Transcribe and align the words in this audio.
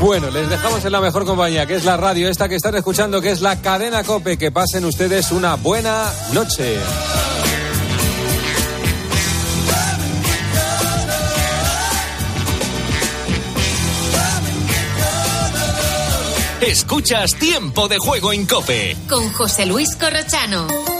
Bueno, 0.00 0.30
les 0.30 0.48
dejamos 0.48 0.82
en 0.82 0.92
la 0.92 1.00
mejor 1.02 1.26
compañía, 1.26 1.66
que 1.66 1.74
es 1.74 1.84
la 1.84 1.98
radio 1.98 2.30
esta 2.30 2.48
que 2.48 2.54
están 2.54 2.74
escuchando, 2.74 3.20
que 3.20 3.30
es 3.30 3.42
la 3.42 3.60
cadena 3.60 4.02
Cope. 4.02 4.38
Que 4.38 4.50
pasen 4.50 4.86
ustedes 4.86 5.30
una 5.30 5.56
buena 5.56 6.10
noche. 6.32 6.78
Escuchas 16.62 17.34
Tiempo 17.34 17.86
de 17.86 17.98
Juego 17.98 18.32
en 18.32 18.46
Cope. 18.46 18.96
Con 19.06 19.30
José 19.34 19.66
Luis 19.66 19.94
Corrochano. 19.96 20.99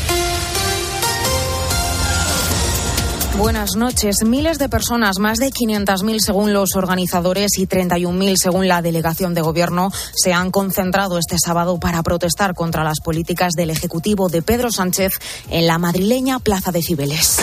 Buenas 3.37 3.75
noches. 3.75 4.23
Miles 4.25 4.59
de 4.59 4.69
personas, 4.69 5.17
más 5.17 5.37
de 5.39 5.47
500.000 5.47 6.19
según 6.19 6.53
los 6.53 6.75
organizadores 6.75 7.57
y 7.57 7.65
31.000 7.65 8.35
según 8.35 8.67
la 8.67 8.81
delegación 8.81 9.33
de 9.33 9.41
gobierno, 9.41 9.89
se 10.13 10.33
han 10.33 10.51
concentrado 10.51 11.17
este 11.17 11.37
sábado 11.43 11.79
para 11.79 12.03
protestar 12.03 12.53
contra 12.53 12.83
las 12.83 12.99
políticas 12.99 13.53
del 13.53 13.69
Ejecutivo 13.69 14.29
de 14.29 14.41
Pedro 14.41 14.71
Sánchez 14.71 15.13
en 15.49 15.65
la 15.65 15.77
madrileña 15.77 16.39
Plaza 16.39 16.71
de 16.71 16.83
Cibeles. 16.83 17.37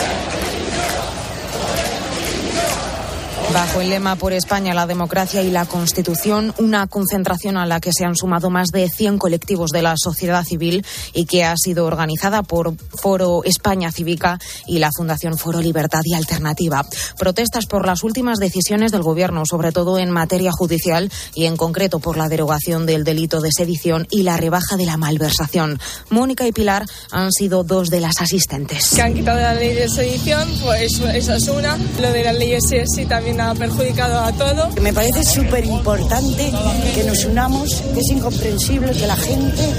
Bajo 3.53 3.81
el 3.81 3.89
lema 3.89 4.15
Por 4.15 4.31
España, 4.31 4.75
la 4.75 4.85
democracia 4.85 5.41
y 5.41 5.49
la 5.49 5.65
Constitución, 5.65 6.53
una 6.59 6.85
concentración 6.85 7.57
a 7.57 7.65
la 7.65 7.79
que 7.79 7.91
se 7.91 8.05
han 8.05 8.15
sumado 8.15 8.51
más 8.51 8.67
de 8.67 8.87
100 8.87 9.17
colectivos 9.17 9.71
de 9.71 9.81
la 9.81 9.95
sociedad 9.97 10.43
civil 10.43 10.85
y 11.13 11.25
que 11.25 11.43
ha 11.43 11.55
sido 11.57 11.85
organizada 11.85 12.43
por 12.43 12.75
Foro 13.01 13.43
España 13.43 13.91
Cívica 13.91 14.37
y 14.67 14.77
la 14.77 14.91
Fundación 14.95 15.35
Foro 15.35 15.61
Libertad 15.61 16.01
y 16.05 16.13
Alternativa. 16.13 16.85
Protestas 17.17 17.65
por 17.65 17.87
las 17.87 18.03
últimas 18.03 18.37
decisiones 18.37 18.91
del 18.91 19.01
Gobierno, 19.01 19.43
sobre 19.47 19.71
todo 19.71 19.97
en 19.97 20.11
materia 20.11 20.51
judicial 20.51 21.11
y 21.33 21.45
en 21.45 21.57
concreto 21.57 21.99
por 21.99 22.17
la 22.17 22.29
derogación 22.29 22.85
del 22.85 23.03
delito 23.03 23.41
de 23.41 23.51
sedición 23.51 24.07
y 24.11 24.21
la 24.23 24.37
rebaja 24.37 24.77
de 24.77 24.85
la 24.85 24.97
malversación. 24.97 25.79
Mónica 26.11 26.45
y 26.45 26.51
Pilar 26.51 26.85
han 27.11 27.31
sido 27.31 27.63
dos 27.63 27.89
de 27.89 27.99
las 27.99 28.21
asistentes. 28.21 28.91
Que 28.95 29.01
han 29.01 29.15
quitado 29.15 29.39
la 29.39 29.55
ley 29.55 29.73
de 29.73 29.89
sedición, 29.89 30.47
pues 30.63 30.99
esa 30.99 31.35
es 31.35 31.47
una. 31.47 31.77
Lo 31.99 32.11
de 32.11 32.23
las 32.23 32.37
leyes 32.37 32.63
sí 32.69 33.05
también 33.05 33.38
ha 33.39 33.55
perjudicado 33.55 34.19
a 34.19 34.31
todo. 34.31 34.69
Me 34.81 34.93
parece 34.93 35.23
súper 35.23 35.65
importante 35.65 36.51
que 36.93 37.03
nos 37.03 37.25
unamos, 37.25 37.81
que 37.93 37.99
es 37.99 38.09
incomprensible 38.11 38.91
que 38.91 39.07
la 39.07 39.15
gente 39.15 39.69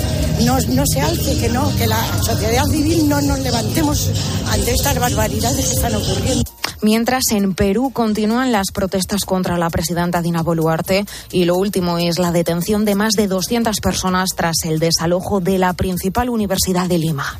no, 0.44 0.58
no 0.60 0.84
se 0.86 1.00
alce, 1.00 1.38
que 1.38 1.48
no, 1.48 1.70
que 1.76 1.86
la 1.86 2.02
sociedad 2.22 2.64
civil 2.66 3.08
no 3.08 3.20
nos 3.20 3.38
levantemos 3.40 4.10
ante 4.50 4.72
estas 4.72 4.98
barbaridades 4.98 5.66
que 5.66 5.74
están 5.74 5.94
ocurriendo. 5.94 6.50
Mientras 6.82 7.24
en 7.32 7.54
Perú 7.54 7.90
continúan 7.92 8.52
las 8.52 8.68
protestas 8.72 9.24
contra 9.26 9.58
la 9.58 9.68
presidenta 9.68 10.22
Dina 10.22 10.42
Boluarte 10.42 11.04
y 11.30 11.44
lo 11.44 11.56
último 11.56 11.98
es 11.98 12.18
la 12.18 12.32
detención 12.32 12.86
de 12.86 12.94
más 12.94 13.12
de 13.12 13.26
200 13.28 13.80
personas 13.80 14.30
tras 14.34 14.56
el 14.64 14.78
desalojo 14.78 15.40
de 15.40 15.58
la 15.58 15.74
principal 15.74 16.30
universidad 16.30 16.88
de 16.88 16.98
Lima. 16.98 17.38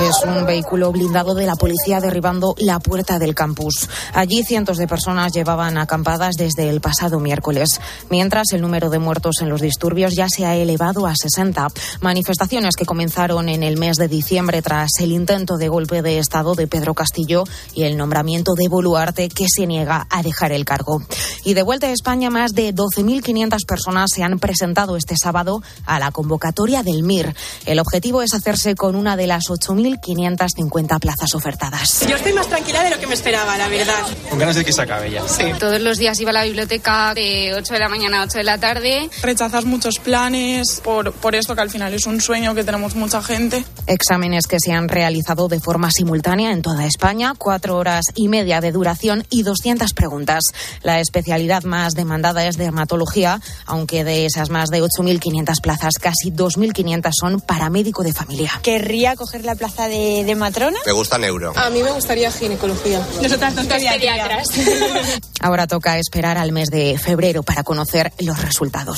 Es 0.00 0.22
un 0.26 0.44
vehículo 0.44 0.92
blindado 0.92 1.34
de 1.34 1.46
la 1.46 1.56
policía 1.56 2.00
derribando 2.00 2.54
la 2.58 2.78
puerta 2.78 3.18
del 3.18 3.34
campus. 3.34 3.88
Allí 4.12 4.44
cientos 4.44 4.76
de 4.76 4.86
personas 4.86 5.32
llevaban 5.32 5.78
acampadas 5.78 6.34
desde 6.36 6.68
el 6.68 6.82
pasado 6.82 7.18
miércoles, 7.18 7.80
mientras 8.10 8.52
el 8.52 8.60
número 8.60 8.90
de 8.90 8.98
muertos 8.98 9.36
en 9.40 9.48
los 9.48 9.62
disturbios 9.62 10.14
ya 10.14 10.28
se 10.28 10.44
ha 10.44 10.54
elevado 10.54 11.06
a 11.06 11.14
60. 11.16 11.68
Manifestaciones 12.02 12.76
que 12.76 12.84
comenzaron 12.84 13.48
en 13.48 13.62
el 13.62 13.78
mes 13.78 13.96
de 13.96 14.06
diciembre 14.06 14.60
tras 14.60 14.90
el 15.00 15.12
intento 15.12 15.56
de 15.56 15.68
golpe 15.68 16.02
de 16.02 16.18
Estado 16.18 16.54
de 16.54 16.66
Pedro 16.66 16.92
Castillo 16.92 17.44
y 17.74 17.84
el 17.84 17.96
nombramiento 17.96 18.52
de 18.54 18.68
Boluarte 18.68 19.30
que 19.30 19.46
se 19.48 19.66
niega 19.66 20.06
a 20.10 20.22
dejar 20.22 20.52
el 20.52 20.66
cargo. 20.66 21.02
Y 21.42 21.54
de 21.54 21.62
vuelta 21.62 21.86
a 21.86 21.92
España, 21.92 22.28
más 22.28 22.52
de 22.52 22.74
12.500 22.74 23.64
personas 23.66 24.10
se 24.12 24.22
han 24.22 24.38
presentado 24.38 24.96
este 24.96 25.16
sábado 25.16 25.62
a 25.86 25.98
la 25.98 26.10
convocatoria 26.10 26.82
del 26.82 27.02
MIR. 27.02 27.34
El 27.64 27.78
objetivo 27.78 28.20
es 28.20 28.34
hacerse 28.34 28.74
con 28.74 28.94
una 28.94 29.16
de 29.16 29.26
las 29.26 29.44
8.000 29.44 29.85
1.550 29.86 30.98
plazas 30.98 31.34
ofertadas. 31.34 32.06
Yo 32.08 32.16
estoy 32.16 32.32
más 32.32 32.48
tranquila 32.48 32.82
de 32.82 32.90
lo 32.90 32.98
que 32.98 33.06
me 33.06 33.14
esperaba, 33.14 33.56
la 33.56 33.68
verdad. 33.68 33.94
Con 34.28 34.38
ganas 34.38 34.56
de 34.56 34.64
que 34.64 34.72
se 34.72 34.82
acabe 34.82 35.10
ya. 35.10 35.26
Sí. 35.28 35.44
Todos 35.58 35.80
los 35.80 35.98
días 35.98 36.18
iba 36.20 36.30
a 36.30 36.34
la 36.34 36.44
biblioteca 36.44 37.14
de 37.14 37.54
8 37.54 37.72
de 37.74 37.78
la 37.78 37.88
mañana 37.88 38.20
a 38.20 38.24
8 38.24 38.38
de 38.38 38.44
la 38.44 38.58
tarde. 38.58 39.10
Rechazas 39.22 39.64
muchos 39.64 39.98
planes 39.98 40.80
por, 40.82 41.12
por 41.12 41.34
esto 41.34 41.54
que 41.54 41.62
al 41.62 41.70
final 41.70 41.94
es 41.94 42.06
un 42.06 42.20
sueño 42.20 42.54
que 42.54 42.64
tenemos 42.64 42.94
mucha 42.94 43.22
gente. 43.22 43.64
Exámenes 43.86 44.46
que 44.46 44.58
se 44.60 44.72
han 44.72 44.88
realizado 44.88 45.48
de 45.48 45.60
forma 45.60 45.90
simultánea 45.90 46.52
en 46.52 46.62
toda 46.62 46.86
España, 46.86 47.34
cuatro 47.36 47.76
horas 47.76 48.06
y 48.14 48.28
media 48.28 48.60
de 48.60 48.72
duración 48.72 49.24
y 49.30 49.42
200 49.42 49.92
preguntas. 49.94 50.42
La 50.82 51.00
especialidad 51.00 51.62
más 51.64 51.94
demandada 51.94 52.46
es 52.46 52.56
dermatología, 52.56 53.40
aunque 53.66 54.04
de 54.04 54.26
esas 54.26 54.50
más 54.50 54.70
de 54.70 54.82
8.500 54.82 55.60
plazas, 55.60 55.94
casi 56.00 56.30
2.500 56.30 57.10
son 57.12 57.40
para 57.40 57.70
médico 57.70 58.02
de 58.02 58.12
familia. 58.12 58.52
Querría 58.62 59.16
coger 59.16 59.44
la 59.44 59.54
plaza 59.54 59.75
de, 59.84 60.24
de, 60.24 60.34
matrona? 60.34 60.78
Me 60.86 60.92
gusta 60.92 61.18
neuro. 61.18 61.52
A 61.56 61.70
mí 61.70 61.82
me 61.82 61.92
gustaría 61.92 62.30
ginecología. 62.32 63.06
Nosotras 63.22 63.54
dos 63.54 63.66
pediatras. 63.66 64.48
Ahora 65.40 65.66
toca 65.66 65.98
esperar 65.98 66.38
al 66.38 66.52
mes 66.52 66.68
de 66.70 66.98
febrero 66.98 67.42
para 67.42 67.62
conocer 67.62 68.12
los 68.20 68.40
resultados. 68.42 68.96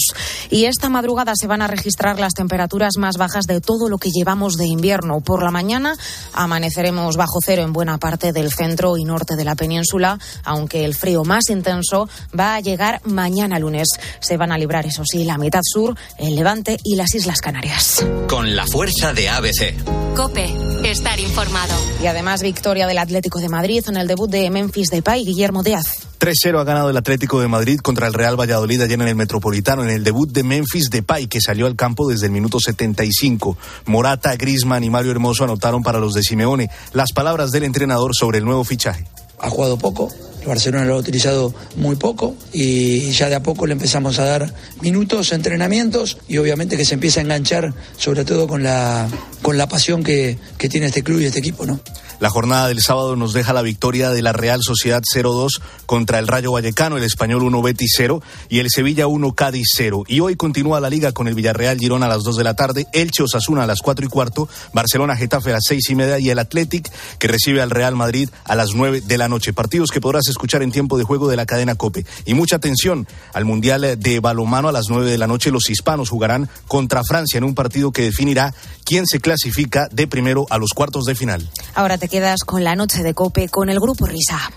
Y 0.50 0.65
esta 0.65 0.89
madrugada 0.89 1.34
se 1.34 1.47
van 1.47 1.62
a 1.62 1.66
registrar 1.66 2.19
las 2.19 2.34
temperaturas 2.34 2.97
más 2.97 3.16
bajas 3.16 3.47
de 3.47 3.61
todo 3.61 3.89
lo 3.89 3.99
que 3.99 4.11
llevamos 4.11 4.56
de 4.56 4.66
invierno. 4.66 5.21
Por 5.21 5.43
la 5.43 5.50
mañana 5.50 5.97
amaneceremos 6.33 7.16
bajo 7.16 7.41
cero 7.45 7.62
en 7.62 7.72
buena 7.72 7.99
parte 7.99 8.33
del 8.33 8.53
centro 8.53 8.97
y 8.97 9.05
norte 9.05 9.37
de 9.37 9.45
la 9.45 9.56
península, 9.56 10.19
aunque 10.45 10.84
el 10.84 10.95
frío 10.95 11.25
más 11.25 11.50
intenso 11.50 12.09
va 12.39 12.55
a 12.55 12.60
llegar 12.60 13.00
mañana 13.05 13.59
lunes. 13.59 13.89
Se 14.21 14.37
van 14.37 14.53
a 14.53 14.59
librar, 14.59 14.87
eso 14.87 15.03
sí, 15.05 15.25
la 15.25 15.39
mitad 15.39 15.62
sur, 15.62 15.97
el 16.19 16.37
Levante 16.37 16.78
y 16.84 16.97
las 16.97 17.15
Islas 17.15 17.41
Canarias. 17.41 18.05
Con 18.28 18.55
la 18.55 18.66
fuerza 18.66 19.12
de 19.12 19.28
ABC. 19.28 20.15
Cope, 20.15 20.55
estar 20.84 21.20
informado. 21.20 21.74
Y 22.02 22.06
además 22.06 22.42
victoria 22.42 22.86
del 22.86 22.98
Atlético 22.98 23.38
de 23.38 23.48
Madrid 23.48 23.84
en 23.88 23.96
el 23.96 24.06
debut 24.06 24.30
de 24.30 24.50
Memphis 24.50 24.88
Depay, 24.88 25.24
Guillermo 25.24 25.62
Díaz. 25.62 26.08
3-0 26.18 26.60
ha 26.60 26.64
ganado 26.64 26.90
el 26.90 26.96
Atlético 26.96 27.40
de 27.40 27.48
Madrid 27.48 27.78
contra 27.80 28.06
el 28.06 28.14
Real 28.14 28.38
Valladolid 28.38 28.80
ayer 28.82 29.00
en 29.00 29.08
el 29.08 29.14
Metropolitano 29.14 29.82
en 29.82 29.90
el 29.90 30.02
debut 30.02 30.30
de 30.30 30.42
Memphis 30.42 30.90
Depay 30.90 31.28
que 31.28 31.40
salió 31.40 31.66
al 31.66 31.76
campo 31.76 32.08
desde 32.08 32.26
el 32.26 32.32
minuto 32.32 32.58
75. 32.58 33.56
Morata, 33.86 34.34
Grisman 34.36 34.82
y 34.84 34.90
Mario 34.90 35.12
Hermoso 35.12 35.44
anotaron 35.44 35.82
para 35.82 36.00
los 36.00 36.14
de 36.14 36.22
Simeone. 36.22 36.70
Las 36.92 37.12
palabras 37.12 37.50
del 37.52 37.64
entrenador 37.64 38.14
sobre 38.14 38.38
el 38.38 38.44
nuevo 38.44 38.64
fichaje. 38.64 39.06
Ha 39.41 39.50
jugado 39.50 39.78
poco, 39.78 40.09
el 40.41 40.47
Barcelona 40.47 40.84
lo 40.84 40.94
ha 40.94 40.99
utilizado 40.99 41.54
muy 41.76 41.97
poco 41.97 42.34
y 42.53 43.10
ya 43.10 43.28
de 43.28 43.37
a 43.37 43.43
poco 43.43 43.66
le 43.66 43.72
empezamos 43.72 44.19
a 44.19 44.25
dar 44.25 44.54
minutos, 44.81 45.32
entrenamientos 45.32 46.19
y 46.28 46.38
obviamente 46.38 46.76
que 46.76 46.84
se 46.84 46.94
empieza 46.94 47.21
a 47.21 47.25
enganchar 47.25 47.75
sobre 47.97 48.25
todo 48.25 48.47
con 48.47 48.62
la, 48.62 49.09
con 49.43 49.59
la 49.59 49.69
pasión 49.69 50.03
que, 50.03 50.38
que 50.56 50.69
tiene 50.69 50.87
este 50.87 51.03
club 51.03 51.21
y 51.21 51.27
este 51.27 51.38
equipo, 51.41 51.66
¿no? 51.66 51.81
La 52.20 52.30
jornada 52.30 52.66
del 52.66 52.80
sábado 52.80 53.14
nos 53.14 53.32
deja 53.32 53.52
la 53.52 53.62
victoria 53.62 54.10
de 54.10 54.22
la 54.22 54.32
Real 54.32 54.60
Sociedad 54.60 55.03
0-2 55.03 55.60
contra 55.86 56.18
el 56.18 56.26
Rayo 56.26 56.50
Vallecano, 56.50 56.97
el 56.97 57.04
Español 57.04 57.44
1 57.44 57.62
Betis 57.62 57.92
0 57.97 58.20
y 58.48 58.59
el 58.59 58.70
Sevilla 58.70 59.06
1 59.06 59.34
Cádiz 59.34 59.68
0. 59.76 60.03
Y 60.09 60.18
hoy 60.18 60.34
continúa 60.34 60.80
la 60.80 60.91
liga 60.91 61.12
con 61.12 61.28
el 61.28 61.34
Villarreal 61.34 61.78
Girona 61.78 62.06
a 62.06 62.09
las 62.09 62.24
2 62.24 62.36
de 62.36 62.44
la 62.44 62.54
tarde, 62.54 62.88
Elche 62.92 63.22
Osasuna 63.22 63.62
a 63.62 63.66
las 63.68 63.82
4 63.82 64.04
y 64.04 64.09
cuarto, 64.09 64.48
Barcelona 64.72 65.15
Getafe 65.15 65.50
a 65.50 65.54
las 65.54 65.65
6 65.68 65.91
y 65.91 65.94
media 65.94 66.18
y 66.18 66.30
el 66.30 66.41
Athletic 66.41 66.91
que 67.20 67.28
recibe 67.28 67.62
al 67.62 67.70
Real 67.70 67.94
Madrid 67.94 68.28
a 68.44 68.56
las 68.56 68.71
9 68.74 69.03
de 69.03 69.18
la 69.18 69.28
noche. 69.28 69.53
Partidos 69.53 69.91
que 69.91 70.00
podrás 70.00 70.26
escuchar 70.26 70.62
en 70.62 70.72
tiempo 70.72 70.98
de 70.98 71.04
juego 71.04 71.28
de 71.28 71.36
la 71.36 71.47
cadena 71.47 71.76
Cope. 71.76 72.04
Y 72.24 72.34
mucha 72.34 72.56
atención 72.56 73.06
al 73.32 73.44
Mundial 73.44 73.97
de 73.97 74.21
Balomano 74.21 74.68
a 74.68 74.72
las 74.72 74.86
9 74.88 75.09
de 75.09 75.18
la 75.18 75.28
noche. 75.28 75.53
Los 75.53 75.71
hispanos 75.71 76.10
jugarán 76.10 76.48
contra 76.66 77.04
Francia 77.04 77.38
en 77.38 77.44
un 77.44 77.54
partido 77.54 77.92
que 77.92 78.03
definirá 78.03 78.54
quién 78.84 79.06
se 79.06 79.21
clasifica 79.21 79.88
de 79.92 80.09
primero 80.09 80.47
a 80.50 80.59
los 80.59 80.72
cuartos 80.72 81.04
de 81.04 81.14
final. 81.14 81.48
Ahora 81.74 81.97
te 82.09 82.19
quedas 82.19 82.41
con 82.45 82.65
la 82.65 82.75
noche 82.75 83.03
de 83.03 83.13
Cope 83.13 83.49
con 83.49 83.69
el 83.69 83.78
grupo 83.78 84.07
Risa. 84.07 84.51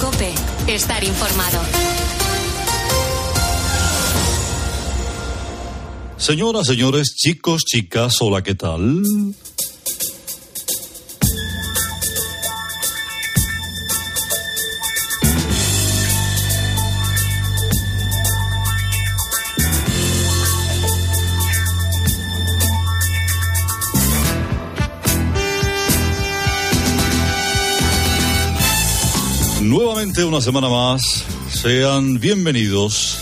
Cope, 0.00 0.32
estar 0.66 1.02
informado. 1.02 1.60
Señoras, 6.16 6.66
señores, 6.66 7.14
chicos, 7.14 7.64
chicas, 7.64 8.20
hola, 8.20 8.42
¿qué 8.42 8.54
tal? 8.54 9.02
Nuevamente 29.98 30.22
una 30.22 30.40
semana 30.40 30.68
más, 30.68 31.24
sean 31.52 32.20
bienvenidos 32.20 33.18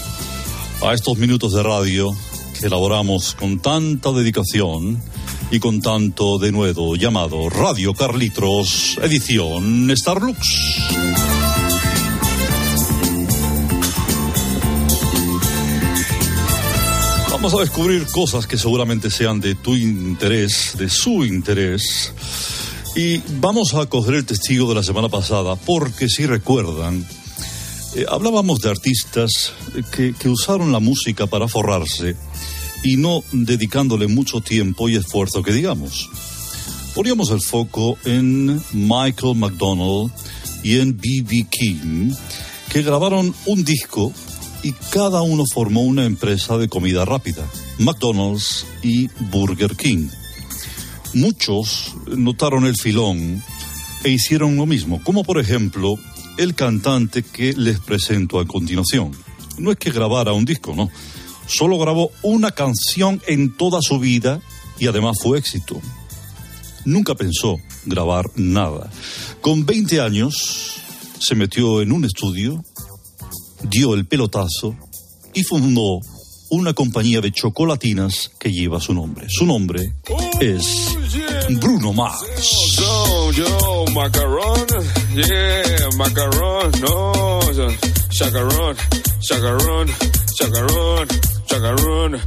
a 0.83 0.93
estos 0.93 1.17
minutos 1.17 1.55
de 1.55 1.63
radio 1.63 2.15
que 2.61 2.67
elaboramos 2.67 3.35
con 3.35 3.61
tanta 3.61 4.13
dedicación 4.13 5.03
y 5.51 5.59
con 5.59 5.81
tanto 5.81 6.39
denuedo 6.39 6.95
llamado 6.95 7.49
Radio 7.49 7.95
Carlitos, 7.95 8.99
edición 9.01 9.91
Starlux. 9.97 10.39
Vamos 17.31 17.55
a 17.55 17.61
descubrir 17.61 18.05
cosas 18.09 18.47
que 18.47 18.59
seguramente 18.59 19.09
sean 19.09 19.41
de 19.41 19.55
tu 19.55 19.75
interés, 19.75 20.75
de 20.77 20.91
su 20.91 21.25
interés. 21.25 22.13
Y 22.97 23.21
vamos 23.41 23.75
a 23.75 23.85
coger 23.85 24.15
el 24.15 24.25
testigo 24.25 24.67
de 24.71 24.75
la 24.75 24.83
semana 24.83 25.11
pasada, 25.11 25.55
porque 25.55 26.09
si 26.09 26.25
recuerdan, 26.25 27.07
eh, 27.95 28.07
hablábamos 28.09 28.61
de 28.61 28.71
artistas 28.71 29.53
que, 29.93 30.15
que 30.19 30.31
usaron 30.31 30.73
la 30.73 30.81
música 30.81 31.27
para 31.27 31.47
forrarse 31.47 32.17
y 32.83 32.97
no 32.97 33.23
dedicándole 33.33 34.07
mucho 34.07 34.41
tiempo 34.41 34.89
y 34.89 34.97
esfuerzo 34.97 35.43
que 35.43 35.53
digamos. 35.53 36.09
Poníamos 36.95 37.31
el 37.33 37.43
foco 37.43 37.99
en 38.07 38.63
Michael 38.73 39.37
McDonald 39.37 40.11
y 40.63 40.81
en 40.81 40.97
B.B. 40.97 41.49
King, 41.51 42.15
que 42.73 42.81
grabaron 42.81 43.35
un 43.45 43.63
disco 43.63 44.11
y 44.63 44.73
cada 44.91 45.21
uno 45.21 45.45
formó 45.53 45.83
una 45.83 46.07
empresa 46.07 46.57
de 46.57 46.71
comida 46.71 47.05
rápida, 47.05 47.47
McDonald's 47.79 48.67
y 48.83 49.09
Burger 49.31 49.77
King. 49.77 50.09
Muchos 51.15 51.95
notaron 52.07 52.67
el 52.67 52.77
filón 52.77 53.43
e 54.05 54.11
hicieron 54.11 54.57
lo 54.57 54.67
mismo, 54.67 55.03
como 55.03 55.25
por 55.25 55.41
ejemplo 55.41 55.99
el 56.37 56.55
cantante 56.55 57.23
que 57.23 57.53
les 57.55 57.81
presento 57.81 58.39
a 58.39 58.47
continuación. 58.47 59.13
No 59.59 59.71
es 59.71 59.79
que 59.79 59.91
grabara 59.91 60.33
un 60.33 60.45
disco, 60.45 60.75
no. 60.75 60.91
Solo 61.47 61.79
grabó 61.79 62.11
una 62.23 62.51
canción 62.51 63.23
en 63.27 63.57
toda 63.57 63.81
su 63.81 63.99
vida 63.99 64.41
y 64.79 64.89
además 64.89 65.17
fue 65.23 65.39
éxito. 65.39 65.81
Nunca 66.85 67.15
pensó 67.15 67.57
grabar 67.85 68.27
nada. 68.37 68.91
Con 69.41 69.65
20 69.65 70.01
años 70.01 70.77
se 71.19 71.35
metió 71.35 71.81
en 71.83 71.93
un 71.93 72.05
estudio, 72.05 72.63
dio 73.63 73.95
el 73.95 74.07
pelotazo 74.07 74.77
y 75.35 75.43
fundó 75.45 76.01
una 76.51 76.73
compañía 76.73 77.21
de 77.21 77.33
chocolatinas 77.33 78.31
que 78.39 78.53
lleva 78.53 78.81
su 78.81 78.95
nombre. 78.95 79.27
Su 79.29 79.47
nombre 79.47 79.95
es 80.41 80.97
Bruno 81.61 81.93
Mars. 81.93 82.25
Yo, 82.77 83.33
yo, 83.33 83.85
macaron, 83.95 84.67
yeah, 85.15 85.89
macaron, 85.97 86.73
no, 86.81 87.41
chacarón, 88.11 88.77
chacarón, 89.21 89.89
chacarón, 90.35 91.09
chacarón. 91.47 92.21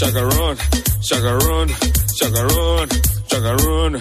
Chacarón, 0.00 0.56
chacarón, 1.00 1.68
chacarón, 2.16 2.88
chacarón. 3.28 4.00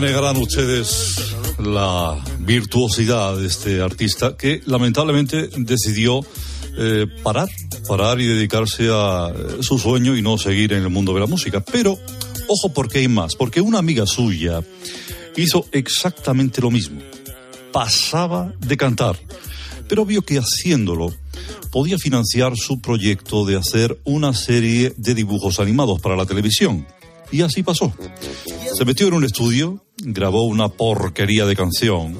Negarán 0.00 0.36
ustedes 0.36 1.34
la 1.58 2.22
virtuosidad 2.40 3.36
de 3.36 3.46
este 3.46 3.80
artista 3.80 4.36
que 4.36 4.60
lamentablemente 4.66 5.48
decidió 5.56 6.20
eh, 6.76 7.06
parar, 7.22 7.48
parar 7.86 8.20
y 8.20 8.26
dedicarse 8.26 8.88
a 8.90 9.32
eh, 9.34 9.62
su 9.62 9.78
sueño 9.78 10.16
y 10.16 10.22
no 10.22 10.36
seguir 10.36 10.72
en 10.72 10.82
el 10.82 10.90
mundo 10.90 11.14
de 11.14 11.20
la 11.20 11.26
música. 11.26 11.60
Pero, 11.60 11.96
ojo 12.48 12.72
porque 12.74 12.98
hay 12.98 13.08
más, 13.08 13.36
porque 13.36 13.60
una 13.60 13.78
amiga 13.78 14.04
suya 14.04 14.62
hizo 15.36 15.64
exactamente 15.70 16.60
lo 16.60 16.72
mismo. 16.72 17.00
Pasaba 17.72 18.52
de 18.58 18.76
cantar, 18.76 19.16
pero 19.88 20.04
vio 20.04 20.22
que 20.22 20.38
haciéndolo 20.38 21.14
podía 21.70 21.98
financiar 21.98 22.56
su 22.56 22.80
proyecto 22.80 23.44
de 23.46 23.56
hacer 23.56 23.98
una 24.04 24.34
serie 24.34 24.92
de 24.96 25.14
dibujos 25.14 25.60
animados 25.60 26.00
para 26.00 26.16
la 26.16 26.26
televisión. 26.26 26.84
Y 27.34 27.42
así 27.42 27.64
pasó. 27.64 27.92
Se 28.78 28.84
metió 28.84 29.08
en 29.08 29.14
un 29.14 29.24
estudio, 29.24 29.84
grabó 29.96 30.44
una 30.44 30.68
porquería 30.68 31.46
de 31.46 31.56
canción. 31.56 32.16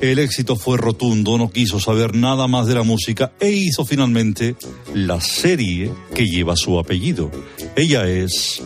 El 0.00 0.18
éxito 0.18 0.56
fue 0.56 0.76
rotundo, 0.76 1.38
no 1.38 1.52
quiso 1.52 1.78
saber 1.78 2.16
nada 2.16 2.48
más 2.48 2.66
de 2.66 2.74
la 2.74 2.82
música 2.82 3.30
e 3.38 3.52
hizo 3.52 3.84
finalmente 3.84 4.56
la 4.92 5.20
serie 5.20 5.92
que 6.16 6.24
lleva 6.26 6.56
su 6.56 6.80
apellido. 6.80 7.30
Ella 7.76 8.08
es 8.08 8.60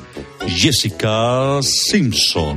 Jessica 0.49 1.61
Simpson. 1.63 2.57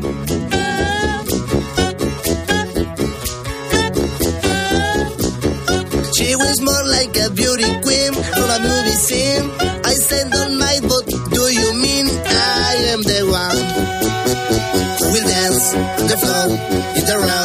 She 6.16 6.34
was 6.38 6.62
more 6.62 6.86
like 6.86 7.20
a 7.20 7.30
beauty 7.30 7.66
queen 7.84 8.14
a 8.14 8.60
movie. 8.60 9.63
We 15.14 15.20
dance 15.20 15.74
the 16.10 16.18
floor 16.18 16.58
in 16.98 17.06
the 17.06 17.18
round. 17.20 17.43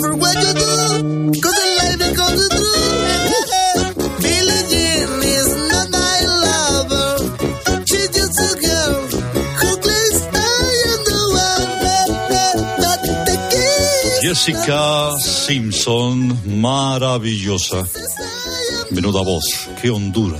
Jessica 14.22 15.18
Simpson, 15.18 16.60
maravillosa. 16.60 17.86
Menuda 18.90 19.22
voz, 19.22 19.44
qué 19.82 19.90
hondura. 19.90 20.38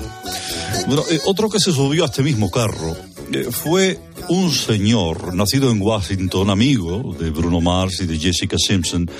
Eh, 1.10 1.20
otro 1.26 1.50
que 1.50 1.60
se 1.60 1.72
subió 1.72 2.04
a 2.04 2.06
este 2.06 2.22
mismo 2.22 2.50
carro 2.50 2.96
eh, 3.32 3.48
fue 3.50 3.98
un 4.30 4.52
señor 4.52 5.34
nacido 5.34 5.72
en 5.72 5.82
Washington, 5.82 6.50
amigo 6.50 7.16
de 7.18 7.30
Bruno 7.30 7.60
Mars 7.60 8.00
y 8.00 8.06
de 8.06 8.16
Jessica 8.16 8.56
Simpson. 8.58 9.10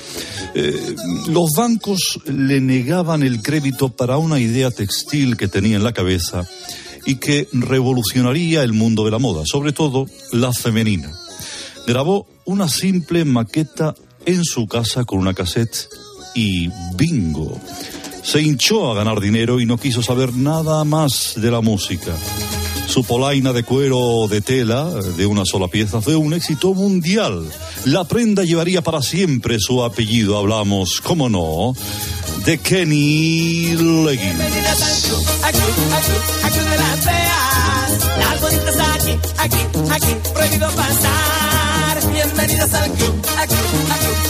Eh, 0.55 0.95
los 1.27 1.51
bancos 1.51 2.21
le 2.25 2.61
negaban 2.61 3.21
el 3.21 3.41
crédito 3.41 3.89
para 3.89 4.17
una 4.17 4.39
idea 4.39 4.71
textil 4.71 5.35
que 5.35 5.49
tenía 5.49 5.75
en 5.75 5.83
la 5.83 5.91
cabeza 5.91 6.47
y 7.05 7.15
que 7.15 7.49
revolucionaría 7.51 8.63
el 8.63 8.71
mundo 8.71 9.03
de 9.03 9.11
la 9.11 9.19
moda, 9.19 9.43
sobre 9.45 9.73
todo 9.73 10.05
la 10.31 10.53
femenina. 10.53 11.11
Grabó 11.85 12.25
una 12.45 12.69
simple 12.69 13.25
maqueta 13.25 13.93
en 14.25 14.45
su 14.45 14.65
casa 14.65 15.03
con 15.03 15.19
una 15.19 15.33
cassette 15.33 15.89
y 16.35 16.69
bingo. 16.95 17.59
Se 18.23 18.41
hinchó 18.41 18.89
a 18.89 18.95
ganar 18.95 19.19
dinero 19.19 19.59
y 19.59 19.65
no 19.65 19.77
quiso 19.77 20.01
saber 20.01 20.33
nada 20.33 20.85
más 20.85 21.33
de 21.35 21.51
la 21.51 21.59
música. 21.59 22.15
Su 22.91 23.05
polaina 23.05 23.53
de 23.53 23.63
cuero 23.63 24.27
de 24.29 24.41
tela, 24.41 24.83
de 24.83 25.25
una 25.25 25.45
sola 25.45 25.69
pieza, 25.69 26.01
fue 26.01 26.17
un 26.17 26.33
éxito 26.33 26.73
mundial. 26.73 27.49
La 27.85 28.03
prenda 28.03 28.43
llevaría 28.43 28.81
para 28.81 29.01
siempre 29.01 29.61
su 29.61 29.81
apellido. 29.81 30.37
Hablamos, 30.37 30.99
cómo 30.99 31.29
no, 31.29 31.73
de 32.43 32.57
Kenny 32.57 33.77
Leggins. 33.77 34.37
Bienvenidas 34.37 34.81
al 34.81 34.91
bonitas 38.41 38.75
aquí, 38.75 39.17
aquí, 39.37 39.65
aquí, 39.89 40.15
prohibido 40.33 40.69
pasar. 40.71 42.11
Bienvenidas 42.11 42.73
al 42.73 42.91
club, 42.91 43.25
al 43.37 43.47
club, 43.47 43.57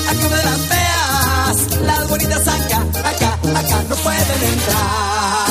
al 0.08 0.18
club 0.18 0.36
de 0.36 0.44
las 0.44 0.60
feas. 0.70 1.58
Las 1.82 2.08
bonitas 2.10 2.48
acá, 2.48 2.86
acá, 3.10 3.40
acá, 3.60 3.84
no 3.90 3.96
pueden 3.96 4.44
entrar. 4.54 5.51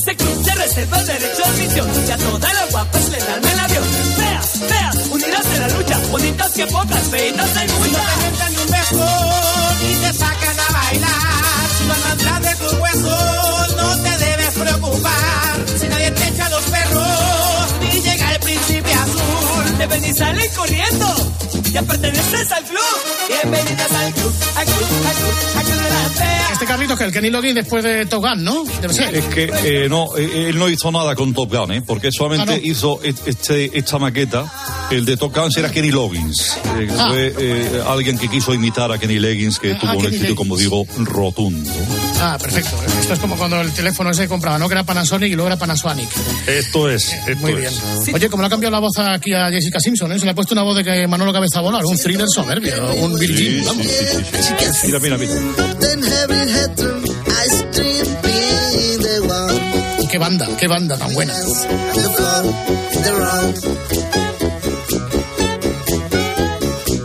Este 0.00 0.16
club 0.16 0.42
se 0.42 0.54
reserva 0.54 0.98
el 0.98 1.06
derecho 1.06 1.42
de 1.42 1.44
admisión 1.44 2.06
y 2.06 2.10
a 2.10 2.16
todas 2.16 2.54
las 2.54 2.70
guapas 2.70 3.08
le 3.10 3.18
dan 3.18 3.44
el 3.44 3.60
avión. 3.60 3.84
Feas, 4.16 4.46
feas, 4.66 4.96
unidas 5.10 5.46
en 5.54 5.60
la 5.60 5.68
lucha, 5.68 5.98
bonitas 6.10 6.52
que 6.52 6.66
pocas, 6.68 7.02
feitas 7.10 7.56
hay 7.58 7.68
muchas. 7.68 7.92
No 7.92 8.38
te 8.38 8.50
ni 8.50 8.56
un 8.56 8.70
beso 8.70 9.08
y 9.82 9.94
te 9.96 10.12
sacan 10.14 10.58
a 10.58 10.72
bailar. 10.72 11.68
Si 11.76 11.84
no 11.84 11.92
andas 11.92 12.12
atrás 12.12 12.40
de 12.40 12.64
tus 12.64 12.72
huesos, 12.80 13.76
no 13.76 14.02
te 14.02 14.24
debes 14.24 14.54
preocupar. 14.54 14.99
Azul. 19.82 19.88
Deben 19.88 20.04
y 20.04 20.14
salen 20.14 20.50
corriendo, 20.54 21.06
ya 21.72 21.82
perteneces 21.82 22.52
al 22.52 22.64
club. 22.64 22.80
Bienvenidas 23.28 23.92
al 23.92 24.12
club, 24.12 24.32
al 24.56 24.64
club, 24.66 24.76
al 24.76 25.14
club, 25.16 25.34
al 25.56 25.64
club 25.64 25.76
de 25.82 25.90
las 25.90 26.12
feas. 26.12 26.52
Este 26.52 26.66
Carlitos 26.66 26.98
que 26.98 27.04
el 27.04 27.12
Kenny 27.12 27.30
Loggins 27.30 27.54
después 27.54 27.82
de 27.84 28.06
Togan, 28.06 28.42
¿no? 28.44 28.64
Debe 28.80 28.92
ser. 28.94 29.14
Es 29.14 29.24
que 29.26 29.50
eh, 29.64 29.88
no, 29.88 30.16
eh, 30.16 30.48
él 30.50 30.58
no 30.58 30.68
hizo 30.68 30.90
nada 30.90 31.14
con 31.14 31.32
Top 31.32 31.50
Gun, 31.54 31.72
¿eh? 31.72 31.82
porque 31.82 32.10
solamente 32.12 32.54
Ah, 32.54 32.56
no. 32.56 32.62
hizo 32.62 33.00
este, 33.02 33.76
esta 33.78 33.98
maqueta. 33.98 34.44
El 34.90 35.04
de 35.04 35.16
Top 35.16 35.32
Gun 35.34 35.48
era 35.56 35.70
Kenny 35.70 35.90
Loggins. 35.92 36.56
eh, 36.78 36.88
Ah. 36.98 37.08
Fue 37.10 37.34
eh, 37.38 37.82
alguien 37.86 38.18
que 38.18 38.28
quiso 38.28 38.52
imitar 38.52 38.90
a 38.90 38.98
Kenny 38.98 39.20
Leggins, 39.20 39.58
que 39.60 39.72
Ah, 39.72 39.78
tuvo 39.80 39.90
un 39.92 40.06
éxito, 40.06 40.22
Leggins. 40.22 40.36
como 40.36 40.56
digo, 40.56 40.84
rotundo. 40.98 41.70
Ah, 42.20 42.36
perfecto. 42.40 42.76
Esto 43.00 43.14
es 43.14 43.18
como 43.20 43.36
cuando 43.36 43.60
el 43.60 43.72
teléfono 43.72 44.12
se 44.12 44.26
compraba, 44.26 44.58
¿no? 44.58 44.66
Que 44.68 44.74
era 44.74 44.82
Panasonic 44.84 45.30
y 45.30 45.34
luego 45.34 45.46
era 45.46 45.56
Panasonic. 45.56 46.08
Esto 46.46 46.90
es, 46.90 47.12
esto 47.12 47.36
Muy 47.36 47.54
bien. 47.54 47.72
Oye, 48.12 48.28
como 48.28 48.42
le 48.42 48.48
ha 48.48 48.50
cambiado 48.50 48.72
la 48.72 48.80
voz 48.80 48.98
aquí 48.98 49.32
a 49.32 49.48
Jessica 49.50 49.78
Simpson, 49.78 50.10
¿eh? 50.12 50.18
Se 50.18 50.24
le 50.24 50.32
ha 50.32 50.34
puesto 50.34 50.54
una 50.54 50.62
voz 50.62 50.76
de 50.76 50.82
que 50.84 51.06
Manolo 51.06 51.32
Cabeza 51.32 51.60
Volar, 51.60 51.84
un 51.84 51.96
thriller 51.96 52.26
soberbio, 52.28 52.92
un 52.96 53.16
Virgin, 53.18 53.64
vamos. 53.64 53.86
Mira, 54.84 54.98
mira, 54.98 55.16
mira. 55.18 55.32
Qué 60.10 60.18
banda, 60.18 60.48
qué 60.58 60.66
banda 60.66 60.98
tan 60.98 61.14
buena. 61.14 61.32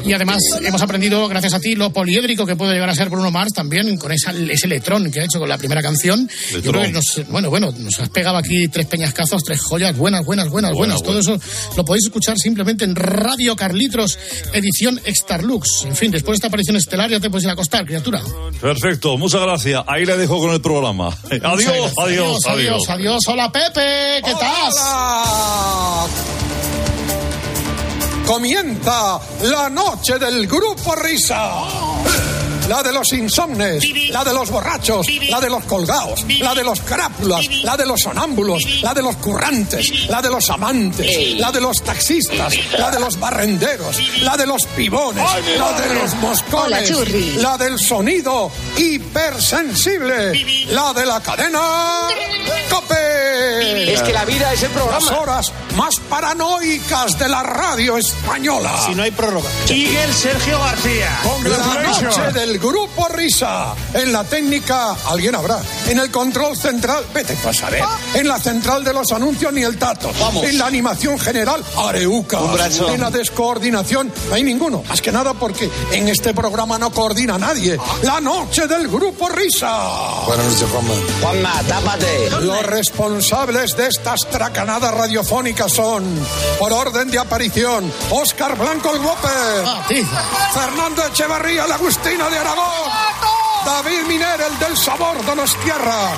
Y 0.06 0.14
además 0.14 0.38
hemos 0.62 0.82
aprendido, 0.82 1.28
gracias 1.28 1.54
a 1.56 1.60
ti, 1.60 1.76
lo 1.76 1.92
poliédrico 1.92 2.46
que 2.46 2.56
puede 2.56 2.74
llegar 2.74 2.90
a 2.90 2.96
ser 2.96 3.10
Bruno 3.10 3.32
Mars 3.32 3.54
también, 3.54 3.98
con 3.98 4.12
esa, 4.12 4.32
ese 4.32 4.68
letrón 4.68 5.12
que 5.12 5.22
ha 5.22 5.26
hecho 5.26 5.40
con 5.40 5.50
la 5.50 5.58
primera 5.58 5.82
canción. 5.82 6.30
Yo 6.52 6.58
Letrón. 6.58 6.74
creo 6.74 6.86
que 6.86 6.92
nos, 6.92 7.30
bueno, 7.30 7.50
bueno, 7.50 7.74
nos 7.78 8.00
has 8.00 8.10
pegado 8.10 8.38
aquí 8.38 8.68
tres 8.68 8.86
peñascazos, 8.86 9.44
tres 9.44 9.60
joyas, 9.62 9.98
buenas, 9.98 10.24
buenas, 10.24 10.50
buenas, 10.50 10.74
buenas. 10.74 11.02
Todo 11.02 11.20
eso 11.20 11.40
lo 11.76 11.86
podéis 11.86 12.06
escuchar 12.06 12.38
simplemente 12.38 12.86
en 12.86 12.96
Radio 12.96 13.56
Carlitos, 13.56 14.20
edición 14.54 15.02
Extarlux. 15.06 15.86
En 15.86 15.96
fin, 15.96 16.12
después 16.12 16.34
de 16.34 16.38
esta 16.38 16.48
aparición 16.48 16.76
estelar 16.76 17.10
ya 17.10 17.20
te 17.20 17.30
puedes 17.30 17.46
ir 17.46 17.50
a 17.50 17.54
acostar, 17.54 17.86
criatura. 17.86 18.22
Perfecto, 18.62 19.18
muchas 19.18 19.42
gracias. 19.42 19.84
Ahí 19.88 20.06
le 20.06 20.18
dejo 20.18 20.40
con 20.40 20.52
el 20.52 20.62
programa. 20.62 21.18
Adiós, 21.32 21.64
adiós, 21.66 21.94
adiós. 21.98 22.46
adiós, 22.48 22.90
adiós. 22.90 23.28
Hola 23.28 23.52
Pepe, 23.52 24.22
¿qué 24.24 24.34
tal? 24.40 24.72
Comienza 28.26 29.20
la 29.42 29.68
noche 29.70 30.18
del 30.18 30.48
grupo 30.48 30.96
Risa. 30.96 32.25
La 32.68 32.82
de 32.82 32.92
los 32.92 33.14
insomnes, 33.14 33.84
la 34.10 34.24
de 34.24 34.34
los 34.34 34.50
borrachos, 34.50 35.08
la 35.30 35.40
de 35.40 35.50
los 35.50 35.64
colgados, 35.66 36.26
la 36.40 36.56
de 36.56 36.64
los 36.64 36.82
crápulas, 36.82 37.48
la 37.64 37.78
de 37.78 37.86
los 37.86 38.02
sonámbulos, 38.02 38.82
la 38.82 38.94
de 38.94 39.02
los 39.02 39.16
currantes, 39.18 40.08
la 40.10 40.22
de 40.22 40.30
los 40.30 40.50
amantes, 40.50 41.36
la 41.38 41.52
de 41.52 41.62
los 41.62 41.84
taxistas, 41.84 42.54
la 42.78 42.90
de 42.90 43.00
los 43.00 43.20
barrenderos, 43.20 43.98
la 44.22 44.36
de 44.36 44.48
los 44.48 44.66
pibones, 44.68 45.24
la 45.58 45.74
de 45.74 45.94
los 45.94 46.14
moscones, 46.16 47.38
la 47.38 47.58
del 47.58 47.78
sonido 47.78 48.52
hipersensible, 48.78 50.66
la 50.72 50.94
de 50.94 51.06
la 51.06 51.22
cadena 51.22 52.08
Cope. 52.70 53.94
Es 53.94 54.02
que 54.02 54.14
la 54.14 54.26
vida 54.26 54.52
es 54.54 54.64
el 54.64 54.72
programa. 54.72 55.00
Las 55.00 55.12
horas 55.12 55.54
más 55.76 56.00
paranoicas 56.10 57.18
de 57.20 57.30
la 57.30 57.44
radio 57.44 57.98
española. 57.98 58.72
Si 58.86 58.96
no 58.96 59.04
hay 59.04 59.12
prórroga. 59.12 59.50
Miguel 59.70 60.14
Sergio 60.14 60.60
García. 60.60 61.20
La 61.44 61.82
noche 61.84 62.32
del 62.34 62.55
grupo 62.58 63.08
Risa. 63.10 63.74
En 63.94 64.12
la 64.12 64.24
técnica, 64.24 64.96
alguien 65.08 65.36
habrá. 65.36 65.60
En 65.88 66.00
el 66.00 66.12
control 66.12 66.58
central, 66.58 67.06
vete 67.14 67.38
a 67.48 67.54
saber. 67.54 67.84
En 68.14 68.28
la 68.28 68.40
central 68.40 68.84
de 68.84 68.94
los 68.94 69.12
anuncios, 69.12 69.52
ni 69.54 69.64
el 69.64 69.78
tato. 69.78 70.12
En 70.44 70.58
la 70.58 70.68
animación 70.68 71.20
general, 71.20 71.64
Areuca. 71.78 72.40
Un 72.40 72.54
brazo. 72.54 72.90
En 72.90 73.02
la 73.02 73.12
descoordinación, 73.12 74.12
no 74.30 74.36
hay 74.36 74.44
ninguno. 74.44 74.84
Más 74.88 75.02
que 75.02 75.12
nada 75.12 75.34
porque 75.34 75.70
en 75.92 76.08
este 76.08 76.34
programa 76.34 76.78
no 76.78 76.92
coordina 76.92 77.38
nadie. 77.38 77.78
La 78.04 78.20
noche 78.20 78.68
del 78.68 78.88
grupo 78.88 79.30
Risa. 79.30 80.24
Buenas 80.26 80.46
noches, 80.46 80.70
Juanma. 80.72 80.94
Juanma, 81.22 81.64
tápate. 81.68 82.30
Los 82.42 82.64
responsables 82.66 83.76
de 83.76 83.88
estas 83.88 84.22
tracanadas 84.30 84.94
radiofónicas 84.94 85.72
son, 85.72 86.04
por 86.60 86.72
orden 86.74 87.10
de 87.10 87.20
aparición, 87.20 87.92
Óscar 88.10 88.58
Blanco 88.58 88.92
el 88.94 89.02
Guope, 89.02 89.28
Fernando 90.54 91.06
Echevarría 91.08 91.66
el 91.66 91.72
Agustino 91.72 92.30
de 92.30 92.40
Aragón, 92.46 92.92
David 93.66 94.08
Miner 94.08 94.40
el 94.42 94.60
del 94.60 94.78
Sabor 94.78 95.26
Donostierra, 95.26 96.12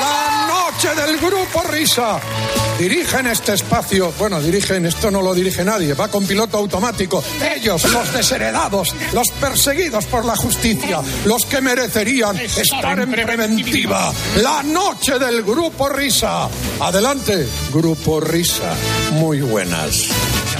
la 0.00 0.46
noche 0.48 0.94
del 0.94 1.18
Grupo 1.18 1.62
Risa. 1.70 2.20
Dirigen 2.78 3.26
este 3.28 3.54
espacio, 3.54 4.12
bueno, 4.18 4.40
dirigen, 4.42 4.84
esto 4.84 5.10
no 5.10 5.22
lo 5.22 5.34
dirige 5.34 5.64
nadie, 5.64 5.94
va 5.94 6.08
con 6.08 6.26
piloto 6.26 6.58
automático. 6.58 7.22
Ellos, 7.54 7.84
los 7.90 8.12
desheredados, 8.12 8.94
los 9.12 9.30
perseguidos 9.40 10.04
por 10.06 10.24
la 10.24 10.36
justicia, 10.36 11.00
los 11.24 11.46
que 11.46 11.60
merecerían 11.60 12.36
estar 12.36 12.98
en 12.98 13.12
preventiva. 13.12 14.12
La 14.42 14.62
noche 14.62 15.18
del 15.18 15.42
Grupo 15.42 15.88
Risa. 15.88 16.48
Adelante, 16.80 17.48
Grupo 17.72 18.20
Risa. 18.20 18.74
Muy 19.12 19.40
buenas. 19.40 20.10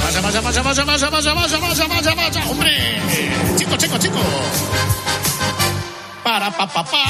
Vaya, 0.07 0.21
vaya, 0.21 0.41
vaya, 0.41 0.63
vaya, 0.63 0.85
vaya, 0.85 1.11
vaya, 1.11 1.35
vaya, 1.35 1.59
vaya, 1.59 1.87
vaya, 1.89 2.15
vaya, 2.15 2.45
hombre. 2.49 3.03
Chico, 3.57 3.77
chico, 3.77 3.99
chico. 3.99 4.21
Para, 6.23 6.49
pa, 6.57 6.65
pa, 6.69 6.85
pa. 6.85 7.05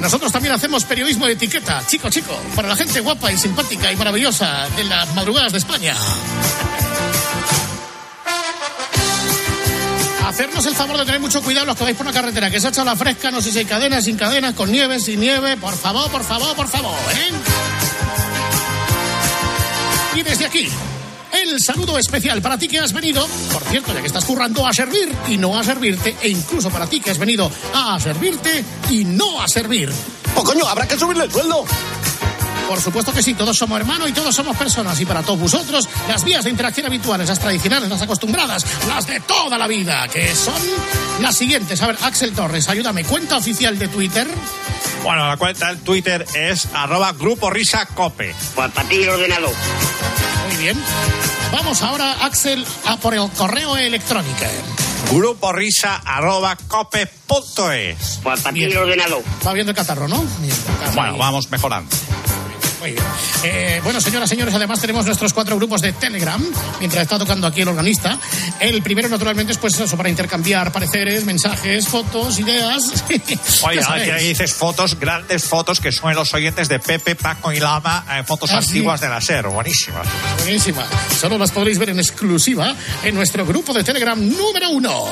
Nosotros 0.00 0.32
también 0.32 0.52
hacemos 0.52 0.82
periodismo 0.82 1.26
de 1.26 1.34
etiqueta, 1.34 1.84
chico, 1.86 2.10
chico, 2.10 2.36
para 2.56 2.66
la 2.66 2.74
gente 2.74 2.98
guapa 2.98 3.30
y 3.30 3.38
simpática 3.38 3.92
y 3.92 3.96
maravillosa 3.96 4.66
de 4.76 4.82
las 4.82 5.14
madrugadas 5.14 5.52
de 5.52 5.58
España. 5.58 5.94
Hacernos 10.26 10.66
el 10.66 10.74
favor 10.74 10.98
de 10.98 11.04
tener 11.04 11.20
mucho 11.20 11.40
cuidado 11.40 11.66
los 11.66 11.76
que 11.76 11.84
vais 11.84 11.96
por 11.96 12.04
una 12.04 12.12
carretera 12.12 12.50
que 12.50 12.60
se 12.60 12.66
ha 12.66 12.70
echado 12.70 12.84
la 12.84 12.96
fresca, 12.96 13.30
no 13.30 13.40
sé 13.40 13.52
si 13.52 13.60
hay 13.60 13.64
cadenas, 13.64 14.04
sin 14.04 14.16
cadenas, 14.16 14.54
con 14.54 14.72
nieve, 14.72 14.98
sin 14.98 15.20
nieve, 15.20 15.56
por 15.56 15.76
favor, 15.76 16.10
por 16.10 16.24
favor, 16.24 16.56
por 16.56 16.66
favor, 16.66 16.96
¿eh? 17.12 17.30
Y 20.18 20.22
desde 20.24 20.46
aquí, 20.46 20.68
el 21.30 21.60
saludo 21.60 21.96
especial 21.96 22.42
para 22.42 22.58
ti 22.58 22.66
que 22.66 22.80
has 22.80 22.92
venido, 22.92 23.24
por 23.52 23.62
cierto, 23.62 23.94
ya 23.94 24.00
que 24.00 24.08
estás 24.08 24.24
currando, 24.24 24.66
a 24.66 24.72
servir 24.72 25.14
y 25.28 25.36
no 25.36 25.56
a 25.56 25.62
servirte, 25.62 26.16
e 26.20 26.28
incluso 26.28 26.70
para 26.70 26.88
ti 26.88 26.98
que 26.98 27.12
has 27.12 27.18
venido 27.18 27.48
a 27.72 28.00
servirte 28.00 28.64
y 28.90 29.04
no 29.04 29.40
a 29.40 29.46
servir. 29.46 29.92
Pues 30.34 30.44
coño, 30.44 30.66
habrá 30.66 30.88
que 30.88 30.98
subirle 30.98 31.22
el 31.22 31.30
sueldo. 31.30 31.64
Por 32.68 32.82
supuesto 32.82 33.14
que 33.14 33.22
sí, 33.22 33.32
todos 33.32 33.56
somos 33.56 33.80
hermanos 33.80 34.10
y 34.10 34.12
todos 34.12 34.34
somos 34.34 34.54
personas. 34.54 35.00
Y 35.00 35.06
para 35.06 35.22
todos 35.22 35.40
vosotros, 35.40 35.88
las 36.06 36.22
vías 36.22 36.44
de 36.44 36.50
interacción 36.50 36.84
habituales, 36.84 37.26
las 37.26 37.38
tradicionales, 37.38 37.88
las 37.88 38.02
acostumbradas, 38.02 38.66
las 38.86 39.06
de 39.06 39.20
toda 39.20 39.56
la 39.56 39.66
vida, 39.66 40.06
que 40.08 40.34
son 40.36 40.60
las 41.22 41.34
siguientes. 41.34 41.80
A 41.80 41.86
ver, 41.86 41.96
Axel 42.02 42.34
Torres, 42.34 42.68
ayúdame, 42.68 43.04
cuenta 43.04 43.38
oficial 43.38 43.78
de 43.78 43.88
Twitter. 43.88 44.28
Bueno, 45.02 45.26
la 45.26 45.38
cuenta 45.38 45.68
del 45.68 45.78
Twitter 45.78 46.26
es 46.34 46.68
arroba 46.74 47.12
grupo 47.12 47.48
risa 47.48 47.86
cope. 47.86 48.34
Pues 48.54 48.70
para 48.70 48.86
ti 48.86 48.96
el 48.96 49.08
ordenador. 49.08 49.54
Muy 50.48 50.56
bien. 50.62 50.78
Vamos 51.50 51.80
ahora, 51.80 52.26
Axel, 52.26 52.66
a 52.84 52.98
por 52.98 53.14
el 53.14 53.30
correo 53.30 53.78
electrónico. 53.78 54.44
Grupo 55.12 55.54
risa 55.54 56.02
arroba 56.04 56.54
cope 56.68 57.06
punto 57.06 57.72
es. 57.72 58.20
Pues 58.22 58.40
para 58.40 58.52
ti 58.52 58.64
el 58.64 58.76
ordenador. 58.76 59.22
Va 59.46 59.54
viendo 59.54 59.70
el 59.70 59.76
catarro, 59.76 60.06
¿no? 60.06 60.22
Bien. 60.40 60.54
Bueno, 60.94 61.16
vamos 61.16 61.50
mejorando. 61.50 61.96
Muy 62.80 62.92
bien. 62.92 63.04
Eh, 63.44 63.80
bueno, 63.82 64.00
señoras, 64.00 64.28
señores, 64.28 64.54
además 64.54 64.80
tenemos 64.80 65.04
nuestros 65.04 65.32
cuatro 65.32 65.56
grupos 65.56 65.80
de 65.80 65.92
Telegram, 65.92 66.42
mientras 66.78 67.02
está 67.02 67.18
tocando 67.18 67.46
aquí 67.46 67.62
el 67.62 67.68
organista. 67.68 68.18
El 68.60 68.82
primero, 68.82 69.08
naturalmente, 69.08 69.52
es 69.52 69.58
pues 69.58 69.78
eso, 69.80 69.96
para 69.96 70.08
intercambiar 70.08 70.70
pareceres, 70.72 71.24
mensajes, 71.24 71.88
fotos, 71.88 72.38
ideas. 72.38 73.04
Oye, 73.62 73.80
aquí 73.80 74.10
ahí 74.10 74.28
dices 74.28 74.52
fotos, 74.54 74.98
grandes 74.98 75.44
fotos 75.44 75.80
que 75.80 75.90
son 75.92 76.14
los 76.14 76.32
oyentes 76.34 76.68
de 76.68 76.78
Pepe, 76.78 77.14
Paco 77.14 77.52
y 77.52 77.58
Lama, 77.60 78.04
eh, 78.12 78.22
fotos 78.24 78.50
Ah, 78.52 78.62
sí. 78.62 78.68
antiguas 78.68 79.00
de 79.00 79.08
la 79.08 79.20
SER, 79.20 79.48
buenísimas. 79.48 80.06
Buenísima. 80.42 80.86
Solo 81.20 81.36
las 81.38 81.50
podréis 81.50 81.78
ver 81.78 81.90
en 81.90 81.98
exclusiva 81.98 82.74
en 83.02 83.14
nuestro 83.14 83.44
grupo 83.44 83.72
de 83.72 83.82
Telegram 83.84 84.18
número 84.18 84.70
uno. 84.70 85.06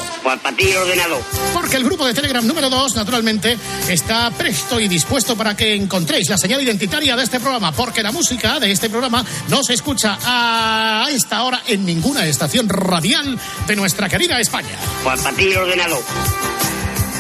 Ti 0.57 0.73
ordenado. 0.75 1.21
Porque 1.53 1.77
el 1.77 1.85
grupo 1.85 2.07
de 2.07 2.15
Telegram 2.15 2.47
número 2.47 2.71
2, 2.71 2.95
naturalmente, 2.97 3.59
está 3.89 4.31
presto 4.31 4.81
y 4.81 4.89
dispuesto 4.89 5.37
para 5.37 5.55
que 5.57 5.75
encontréis 5.75 6.29
la 6.31 6.39
señal 6.39 6.63
identitaria 6.63 7.15
de 7.17 7.23
este 7.25 7.39
programa, 7.41 7.56
porque 7.77 8.03
la 8.03 8.13
música 8.13 8.61
de 8.61 8.71
este 8.71 8.91
programa 8.91 9.25
no 9.49 9.63
se 9.63 9.75
escucha 9.75 10.19
a 10.23 11.07
esta 11.11 11.43
hora 11.43 11.63
en 11.67 11.85
ninguna 11.85 12.27
estación 12.27 12.69
radial 12.69 13.39
de 13.67 13.77
nuestra 13.77 14.09
querida 14.09 14.39
España. 14.39 14.77
Pues 15.03 15.21
para 15.21 15.37
ti 15.37 15.55
ordenado. 15.55 15.99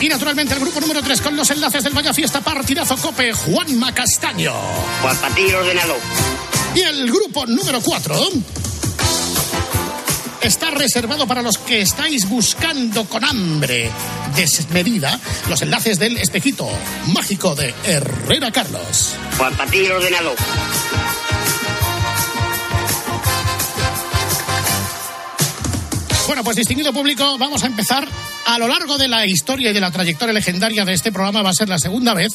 Y 0.00 0.08
naturalmente 0.08 0.54
el 0.54 0.60
grupo 0.60 0.80
número 0.80 1.02
3 1.02 1.20
con 1.22 1.36
los 1.36 1.50
enlaces 1.50 1.82
del 1.82 1.94
Vaya 1.94 2.12
Fiesta 2.12 2.40
Partidazo 2.42 2.96
Cope, 2.98 3.32
Juanma 3.32 3.94
Castaño. 3.94 4.52
Pues 5.00 5.16
para 5.16 5.34
ti 5.34 5.50
ordenado. 5.52 5.94
Y 6.74 6.80
el 6.80 7.10
grupo 7.10 7.46
número 7.46 7.80
4 7.80 8.14
está 10.46 10.70
reservado 10.70 11.26
para 11.26 11.42
los 11.42 11.58
que 11.58 11.80
estáis 11.80 12.28
buscando 12.28 13.04
con 13.06 13.24
hambre 13.24 13.90
desmedida 14.36 15.18
los 15.48 15.60
enlaces 15.62 15.98
del 15.98 16.16
espejito 16.18 16.68
mágico 17.06 17.56
de 17.56 17.74
Herrera 17.84 18.52
Carlos. 18.52 19.14
Para 19.36 19.66
ti 19.66 19.88
ordenado. 19.88 20.34
Bueno, 26.26 26.42
pues 26.42 26.56
distinguido 26.56 26.92
público, 26.92 27.38
vamos 27.38 27.62
a 27.62 27.66
empezar. 27.66 28.08
A 28.46 28.58
lo 28.58 28.66
largo 28.66 28.98
de 28.98 29.06
la 29.06 29.26
historia 29.26 29.70
y 29.70 29.72
de 29.72 29.80
la 29.80 29.92
trayectoria 29.92 30.32
legendaria 30.32 30.84
de 30.84 30.92
este 30.92 31.12
programa 31.12 31.42
va 31.42 31.50
a 31.50 31.54
ser 31.54 31.68
la 31.68 31.78
segunda 31.78 32.14
vez 32.14 32.32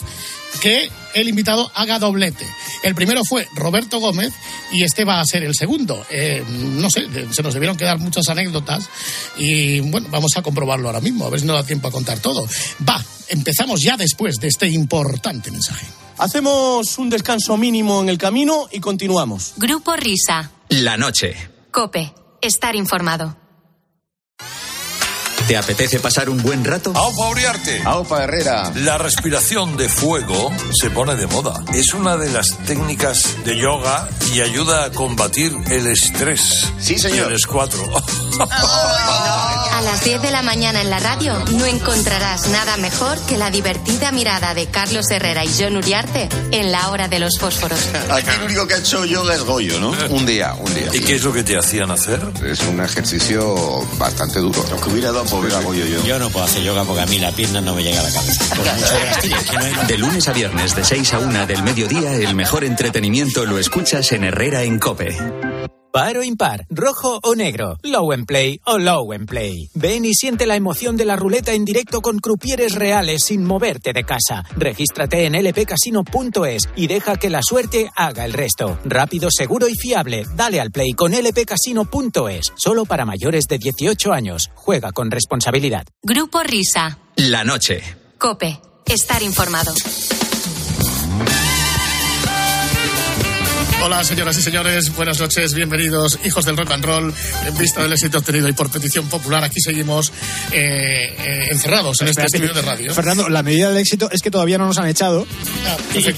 que 0.61 0.89
el 1.13 1.27
invitado 1.27 1.69
haga 1.75 1.99
doblete. 1.99 2.45
El 2.83 2.95
primero 2.95 3.23
fue 3.25 3.47
Roberto 3.53 3.99
Gómez 3.99 4.33
y 4.71 4.83
este 4.83 5.03
va 5.03 5.19
a 5.19 5.25
ser 5.25 5.43
el 5.43 5.55
segundo. 5.55 6.05
Eh, 6.09 6.41
no 6.47 6.89
sé, 6.89 7.05
se 7.31 7.43
nos 7.43 7.53
debieron 7.53 7.75
quedar 7.75 7.99
muchas 7.99 8.29
anécdotas 8.29 8.89
y 9.37 9.81
bueno, 9.81 10.07
vamos 10.09 10.37
a 10.37 10.41
comprobarlo 10.41 10.87
ahora 10.87 11.01
mismo, 11.01 11.25
a 11.25 11.29
ver 11.29 11.41
si 11.41 11.45
nos 11.45 11.57
da 11.57 11.63
tiempo 11.63 11.89
a 11.89 11.91
contar 11.91 12.19
todo. 12.19 12.47
Va, 12.87 13.03
empezamos 13.27 13.81
ya 13.81 13.97
después 13.97 14.37
de 14.37 14.47
este 14.47 14.67
importante 14.67 15.51
mensaje. 15.51 15.85
Hacemos 16.17 16.97
un 16.97 17.09
descanso 17.09 17.57
mínimo 17.57 18.01
en 18.01 18.07
el 18.07 18.17
camino 18.17 18.69
y 18.71 18.79
continuamos. 18.79 19.53
Grupo 19.57 19.95
Risa. 19.97 20.51
La 20.69 20.95
noche. 20.95 21.35
Cope. 21.71 22.13
Estar 22.41 22.75
informado. 22.75 23.40
¿Te 25.51 25.57
apetece 25.57 25.99
pasar 25.99 26.29
un 26.29 26.41
buen 26.41 26.63
rato? 26.63 26.93
Aupa 26.95 27.27
Uriarte. 27.27 27.81
Aupa 27.83 28.23
Herrera. 28.23 28.71
La 28.73 28.97
respiración 28.97 29.75
de 29.75 29.89
fuego 29.89 30.49
se 30.71 30.89
pone 30.89 31.17
de 31.17 31.27
moda. 31.27 31.61
Es 31.73 31.93
una 31.93 32.15
de 32.15 32.31
las 32.31 32.57
técnicas 32.59 33.35
de 33.43 33.57
yoga 33.57 34.07
y 34.33 34.39
ayuda 34.39 34.85
a 34.85 34.91
combatir 34.93 35.51
el 35.69 35.87
estrés. 35.87 36.71
Sí, 36.79 36.97
señor. 36.97 37.27
Y 37.27 37.31
el 37.31 37.35
escuatro. 37.35 37.83
A 39.81 39.83
las 39.83 40.03
10 40.03 40.21
de 40.21 40.29
la 40.29 40.43
mañana 40.43 40.79
en 40.79 40.91
la 40.91 40.99
radio 40.99 41.43
no 41.57 41.65
encontrarás 41.65 42.47
nada 42.49 42.77
mejor 42.77 43.17
que 43.25 43.35
la 43.35 43.49
divertida 43.49 44.11
mirada 44.11 44.53
de 44.53 44.67
Carlos 44.67 45.09
Herrera 45.09 45.43
y 45.43 45.49
John 45.57 45.75
Uriarte 45.75 46.29
en 46.51 46.71
la 46.71 46.89
hora 46.89 47.07
de 47.07 47.17
los 47.17 47.39
fósforos. 47.39 47.79
Aquí 48.11 48.29
el 48.29 48.43
único 48.43 48.67
que 48.67 48.75
ha 48.75 48.77
hecho 48.77 49.05
yoga 49.05 49.33
es 49.33 49.41
Goyo, 49.41 49.79
¿no? 49.79 49.89
Un 50.09 50.27
día, 50.27 50.53
un 50.53 50.71
día. 50.75 50.85
¿Y 50.93 50.99
qué 50.99 51.15
es 51.15 51.23
lo 51.23 51.33
que 51.33 51.43
te 51.43 51.57
hacían 51.57 51.89
hacer? 51.89 52.21
Es 52.45 52.61
un 52.61 52.79
ejercicio 52.79 53.55
bastante 53.97 54.39
duro. 54.39 54.63
Lo 54.69 54.79
que 54.79 54.89
hubiera 54.89 55.11
dado 55.11 55.25
por 55.25 55.43
ver 55.43 55.55
a 55.55 55.61
Goyo 55.61 55.83
yo. 55.87 56.05
Yo 56.05 56.19
no 56.19 56.29
puedo 56.29 56.45
hacer 56.45 56.61
yoga 56.61 56.83
porque 56.83 57.01
a 57.01 57.07
mí 57.07 57.17
la 57.17 57.31
pierna 57.31 57.59
no 57.59 57.73
me 57.73 57.81
llega 57.81 58.01
a 58.01 58.03
la 58.03 58.11
cabeza. 58.11 59.87
De 59.87 59.97
lunes 59.97 60.27
a 60.27 60.31
viernes, 60.31 60.75
de 60.75 60.83
6 60.83 61.13
a 61.15 61.19
1 61.19 61.47
del 61.47 61.63
mediodía, 61.63 62.13
el 62.13 62.35
mejor 62.35 62.65
entretenimiento 62.65 63.45
lo 63.45 63.57
escuchas 63.57 64.11
en 64.11 64.25
Herrera 64.25 64.61
en 64.61 64.77
Cope. 64.77 65.17
Par 65.91 66.17
o 66.17 66.23
impar, 66.23 66.65
rojo 66.69 67.19
o 67.21 67.35
negro, 67.35 67.77
low 67.83 68.13
and 68.13 68.25
play 68.25 68.61
o 68.65 68.77
low 68.77 69.11
and 69.11 69.27
play. 69.27 69.69
Ven 69.73 70.05
y 70.05 70.13
siente 70.13 70.47
la 70.47 70.55
emoción 70.55 70.95
de 70.95 71.03
la 71.03 71.17
ruleta 71.17 71.51
en 71.51 71.65
directo 71.65 72.01
con 72.01 72.19
crupieres 72.19 72.75
reales 72.75 73.25
sin 73.25 73.43
moverte 73.43 73.91
de 73.91 74.05
casa. 74.05 74.45
Regístrate 74.55 75.25
en 75.25 75.33
lpcasino.es 75.33 76.69
y 76.77 76.87
deja 76.87 77.17
que 77.17 77.29
la 77.29 77.41
suerte 77.43 77.91
haga 77.95 78.23
el 78.23 78.31
resto. 78.31 78.79
Rápido, 78.85 79.27
seguro 79.29 79.67
y 79.67 79.75
fiable. 79.75 80.25
Dale 80.33 80.61
al 80.61 80.71
play 80.71 80.93
con 80.93 81.11
lpcasino.es. 81.11 82.53
Solo 82.55 82.85
para 82.85 83.05
mayores 83.05 83.47
de 83.47 83.57
18 83.57 84.13
años. 84.13 84.49
Juega 84.55 84.93
con 84.93 85.11
responsabilidad. 85.11 85.85
Grupo 86.03 86.41
Risa. 86.41 86.99
La 87.17 87.43
noche. 87.43 87.81
Cope. 88.17 88.61
Estar 88.85 89.21
informado. 89.23 89.73
Hola, 93.83 94.03
señoras 94.03 94.37
y 94.37 94.43
señores, 94.43 94.95
buenas 94.95 95.19
noches, 95.19 95.55
bienvenidos, 95.55 96.19
hijos 96.23 96.45
del 96.45 96.55
rock 96.55 96.69
and 96.71 96.85
roll. 96.85 97.11
En 97.47 97.57
vista 97.57 97.81
del 97.81 97.91
éxito 97.91 98.19
obtenido 98.19 98.47
y 98.47 98.53
por 98.53 98.69
petición 98.69 99.09
popular, 99.09 99.43
aquí 99.43 99.59
seguimos 99.59 100.13
eh, 100.51 101.15
eh, 101.17 101.47
encerrados 101.49 101.99
en 102.01 102.09
este 102.09 102.25
estudio 102.25 102.53
de 102.53 102.61
radio. 102.61 102.93
Fernando, 102.93 103.27
la 103.27 103.41
medida 103.41 103.69
del 103.69 103.79
éxito 103.79 104.07
es 104.11 104.21
que 104.21 104.29
todavía 104.29 104.59
no 104.59 104.67
nos 104.67 104.77
han 104.77 104.87
echado 104.87 105.25
Ah, 105.67 105.77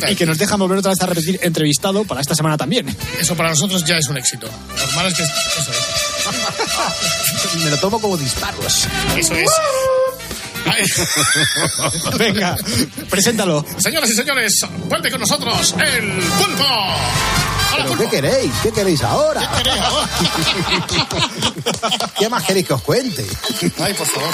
y, 0.10 0.15
que 0.15 0.26
nos 0.26 0.38
dejan 0.38 0.60
volver 0.60 0.80
otra 0.80 0.91
vez 0.91 1.02
a 1.02 1.06
repetir 1.06 1.39
entrevistado 1.41 2.04
para 2.04 2.19
esta 2.19 2.36
semana 2.36 2.58
también. 2.58 2.93
Eso 3.19 3.36
para 3.36 3.49
nosotros 3.49 3.86
ya 3.86 3.97
es 3.97 4.08
un 4.08 4.17
éxito. 4.17 4.47
Lo 4.47 4.86
normal 4.86 5.08
es 5.08 5.13
que. 5.15 5.23
Eso 5.54 5.71
Me 7.63 7.71
lo 7.71 7.78
tomo 7.78 7.99
como 7.99 8.17
disparos. 8.17 8.88
es. 9.15 9.26
Eso 9.26 9.36
es. 9.36 9.49
Venga, 12.17 12.56
preséntalo. 13.10 13.65
Señoras 13.78 14.10
y 14.10 14.13
señores, 14.13 14.54
vuelve 14.88 15.12
con 15.12 15.19
nosotros 15.19 15.76
el 15.80 16.12
pulpo. 16.38 16.63
Hola, 16.63 17.86
¿Pero 17.86 17.88
pulpo. 17.89 18.04
qué 18.04 18.10
queréis? 18.21 18.52
¿Qué 18.62 18.71
queréis 18.71 19.04
ahora? 19.04 19.41
¿Qué 19.41 19.63
queréis 19.63 19.82
ahora? 19.84 20.10
¿Qué 22.17 22.30
más 22.30 22.43
queréis 22.43 22.67
que 22.67 22.73
os 22.73 22.82
cuente? 22.82 23.26
Ay, 23.80 23.93
por 23.93 24.08
favor. 24.08 24.30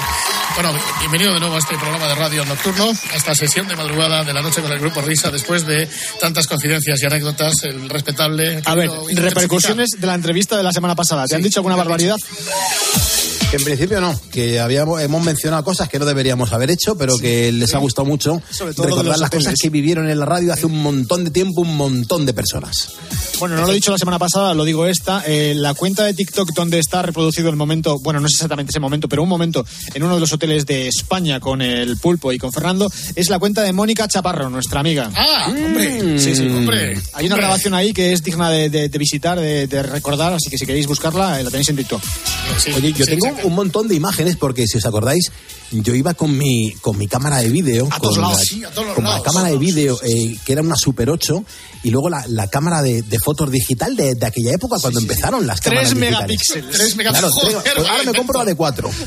Bueno, 0.55 0.73
bienvenido 0.99 1.33
de 1.33 1.39
nuevo 1.39 1.55
a 1.55 1.59
este 1.59 1.77
programa 1.77 2.07
de 2.07 2.15
radio 2.15 2.45
nocturno, 2.45 2.89
a 2.89 3.15
esta 3.15 3.33
sesión 3.33 3.67
de 3.67 3.75
madrugada 3.75 4.23
de 4.23 4.33
la 4.33 4.41
noche 4.41 4.61
con 4.61 4.71
el 4.71 4.79
grupo 4.79 5.01
Risa, 5.01 5.31
después 5.31 5.65
de 5.65 5.87
tantas 6.19 6.47
confidencias 6.47 7.01
y 7.01 7.05
anécdotas, 7.05 7.53
el 7.63 7.89
respetable. 7.89 8.61
A 8.65 8.75
ver, 8.75 8.89
repercusiones 9.13 9.89
de 9.97 10.07
la 10.07 10.15
entrevista 10.15 10.57
de 10.57 10.63
la 10.63 10.71
semana 10.71 10.95
pasada. 10.95 11.25
¿Te 11.25 11.35
han 11.35 11.41
dicho 11.41 11.59
alguna 11.59 11.75
barbaridad? 11.75 12.17
En 13.51 13.63
principio 13.63 13.99
no, 13.99 14.19
que 14.31 14.59
habíamos, 14.59 15.01
hemos 15.01 15.23
mencionado 15.23 15.63
cosas 15.63 15.89
que 15.89 15.97
no 15.97 16.05
deberíamos 16.05 16.53
haber 16.53 16.69
hecho, 16.69 16.95
pero 16.95 17.17
que 17.17 17.51
les 17.51 17.73
ha 17.73 17.79
gustado 17.79 18.05
mucho 18.05 18.39
Sobre 18.51 18.75
todo 18.75 18.85
recordar 18.85 19.17
las 19.17 19.27
hoteles. 19.27 19.45
cosas 19.47 19.59
que 19.59 19.69
vivieron 19.71 20.07
en 20.07 20.19
la 20.19 20.25
radio 20.27 20.53
hace 20.53 20.67
un 20.67 20.79
montón 20.83 21.23
de 21.25 21.31
tiempo, 21.31 21.61
un 21.61 21.75
montón 21.75 22.27
de 22.27 22.33
personas. 22.35 22.89
Bueno, 23.39 23.55
no 23.55 23.63
lo 23.65 23.71
he 23.71 23.75
dicho 23.75 23.89
la 23.91 23.97
semana 23.97 24.19
pasada, 24.19 24.53
lo 24.53 24.63
digo 24.65 24.85
esta. 24.85 25.23
Eh, 25.25 25.53
la 25.55 25.73
cuenta 25.73 26.03
de 26.03 26.13
TikTok 26.13 26.51
donde 26.53 26.77
está 26.77 27.01
reproducido 27.01 27.49
el 27.49 27.55
momento, 27.55 27.97
bueno, 27.99 28.19
no 28.19 28.27
es 28.27 28.33
exactamente 28.33 28.69
ese 28.69 28.79
momento, 28.79 29.09
pero 29.09 29.23
un 29.23 29.29
momento 29.29 29.65
en 29.95 30.03
uno 30.03 30.13
de 30.13 30.19
los 30.21 30.31
hoteles 30.31 30.67
de 30.67 30.87
España 30.87 31.39
con 31.39 31.63
el 31.63 31.97
Pulpo 31.97 32.31
y 32.31 32.37
con 32.37 32.51
Fernando, 32.53 32.91
es 33.15 33.29
la 33.29 33.39
cuenta 33.39 33.63
de 33.63 33.73
Mónica 33.73 34.07
Chaparro, 34.07 34.51
nuestra 34.51 34.79
amiga. 34.81 35.09
Ah, 35.15 35.47
hombre. 35.47 36.19
Sí, 36.19 36.35
sí. 36.35 36.45
Hombre. 36.47 37.01
Hay 37.13 37.25
una 37.25 37.37
grabación 37.37 37.73
ahí 37.73 37.93
que 37.93 38.13
es 38.13 38.21
digna 38.23 38.51
de, 38.51 38.69
de- 38.69 38.89
de 38.89 38.97
visitar, 38.99 39.39
de, 39.39 39.65
de 39.65 39.81
recordar, 39.81 40.33
así 40.33 40.49
que 40.51 40.57
si 40.59 40.67
queréis 40.67 40.85
buscarla, 40.85 41.39
eh, 41.39 41.43
la 41.43 41.49
tenéis 41.49 41.69
en 41.69 41.77
TikTok. 41.77 42.01
Sí, 42.59 42.71
Oye, 42.75 42.93
yo 42.93 43.05
sí, 43.05 43.11
tengo. 43.11 43.38
Un 43.43 43.53
montón 43.55 43.87
de 43.87 43.95
imágenes 43.95 44.35
porque 44.37 44.65
si 44.67 44.77
os 44.77 44.85
acordáis, 44.85 45.31
yo 45.71 45.93
iba 45.93 46.13
con 46.13 46.37
mi 46.37 46.73
con 46.81 46.97
mi 46.97 47.07
cámara 47.07 47.37
de 47.37 47.49
vídeo, 47.49 47.85
A 47.87 47.99
con, 47.99 48.01
todos 48.01 48.17
lados, 48.17 48.37
la, 48.37 48.43
sí, 48.43 48.63
a 48.63 48.69
todos 48.71 48.87
los 48.87 48.95
con 48.95 49.03
la 49.03 49.21
cámara 49.21 49.49
de 49.49 49.57
vídeo 49.57 49.99
eh, 50.03 50.37
que 50.45 50.53
era 50.53 50.61
una 50.61 50.75
Super 50.75 51.09
8 51.09 51.43
y 51.83 51.91
luego 51.91 52.09
la, 52.09 52.23
la 52.27 52.47
cámara 52.47 52.81
de, 52.81 53.01
de 53.03 53.17
fotos 53.23 53.49
digital 53.51 53.95
de, 53.95 54.15
de 54.15 54.25
aquella 54.25 54.51
época 54.53 54.77
cuando 54.81 54.99
empezaron 54.99 55.45
las 55.47 55.61
cámaras 55.61 55.89
Tres 55.89 55.99
digitales. 55.99 56.19
megapíxeles. 56.27 56.71
Tres 56.71 56.95
Claro, 56.95 57.29
megapíxeles. 57.29 57.73
pues 57.75 57.87
ahora 57.89 58.03
me 58.03 58.13
compro 58.13 58.39
la 58.39 58.45
de 58.45 58.55
4. 58.55 58.89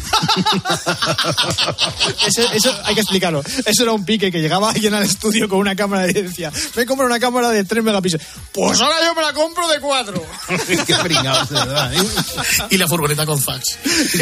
Eso, 2.27 2.43
eso 2.53 2.75
hay 2.85 2.95
que 2.95 3.01
explicarlo. 3.01 3.43
Eso 3.65 3.83
era 3.83 3.93
un 3.93 4.05
pique 4.05 4.31
que 4.31 4.41
llegaba 4.41 4.71
alguien 4.71 4.95
al 4.95 5.03
estudio 5.03 5.49
con 5.49 5.59
una 5.59 5.75
cámara 5.77 6.09
y 6.09 6.13
decía, 6.15 6.53
me 6.77 6.87
compro 6.87 7.07
una 7.07 7.19
cámara 7.21 7.51
de 7.51 7.65
3 7.65 7.83
megapíxeles. 7.85 8.27
Pues 8.53 8.81
ahora 8.81 8.97
yo 9.05 9.15
me 9.15 9.23
la 9.23 9.33
compro 9.33 9.69
de 9.69 9.81
4. 9.81 10.23
Qué 10.87 10.95
pringados, 11.03 11.49
de 11.51 11.55
verdad. 11.57 11.95
¿eh? 11.95 11.99
y 12.71 12.77
la 12.79 12.87
furgoneta 12.89 13.27
con 13.27 13.41
fax. 13.41 13.65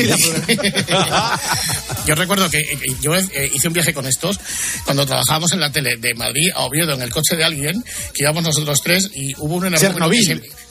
yo 2.07 2.15
recuerdo 2.15 2.51
que 2.51 2.61
eh, 2.61 2.79
yo 3.01 3.15
eh, 3.15 3.51
hice 3.53 3.69
un 3.69 3.75
viaje 3.75 3.93
con 3.93 4.07
estos 4.07 4.39
cuando 4.85 5.07
trabajábamos 5.07 5.53
en 5.53 5.61
la 5.61 5.71
tele 5.71 5.97
de 5.97 6.15
Madrid 6.15 6.51
a 6.55 6.63
Oviedo 6.63 6.95
en 6.95 7.03
el 7.03 7.11
coche 7.11 7.37
de 7.37 7.45
alguien, 7.45 7.85
que 8.15 8.23
íbamos 8.23 8.43
nosotros 8.43 8.81
tres 8.83 9.11
y 9.15 9.35
hubo 9.39 9.57
uno 9.57 9.69
en 9.69 9.75
el. 9.75 9.81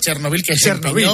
Chernobyl, 0.02 0.42
que 0.44 0.56
Chernobyl. 0.56 1.08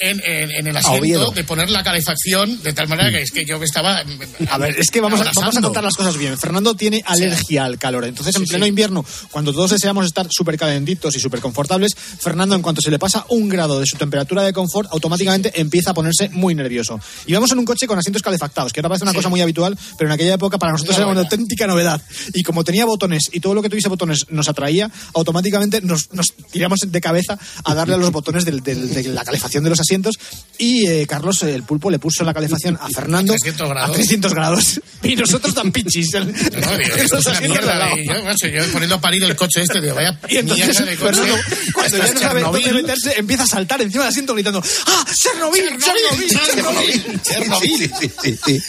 en, 0.00 0.20
en- 0.24 0.50
en 0.50 0.66
el 0.66 0.76
asiento 0.76 1.00
Oviedo. 1.00 1.30
de 1.30 1.44
poner 1.44 1.70
la 1.70 1.82
calefacción 1.82 2.62
de 2.62 2.72
tal 2.72 2.88
manera 2.88 3.10
que 3.10 3.22
es 3.22 3.30
que 3.30 3.44
yo 3.44 3.62
estaba. 3.62 4.02
A 4.50 4.58
ver, 4.58 4.78
es 4.78 4.90
que 4.90 5.00
vamos 5.00 5.20
a, 5.20 5.30
vamos 5.34 5.56
a 5.56 5.60
contar 5.60 5.84
las 5.84 5.94
cosas 5.94 6.16
bien. 6.16 6.36
Fernando 6.38 6.74
tiene 6.74 7.02
alergia 7.06 7.64
al 7.64 7.78
calor. 7.78 8.04
Entonces, 8.04 8.34
en 8.36 8.42
Sí, 8.42 8.48
pleno 8.48 8.64
sí. 8.64 8.68
invierno, 8.70 9.04
cuando 9.30 9.52
todos 9.52 9.70
deseamos 9.70 10.06
estar 10.06 10.26
súper 10.30 10.56
calentitos 10.56 11.14
y 11.16 11.20
súper 11.20 11.40
confortables, 11.40 11.94
Fernando, 11.94 12.54
en 12.56 12.62
cuanto 12.62 12.80
se 12.82 12.90
le 12.90 12.98
pasa 12.98 13.24
un 13.28 13.48
grado 13.48 13.78
de 13.80 13.86
su 13.86 13.96
temperatura 13.96 14.42
de 14.42 14.52
confort, 14.52 14.88
automáticamente 14.92 15.60
empieza 15.60 15.90
a 15.90 15.94
ponerse 15.94 16.28
muy 16.30 16.54
nervioso. 16.54 16.98
Y 17.26 17.32
vamos 17.34 17.50
en 17.52 17.58
un 17.58 17.64
coche 17.64 17.86
con 17.86 17.98
asientos 17.98 18.22
calefactados, 18.22 18.72
que 18.72 18.80
ahora 18.80 18.88
parece 18.90 19.04
una 19.04 19.14
cosa 19.14 19.28
muy 19.28 19.40
habitual, 19.40 19.78
pero 19.98 20.08
en 20.08 20.12
aquella 20.14 20.34
época 20.34 20.58
para 20.58 20.72
nosotros 20.72 20.96
era 20.96 21.06
una 21.06 21.20
auténtica 21.20 21.66
novedad. 21.66 22.02
Y 22.34 22.42
como 22.42 22.64
tenía 22.64 22.84
botones 22.84 23.30
y 23.32 23.40
todo 23.40 23.54
lo 23.54 23.62
que 23.62 23.68
tuviese 23.68 23.88
botones 23.88 24.26
nos 24.30 24.48
atraía, 24.48 24.90
automáticamente 25.14 25.80
nos, 25.80 26.12
nos 26.12 26.32
tiramos 26.50 26.80
de 26.86 27.00
cabeza 27.00 27.38
a 27.64 27.74
darle 27.74 27.94
a 27.94 27.98
los 27.98 28.10
botones 28.10 28.31
del- 28.44 28.62
del- 28.62 28.92
de 28.92 29.02
la 29.04 29.24
calefacción 29.24 29.62
de 29.64 29.70
los 29.70 29.80
asientos. 29.80 30.16
Y 30.58 30.86
eh, 30.86 31.06
Carlos, 31.06 31.42
el 31.42 31.62
pulpo, 31.62 31.90
le 31.90 31.98
puso 31.98 32.24
la 32.24 32.32
calefacción 32.34 32.78
a 32.80 32.88
Fernando 32.88 33.32
300 33.34 33.68
grados. 33.68 33.90
a 33.90 33.92
300 33.92 34.34
grados. 34.34 34.80
Y 35.04 35.16
nosotros 35.16 35.52
tan 35.54 35.72
pichis. 35.72 36.14
el- 36.14 36.26
No, 36.26 36.32
digo, 36.78 36.94
en 36.94 37.00
esto 37.00 37.18
es 37.18 37.26
una 37.26 37.40
mierda. 37.40 37.90
y 37.98 38.06
yo, 38.06 38.24
macho, 38.24 38.46
yo 38.46 38.62
poniendo 38.72 38.94
a 38.96 39.00
parir 39.00 39.24
el 39.24 39.34
coche 39.34 39.62
este, 39.62 39.80
digo, 39.80 39.94
vaya 39.96 40.18
Y 40.28 40.36
entonces, 40.36 40.66
mierda 40.68 40.84
de 40.90 40.96
coche. 40.96 41.12
Fernando, 41.14 41.42
cuando 41.74 41.96
ya 41.98 42.14
no 42.14 42.20
sabe 42.20 42.40
dónde 42.42 42.72
meterse, 42.72 43.14
empieza 43.18 43.42
a 43.42 43.46
saltar 43.46 43.82
encima 43.82 44.04
del 44.04 44.10
asiento 44.10 44.32
gritando 44.34 44.62
¡Ah, 44.86 45.04
Chernobyl! 45.12 45.64
¡Chernobyl! 45.78 46.28
¡Chernobyl! 46.30 47.20
Chernobyl. 47.22 47.70
Sí, 47.78 47.90
sí, 48.00 48.10
sí, 48.22 48.38
sí. 48.44 48.60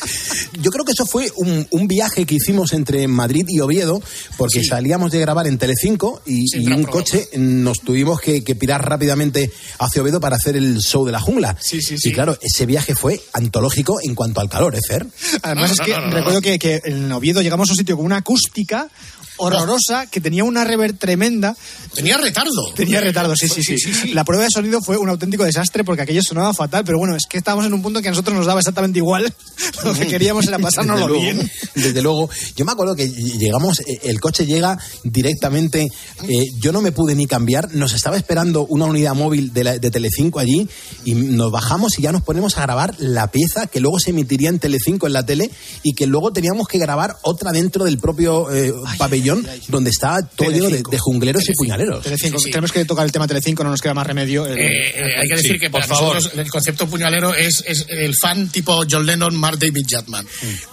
Yo 0.60 0.71
creo 0.71 0.84
que 0.86 0.91
eso 0.93 1.06
fue 1.06 1.32
un, 1.36 1.67
un 1.69 1.88
viaje 1.88 2.26
que 2.26 2.36
hicimos 2.36 2.73
entre 2.73 3.08
Madrid 3.08 3.45
y 3.47 3.60
Oviedo, 3.60 4.02
porque 4.38 4.63
salíamos 4.63 5.12
de 5.12 5.19
grabar 5.19 5.45
en 5.45 5.58
Telecinco 5.60 6.21
y, 6.26 6.47
Sí, 6.47 6.63
y 6.63 6.67
un 6.71 6.84
coche 6.84 7.28
nos 7.38 7.80
tuvimos 7.82 8.19
que, 8.19 8.43
que 8.43 8.56
pirar 8.56 8.84
rápidamente 8.88 9.52
hacia 9.80 10.02
Oviedo 10.02 10.20
para 10.20 10.36
hacer 10.36 10.56
el 10.56 10.80
show 10.80 11.06
de 11.06 11.12
la 11.12 11.20
jungla. 11.20 11.56
Sí, 11.60 11.82
sí, 11.82 11.98
sí. 11.98 12.10
Y 12.10 12.12
claro, 12.13 12.38
ese 12.42 12.66
viaje 12.66 12.96
fue 12.96 13.22
antológico 13.34 14.00
en 14.04 14.16
cuanto 14.16 14.42
al 14.42 14.50
calor, 14.50 14.76
¿eh, 14.76 14.80
Fer? 14.88 15.06
Además 15.42 15.70
No, 15.70 15.74
es 15.74 15.80
no, 15.80 15.86
que 15.86 15.92
no, 15.92 16.00
no, 16.02 16.08
no. 16.08 16.13
recuerdo 16.16 16.42
que, 16.42 16.60
que 16.60 16.82
en 16.86 17.12
Oviedo 17.12 17.42
llegamos 17.42 17.70
a 17.70 17.74
un 17.74 17.78
sitio 17.78 17.96
con 17.98 18.06
una 18.06 18.18
acústica 18.18 18.89
horrorosa 19.38 20.08
que 20.08 20.22
tenía 20.22 20.43
una 20.43 20.63
rever 20.63 20.93
tremenda. 20.93 21.56
Tenía 21.93 22.17
retardo. 22.17 22.74
Tenía 22.76 23.02
retardo, 23.02 23.36
sí, 23.36 23.48
sí, 23.48 23.63
sí, 23.78 24.13
La 24.13 24.24
prueba 24.24 24.43
de 24.46 24.50
sonido 24.52 24.82
fue 24.82 24.98
un 24.98 25.10
auténtico 25.10 25.43
desastre 25.43 25.84
porque 25.84 26.02
aquello 26.04 26.22
sonaba 26.24 26.54
fatal, 26.54 26.84
pero 26.86 26.98
bueno, 26.98 27.15
es 27.15 27.24
que 27.30 27.38
estábamos 27.38 27.65
en 27.65 27.74
un 27.74 27.82
punto 27.82 28.02
que 28.02 28.08
a 28.08 28.12
nosotros 28.12 28.36
nos 28.36 28.46
daba 28.46 28.60
exactamente 28.60 29.00
igual. 29.00 29.34
Lo 29.84 29.93
que 29.93 30.08
queríamos 30.08 30.48
era 30.48 30.60
pasárnoslo 30.60 31.08
Desde 31.08 31.19
luego, 31.19 31.38
bien. 31.39 31.52
Desde 31.76 32.02
luego. 32.02 32.30
Yo 32.56 32.65
me 32.65 32.72
acuerdo 32.72 32.96
que 32.96 33.08
llegamos, 33.10 33.80
eh, 33.82 34.00
el 34.04 34.19
coche 34.19 34.46
llega 34.46 34.78
directamente, 35.04 35.88
eh, 36.28 36.46
yo 36.60 36.72
no 36.72 36.82
me 36.82 36.91
pude 36.91 37.15
ni 37.15 37.26
cambiar, 37.28 37.74
nos 37.74 37.93
estaba 37.93 38.17
esperando 38.17 38.65
una 38.65 38.86
unidad 38.86 39.13
móvil 39.15 39.54
de, 39.54 39.63
la- 39.63 39.78
de 39.78 39.91
Telecinco 39.91 40.39
allí 40.39 40.67
y 41.06 41.13
nos 41.13 41.52
bajamos 41.52 41.98
y 41.98 42.02
ya 42.02 42.12
nos 42.12 42.24
ponemos 42.24 42.58
a 42.58 42.62
grabar 42.62 42.96
la 43.00 43.28
pieza 43.32 43.67
que 43.67 43.80
luego 43.80 44.00
se 44.00 44.10
emitiría 44.12 44.50
en 44.50 44.60
Telecinco 44.60 45.08
en 45.08 45.13
la 45.13 45.26
tele 45.26 45.50
y 45.84 45.93
que 45.93 46.08
luego 46.08 46.32
teníamos 46.34 46.67
que 46.67 46.78
grabar 46.78 47.17
otra 47.24 47.52
dentro 47.52 47.86
del 47.86 47.98
propio 48.00 48.52
eh, 48.52 48.74
pabellón 48.98 49.23
donde 49.68 49.90
estaba 49.90 50.22
todo 50.22 50.50
lleno 50.52 50.70
de, 50.70 50.84
jungleros 51.00 51.48
y 51.50 51.54
puñaleros. 51.54 52.04
Telecinco, 52.04 52.38
Sí, 52.40 52.46
sí. 52.46 52.52
Tenemos 52.52 52.72
que 52.72 52.86
tocar 52.86 53.06
el 53.06 53.12
tema 53.12 53.28
Telecinco, 53.28 53.64
no 53.64 53.70
nos 53.72 53.82
queda 53.82 53.94
más 53.94 54.06
remedio. 54.08 54.46
El- 54.46 54.58
Eh, 54.60 54.90
eh, 54.96 55.04
hay 55.22 55.28
que 55.28 55.36
decir 55.36 55.54
Sí, 55.54 55.60
que 55.60 55.70
por 55.70 55.82
para 55.82 55.96
favor. 55.96 56.16
nosotros 56.16 56.40
el 56.46 56.50
concepto 56.52 56.88
puñalero 56.88 57.34
es, 57.34 57.64
es 57.66 57.86
el 57.90 58.16
fan 58.16 58.50
tipo 58.50 58.84
John 58.90 59.06
Lennon, 59.06 59.36
Mark 59.36 59.58
David 59.60 59.86
Chapman. 59.88 60.26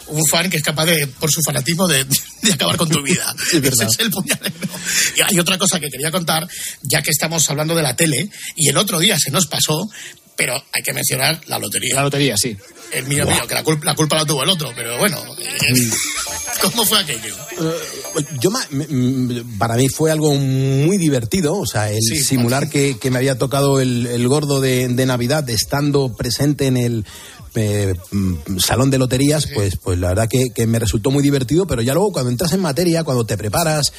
Un 0.08 0.26
fan 0.26 0.50
que 0.50 0.56
es 0.56 0.62
capaz 0.62 0.86
de, 0.86 1.06
por 1.06 1.30
su 1.30 1.40
fanatismo, 1.42 1.86
de, 1.86 2.04
de 2.42 2.52
acabar 2.52 2.76
con 2.76 2.88
tu 2.88 3.02
vida. 3.02 3.34
Es 3.52 3.60
verdad. 3.60 3.86
Ese 3.88 3.94
es 3.94 3.98
el 4.00 4.10
puñalero. 4.10 4.54
Y 5.16 5.20
hay 5.22 5.38
otra 5.38 5.56
cosa 5.58 5.78
que 5.80 5.88
quería 5.88 6.10
contar, 6.10 6.46
ya 6.82 7.02
que 7.02 7.10
estamos 7.10 7.48
hablando 7.50 7.74
de 7.74 7.82
la 7.82 7.94
tele, 7.96 8.28
y 8.56 8.68
el 8.68 8.76
otro 8.76 8.98
día 8.98 9.18
se 9.18 9.30
nos 9.30 9.46
pasó, 9.46 9.88
pero 10.40 10.54
hay 10.72 10.82
que 10.82 10.94
mencionar 10.94 11.38
la 11.48 11.58
lotería. 11.58 11.96
La 11.96 12.02
lotería, 12.02 12.34
sí. 12.34 12.56
El 12.92 13.04
mío, 13.06 13.26
mío, 13.26 13.46
que 13.46 13.54
la 13.54 13.62
culpa, 13.62 13.84
la 13.84 13.94
culpa 13.94 14.16
la 14.16 14.24
tuvo 14.24 14.42
el 14.42 14.48
otro, 14.48 14.72
pero 14.74 14.96
bueno. 14.98 15.18
eh, 15.38 15.90
¿Cómo 16.62 16.86
fue 16.86 16.98
aquello? 16.98 17.36
Eh, 17.60 18.24
Yo 18.40 18.50
mm, 18.50 19.58
para 19.58 19.74
mí 19.76 19.90
fue 19.90 20.10
algo 20.10 20.34
muy 20.34 20.96
divertido, 20.96 21.58
o 21.58 21.66
sea, 21.66 21.90
el 21.90 22.00
Sí, 22.00 22.24
simular 22.24 22.70
que, 22.70 22.96
que 22.98 23.10
me 23.10 23.18
había 23.18 23.36
tocado 23.36 23.82
el, 23.82 24.06
el 24.06 24.26
gordo 24.28 24.62
de, 24.62 24.88
de 24.88 25.04
Navidad 25.06 25.48
estando 25.50 26.16
presente 26.16 26.66
en 26.68 26.78
el 26.78 27.04
eh, 27.54 27.94
mm, 28.10 28.58
salón 28.58 28.90
de 28.90 28.98
loterías, 28.98 29.46
pues, 29.54 29.76
pues 29.76 29.98
la 29.98 30.08
verdad 30.08 30.28
que, 30.28 30.50
que 30.50 30.66
me 30.66 30.78
resultó 30.78 31.10
muy 31.10 31.22
divertido, 31.22 31.66
pero 31.66 31.82
ya 31.82 31.94
luego 31.94 32.12
cuando 32.12 32.30
entras 32.30 32.52
en 32.52 32.60
materia, 32.60 33.04
cuando 33.04 33.24
te 33.24 33.36
preparas, 33.36 33.92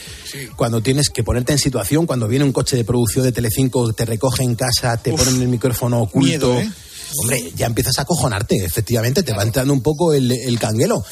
cuando 0.55 0.81
tienes 0.81 1.09
que 1.09 1.23
ponerte 1.23 1.51
en 1.51 1.59
situación, 1.59 2.05
cuando 2.05 2.27
viene 2.27 2.45
un 2.45 2.51
coche 2.51 2.77
de 2.77 2.85
producción 2.85 3.25
de 3.25 3.31
Telecinco, 3.31 3.93
te 3.93 4.05
recoge 4.05 4.43
en 4.43 4.55
casa, 4.55 4.97
te 4.97 5.13
ponen 5.13 5.41
el 5.41 5.47
micrófono 5.47 6.01
oculto. 6.01 6.27
miedo, 6.27 6.59
¿eh? 6.59 6.71
Hombre, 7.17 7.51
ya 7.55 7.65
empiezas 7.65 7.99
a 7.99 8.03
acojonarte, 8.03 8.63
efectivamente, 8.63 9.23
te 9.23 9.33
va 9.33 9.43
entrando 9.43 9.73
un 9.73 9.81
poco 9.81 10.13
el, 10.13 10.31
el 10.31 10.59
canguelo. 10.59 11.03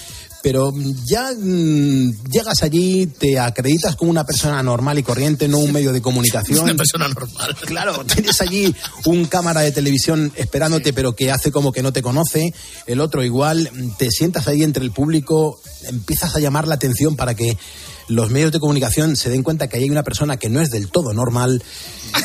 Pero 0.42 0.72
mm, 0.72 1.06
ya 1.06 1.32
mm, 1.34 2.30
llegas 2.30 2.64
allí, 2.64 3.08
te 3.08 3.40
acreditas 3.40 3.96
como 3.96 4.12
una 4.12 4.26
persona 4.26 4.62
normal 4.64 5.00
y 5.00 5.04
corriente, 5.04 5.48
no 5.48 5.58
un 5.58 5.72
medio 5.72 5.92
de 5.92 6.02
comunicación. 6.02 6.60
Una 6.64 6.76
persona 6.76 7.08
normal. 7.08 7.56
Claro, 7.66 8.06
tienes 8.06 8.40
allí 8.42 8.74
un 9.06 9.26
cámara 9.26 9.62
de 9.62 9.72
televisión 9.72 10.32
esperándote, 10.36 10.94
pero 10.94 11.16
que 11.16 11.32
hace 11.32 11.52
como 11.52 11.72
que 11.72 11.84
no 11.84 11.94
te 11.94 12.02
conoce. 12.02 12.54
El 12.88 13.02
otro 13.02 13.24
igual, 13.24 13.70
mm, 13.74 13.98
te 13.98 14.10
sientas 14.12 14.48
ahí 14.48 14.64
entre 14.64 14.84
el 14.84 14.92
público, 14.92 15.60
empiezas 15.84 16.36
a 16.36 16.40
llamar 16.40 16.68
la 16.68 16.76
atención 16.76 17.16
para 17.16 17.36
que 17.36 17.58
los 18.10 18.30
medios 18.30 18.52
de 18.52 18.60
comunicación 18.60 19.16
se 19.16 19.30
den 19.30 19.44
cuenta 19.44 19.68
que 19.68 19.78
hay 19.78 19.90
una 19.90 20.04
persona 20.04 20.38
que 20.38 20.50
no 20.50 20.60
es 20.62 20.70
del 20.70 20.90
todo 20.92 21.14
normal. 21.14 21.64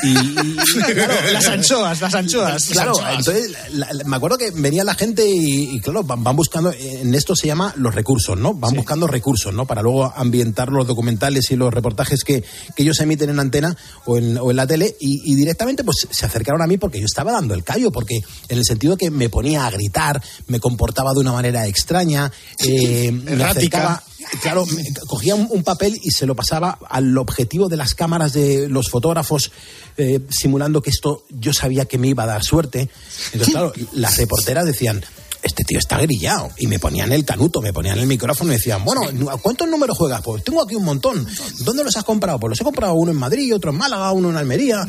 Y, 0.03 0.09
y- 0.09 0.57
claro, 0.95 1.15
Las 1.33 1.47
anchoas, 1.47 2.01
las 2.01 2.15
anchoas. 2.15 2.65
Claro, 2.67 2.93
Las 2.93 2.99
anchoas. 3.01 3.19
entonces 3.19 3.57
la- 3.75 3.93
la- 3.93 4.05
me 4.05 4.17
acuerdo 4.17 4.39
que 4.39 4.51
venía 4.51 4.83
la 4.83 4.95
gente 4.95 5.27
y, 5.29 5.77
y, 5.77 5.81
claro, 5.81 6.03
van, 6.03 6.25
van 6.25 6.35
buscando, 6.37 6.73
en 6.73 7.15
esto 7.15 7.37
se 7.37 7.47
llama 7.47 7.73
los 7.77 7.95
recursos, 7.95 8.37
¿no? 8.39 8.55
Van 8.55 8.75
buscando 8.75 9.07
recursos, 9.07 9.53
¿no? 9.55 9.67
Para 9.67 9.83
luego 9.83 10.13
ambientar 10.17 10.71
los 10.71 10.87
documentales 10.87 11.51
y 11.51 11.57
los 11.57 11.73
reportajes 11.73 12.25
que, 12.25 12.43
que 12.75 12.83
ellos 12.83 12.99
emiten 13.01 13.31
en 13.31 13.39
antena 13.41 13.77
o 14.07 14.17
en, 14.19 14.39
o 14.39 14.51
en 14.51 14.57
la 14.57 14.67
tele 14.67 14.97
y, 15.01 15.31
y 15.31 15.35
directamente 15.35 15.85
pues 15.85 16.07
se 16.11 16.27
acercaron 16.27 16.63
a 16.63 16.67
mí 16.67 16.79
porque 16.79 16.99
yo 16.99 17.07
estaba 17.07 17.33
dando 17.33 17.55
el 17.55 17.63
callo, 17.63 17.91
porque 17.93 18.17
en 18.49 18.59
el 18.59 18.65
sentido 18.65 18.97
que 18.97 19.11
me 19.11 19.29
ponía 19.29 19.67
a 19.67 19.71
gritar, 19.71 20.23
me 20.47 20.61
comportaba 20.61 21.13
de 21.13 21.21
una 21.21 21.33
manera 21.33 21.67
extraña, 21.67 22.33
eh, 22.59 23.13
me 23.13 23.33
Errática. 23.33 23.51
acercaba 23.79 24.03
Claro, 24.43 24.65
me- 24.67 24.85
cogía 25.07 25.35
un, 25.35 25.47
un 25.51 25.63
papel 25.63 25.99
y 26.03 26.11
se 26.11 26.27
lo 26.27 26.35
pasaba 26.35 26.79
al 26.89 27.17
objetivo 27.19 27.69
de 27.69 27.77
las 27.77 27.95
cámaras 27.95 28.33
de 28.33 28.69
los 28.69 28.91
fotógrafos, 28.91 29.51
eh, 29.97 30.21
simulando 30.31 30.83
que 30.83 30.91
esto 30.91 31.25
yo 31.31 31.53
sabía 31.53 31.85
que 31.85 31.99
me 31.99 32.09
iba 32.09 32.25
a 32.25 32.27
dar 32.27 32.43
suerte. 32.45 32.89
Entonces, 33.33 33.53
claro, 33.53 33.73
las 33.93 34.17
reporteras 34.17 34.65
decían, 34.67 35.05
este 35.43 35.63
tío 35.65 35.79
está 35.79 35.99
grillado. 35.99 36.49
Y 36.57 36.67
me 36.69 36.79
ponían 36.79 37.13
el 37.13 37.25
canuto, 37.27 37.61
me 37.61 37.71
ponían 37.73 37.99
el 37.99 38.07
micrófono 38.07 38.51
y 38.51 38.57
decían, 38.57 38.83
bueno, 38.83 39.03
¿a 39.31 39.37
¿cuántos 39.37 39.69
números 39.69 39.97
juegas? 39.99 40.23
Pues 40.23 40.43
tengo 40.43 40.63
aquí 40.63 40.75
un 40.75 40.85
montón. 40.85 41.27
¿Dónde 41.61 41.85
los 41.85 41.95
has 41.99 42.05
comprado? 42.05 42.41
Pues 42.41 42.49
los 42.49 42.61
he 42.63 42.65
comprado 42.65 42.95
uno 42.95 43.13
en 43.13 43.19
Madrid, 43.19 43.55
otro 43.55 43.71
en 43.71 43.77
Málaga, 43.77 44.11
uno 44.13 44.31
en 44.31 44.37
Almería. 44.39 44.87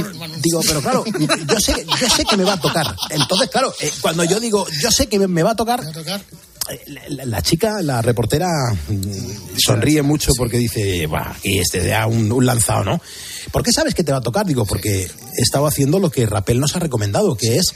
Hermano. 0.00 0.34
Digo, 0.42 0.60
pero 0.66 0.80
claro, 0.82 1.04
yo 1.48 1.60
sé, 1.60 1.86
yo 2.00 2.08
sé 2.08 2.24
que 2.24 2.36
me 2.36 2.42
va 2.44 2.54
a 2.54 2.60
tocar. 2.60 2.94
Entonces, 3.10 3.48
claro, 3.50 3.72
eh, 3.80 3.92
cuando 4.00 4.24
yo 4.24 4.40
digo, 4.40 4.66
yo 4.82 4.90
sé 4.90 5.06
que 5.06 5.20
me- 5.20 5.28
me 5.28 5.44
va 5.44 5.52
a 5.52 5.56
tocar, 5.56 5.80
¿Me 6.68 7.00
va 7.00 7.24
la, 7.26 7.42
chica, 7.42 7.82
la 7.82 8.02
reportera, 8.02 8.48
mm, 8.88 9.58
sonríe 9.58 10.02
mucho 10.02 10.32
porque 10.36 10.58
dice, 10.58 11.06
"Buah, 11.06 11.34
y 11.42 11.58
este 11.58 11.86
da 11.86 12.06
un, 12.06 12.44
lanzado, 12.44 12.84
¿no? 12.84 13.00
¿Por 13.52 13.62
qué 13.62 13.72
sabes 13.72 13.94
que 13.94 14.04
te 14.04 14.12
va 14.12 14.18
a 14.18 14.22
tocar? 14.22 14.46
Digo, 14.46 14.64
porque 14.64 15.02
he 15.02 15.42
estado 15.42 15.66
haciendo 15.66 15.98
lo 15.98 16.10
que 16.10 16.26
Rapel 16.26 16.60
nos 16.60 16.76
ha 16.76 16.78
recomendado, 16.78 17.36
que 17.36 17.56
es 17.56 17.72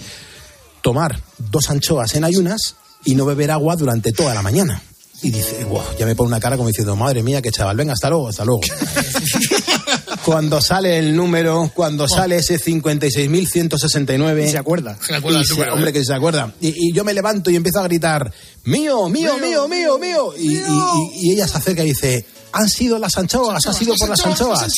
tomar 0.83 1.21
dos 1.39 1.71
anchoas 1.71 2.15
en 2.15 2.25
ayunas 2.25 2.77
y 3.05 3.15
no 3.15 3.25
beber 3.25 3.51
agua 3.51 3.77
durante 3.77 4.13
toda 4.13 4.35
la 4.35 4.43
mañana. 4.43 4.83
Y 5.23 5.31
dice, 5.31 5.65
"Buah", 5.65 5.97
ya 5.99 6.07
me 6.07 6.15
pone 6.15 6.29
una 6.29 6.41
cara 6.41 6.57
como 6.57 6.69
diciendo, 6.69 6.97
madre 6.97 7.23
mía, 7.23 7.43
qué 7.43 7.51
chaval, 7.51 7.77
venga, 7.77 7.93
hasta 7.93 8.09
luego, 8.09 8.29
hasta 8.29 8.45
luego. 8.45 8.61
cuando 10.25 10.61
sale 10.61 10.99
el 10.99 11.15
número, 11.17 11.71
cuando 11.75 12.09
sale 12.09 12.37
ese 12.37 12.59
56.169... 12.61 14.47
Y 14.47 14.51
se 14.51 14.59
acuerda. 14.59 14.97
Se 15.05 15.15
acuerda 15.15 15.41
Y 15.41 15.45
se- 15.45 15.55
número, 15.55 15.75
hombre, 15.75 15.91
¿eh? 15.91 15.93
que 15.93 16.05
se 16.05 16.15
acuerda. 16.15 16.53
Y, 16.61 16.69
y 16.89 16.93
yo 16.93 17.05
me 17.05 17.15
levanto 17.15 17.51
y 17.51 17.57
empiezo 17.57 17.81
a 17.81 17.85
gritar, 17.85 18.33
mío, 18.65 19.09
mío, 19.09 19.39
mío, 19.39 19.69
mío, 19.69 19.99
mío. 19.99 20.33
Y, 20.37 20.57
y- 20.57 20.59
y- 20.59 21.29
y 21.29 21.33
ella 21.33 21.47
se 21.49 21.59
acerca 21.59 21.83
y 21.83 21.89
dice, 21.89 22.25
han 22.53 22.69
sido 22.69 22.99
las 22.99 23.17
anchoas, 23.17 23.67
ha 23.67 23.73
sido 23.73 23.95
por 23.99 24.09
las 24.09 24.25
anchoas. 24.25 24.73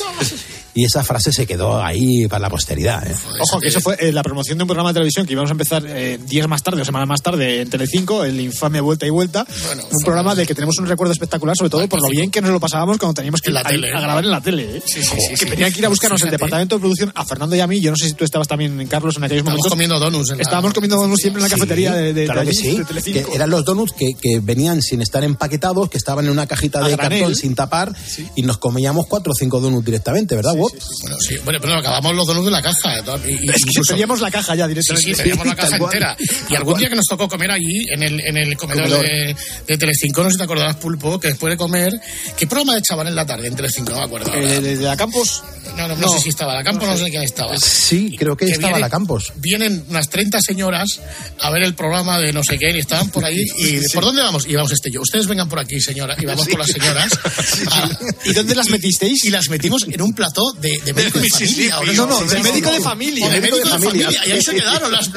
Y 0.75 0.85
esa 0.85 1.03
frase 1.03 1.33
se 1.33 1.47
quedó 1.47 1.83
ahí 1.83 2.27
para 2.29 2.43
la 2.43 2.51
posteridad. 2.51 3.05
¿eh? 3.07 3.15
Ojo, 3.41 3.59
que 3.61 3.69
eso 3.69 3.81
fue 3.81 3.97
eh, 3.99 4.13
la 4.13 4.23
promoción 4.23 4.57
de 4.57 4.65
un 4.65 4.69
programa 4.69 4.91
de 4.91 4.95
televisión 4.95 5.27
que 5.27 5.33
íbamos 5.33 5.51
a 5.51 5.53
empezar 5.53 5.83
eh, 5.87 6.19
días 6.29 6.47
más 6.47 6.63
tarde 6.63 6.81
o 6.83 6.85
semanas 6.85 7.09
más 7.09 7.21
tarde 7.23 7.61
en 7.63 7.69
Telecinco, 7.71 8.25
el 8.25 8.41
infame 8.41 8.81
Vuelta 8.81 9.05
y 9.07 9.11
Vuelta. 9.11 9.45
un 9.91 10.05
programa 10.05 10.35
del 10.35 10.47
que 10.47 10.55
tenemos 10.55 10.79
un 10.79 10.87
recuerdo 10.87 11.13
espectacular, 11.13 11.57
sobre 11.57 11.71
todo 11.71 11.89
por 11.89 12.01
lo 12.01 12.09
bien 12.09 12.31
que 12.31 12.41
nos 12.41 12.51
lo 12.53 12.61
pasábamos 12.61 12.99
cuando 12.99 13.15
teníamos 13.15 13.41
que 13.41 13.51
la 13.51 13.61
ir 13.63 13.67
a, 13.67 13.71
tele, 13.71 13.87
a 13.89 13.99
¿eh? 13.99 14.03
grabar 14.03 14.25
en 14.25 14.31
la 14.31 14.41
tele. 14.41 14.77
¿eh? 14.77 14.83
Sí, 14.87 15.03
sí, 15.03 15.09
sí, 15.21 15.29
que 15.31 15.37
sí. 15.37 15.47
tenían 15.47 15.73
que 15.73 15.79
ir 15.81 15.87
a 15.87 15.89
buscarnos 15.89 16.23
el 16.23 16.31
departamento 16.31 16.77
de 16.77 16.81
producción 16.81 17.13
a 17.17 17.25
Fernando 17.25 17.57
y 17.57 17.61
a 17.61 17.67
mí. 17.67 17.81
Yo 17.81 17.91
no 17.91 17.97
sé 17.97 18.07
si 18.09 18.15
tú 18.15 18.25
estabas 18.25 18.47
también, 18.47 18.87
Carlos, 18.87 19.17
en 19.17 19.25
aquellos 19.25 19.41
Estamos 19.41 19.59
momentos. 19.59 19.73
comiendo 19.73 19.99
donuts. 19.99 20.31
en 20.31 20.37
la- 20.39 20.43
Estábamos 20.43 20.73
comiendo 20.73 20.97
donuts 20.97 21.21
siempre 21.21 21.41
en 21.41 21.43
la 21.45 21.49
Sí, 21.49 21.55
cafetería 21.61 21.93
de, 21.95 22.13
de, 22.15 22.25
claro 22.27 22.41
de 22.41 22.47
que 22.47 22.51
allí, 22.51 22.71
sí, 22.71 22.77
de 22.79 22.85
Telecinco. 22.85 23.31
que 23.31 23.37
eran 23.37 23.51
los 23.51 23.65
donuts 23.65 23.93
que, 23.93 24.13
que 24.21 24.39
venían 24.41 24.81
sin 24.83 25.03
estar 25.03 25.25
empaquetados, 25.25 25.91
que 25.91 25.99
estaban 25.99 26.25
en 26.27 26.31
una 26.31 26.47
cajita 26.47 26.79
A 26.79 26.89
de 26.89 26.93
granel. 26.97 27.19
cartón 27.21 27.35
sin 27.37 27.55
tapar 27.57 27.93
y 28.37 28.43
nos 28.43 28.59
comíamos 28.59 29.07
cuatro 29.09 29.33
o 29.33 29.35
cinco 29.35 29.61
donuts 29.61 29.85
directamente, 29.85 30.37
¿verdad? 30.37 30.55
Bob? 30.61 30.73
Bueno, 31.03 31.17
sí, 31.21 31.37
bueno, 31.45 31.59
pero 31.61 31.75
acabamos 31.77 32.15
los 32.15 32.27
donos 32.27 32.45
de 32.45 32.51
la 32.51 32.63
caja. 32.63 32.99
Y, 33.27 33.31
y- 33.31 33.35
Es 33.35 33.65
que 33.65 33.71
incluso- 33.71 33.93
pedíamos 33.95 34.21
la 34.21 34.31
caja 34.31 34.55
ya 34.55 34.65
Sí, 34.65 34.69
directamente. 34.69 35.11
sí, 35.15 35.17
teníamos 35.23 35.47
la 35.47 35.55
caja 35.57 35.77
entera. 35.77 36.17
Y 36.49 36.55
algún 36.55 36.79
día 36.79 36.89
que 36.89 36.97
nos 36.97 37.07
tocó 37.07 37.29
comer 37.29 37.51
allí, 37.51 37.85
en 37.93 38.03
el, 38.03 38.21
en 38.21 38.37
el 38.37 38.57
comedor, 38.57 38.85
Comedor. 38.85 39.05
de, 39.05 39.37
de 39.67 39.79
Telecinco, 39.79 40.23
no 40.23 40.29
sé 40.29 40.35
si 40.35 40.39
te 40.39 40.45
acordarás, 40.45 40.77
Pulpo, 40.77 41.19
que 41.21 41.29
después 41.29 41.51
de 41.53 41.57
comer, 41.57 41.93
¿qué 42.37 42.47
programa 42.47 42.79
echaban 42.79 43.07
en 43.09 43.15
la 43.15 43.27
tarde 43.27 43.49
en 43.49 43.57
Telecinco? 43.57 43.93
No 43.93 43.99
me 43.99 44.05
acuerdo. 44.05 44.33
Eh, 44.35 44.61
de 44.61 44.77
la 44.77 44.97
Campos. 44.97 45.43
no, 45.77 45.89
no, 45.89 45.97
no, 45.97 45.97
no. 45.97 46.09
sé 46.13 46.21
si 46.21 46.29
estaba 46.31 46.55
la 46.55 46.65
Campo, 46.65 46.87
no 46.87 46.97
sé 46.97 47.05
quién 47.11 47.23
estaba. 47.23 47.57
Sí, 47.59 48.17
creo 48.19 48.37
que, 48.37 48.47
estaba 48.47 48.69
viene- 48.69 48.81
la 48.81 48.91
Campos. 48.91 49.33
Vienen 49.37 49.85
unas 49.89 50.09
30 50.09 50.41
señoras 50.41 51.01
a 51.41 51.51
ver 51.51 51.63
el 51.63 51.75
programa 51.75 52.19
de 52.21 52.33
no 52.33 52.43
sé 52.45 52.59
qué 52.59 52.71
y 52.71 52.79
estaban 52.81 53.11
por 53.11 53.25
ahí. 53.25 53.45
¿Y 53.59 53.81
por 53.95 54.05
dónde 54.05 54.23
vamos? 54.23 54.47
Y 54.47 54.55
vamos 54.55 54.73
este 54.73 54.89
y 54.91 54.93
yo. 54.93 55.01
Ustedes 55.03 55.27
vengan 55.27 55.49
por 55.49 55.59
aquí, 55.59 55.81
señora. 55.81 56.17
Y 56.21 56.27
vamos 56.27 56.45
Sí. 56.45 56.51
con 56.51 56.61
las 56.61 56.71
señoras. 56.71 57.11
Ah, 57.73 57.89
¿Y 58.25 58.33
dónde 58.33 58.55
las 58.55 58.69
metisteis? 58.71 59.25
Y 59.25 59.31
las 59.31 59.49
metimos 59.49 59.85
en 59.89 60.01
un 60.01 60.13
plató 60.15 60.43
de, 60.53 60.81
de 60.85 60.93
médico 60.95 61.19
de, 61.19 61.29
familia. 61.29 61.79
¿o 61.79 61.85
No, 61.87 62.07
no, 62.07 62.29
sé? 62.29 62.37
de 62.37 62.43
médico 62.43 62.73
de 62.73 62.81
familia. 62.81 63.27
O 63.27 63.31
de 63.31 63.41
médico 63.41 63.57
de 63.59 63.65
familia. 63.67 64.09
Y 64.27 64.31
ahí 64.31 64.43
se 64.43 64.55
quedaron 64.55 64.93
las. 64.93 65.11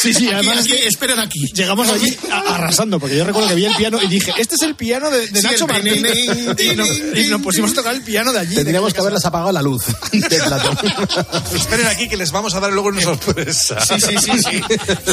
Sí, 0.00 0.12
sí, 0.14 0.26
Aquí, 0.26 0.28
además 0.32 0.58
aquí, 0.58 0.74
esperen 0.84 1.18
aquí. 1.18 1.40
Llegamos 1.54 1.88
allí 1.88 2.16
arrasando, 2.30 2.98
porque 3.00 3.16
yo 3.16 3.24
recuerdo 3.24 3.48
que 3.48 3.54
vi 3.54 3.64
el 3.64 3.74
piano 3.76 3.98
y 4.02 4.06
dije, 4.08 4.32
este 4.38 4.54
es 4.56 4.62
el 4.62 4.74
piano 4.74 5.10
de, 5.10 5.26
de 5.28 5.40
Sí, 5.40 5.46
Nacho 5.46 5.66
el 5.68 5.72
Martín. 5.72 6.56
tin, 6.56 6.72
Y 6.72 6.76
nos, 6.76 6.88
y 6.88 7.28
nos 7.28 7.42
pusimos 7.42 7.72
a 7.72 7.74
tocar 7.74 7.94
el 7.94 8.02
piano 8.02 8.32
de 8.32 8.40
allí. 8.40 8.54
Tendríamos 8.54 8.92
que 8.94 9.00
haberles 9.00 9.24
apagado 9.24 9.52
la 9.52 9.62
luz. 9.62 9.82
Esperen 11.54 11.86
aquí 11.86 12.08
que 12.08 12.16
les 12.16 12.30
vamos 12.30 12.54
a 12.54 12.60
dar 12.60 12.72
luego 12.72 12.88
una 12.88 13.00
sorpresa. 13.00 13.80
Sí, 13.80 13.94
sí, 14.00 14.16
sí, 14.18 14.32
sí. 14.42 14.62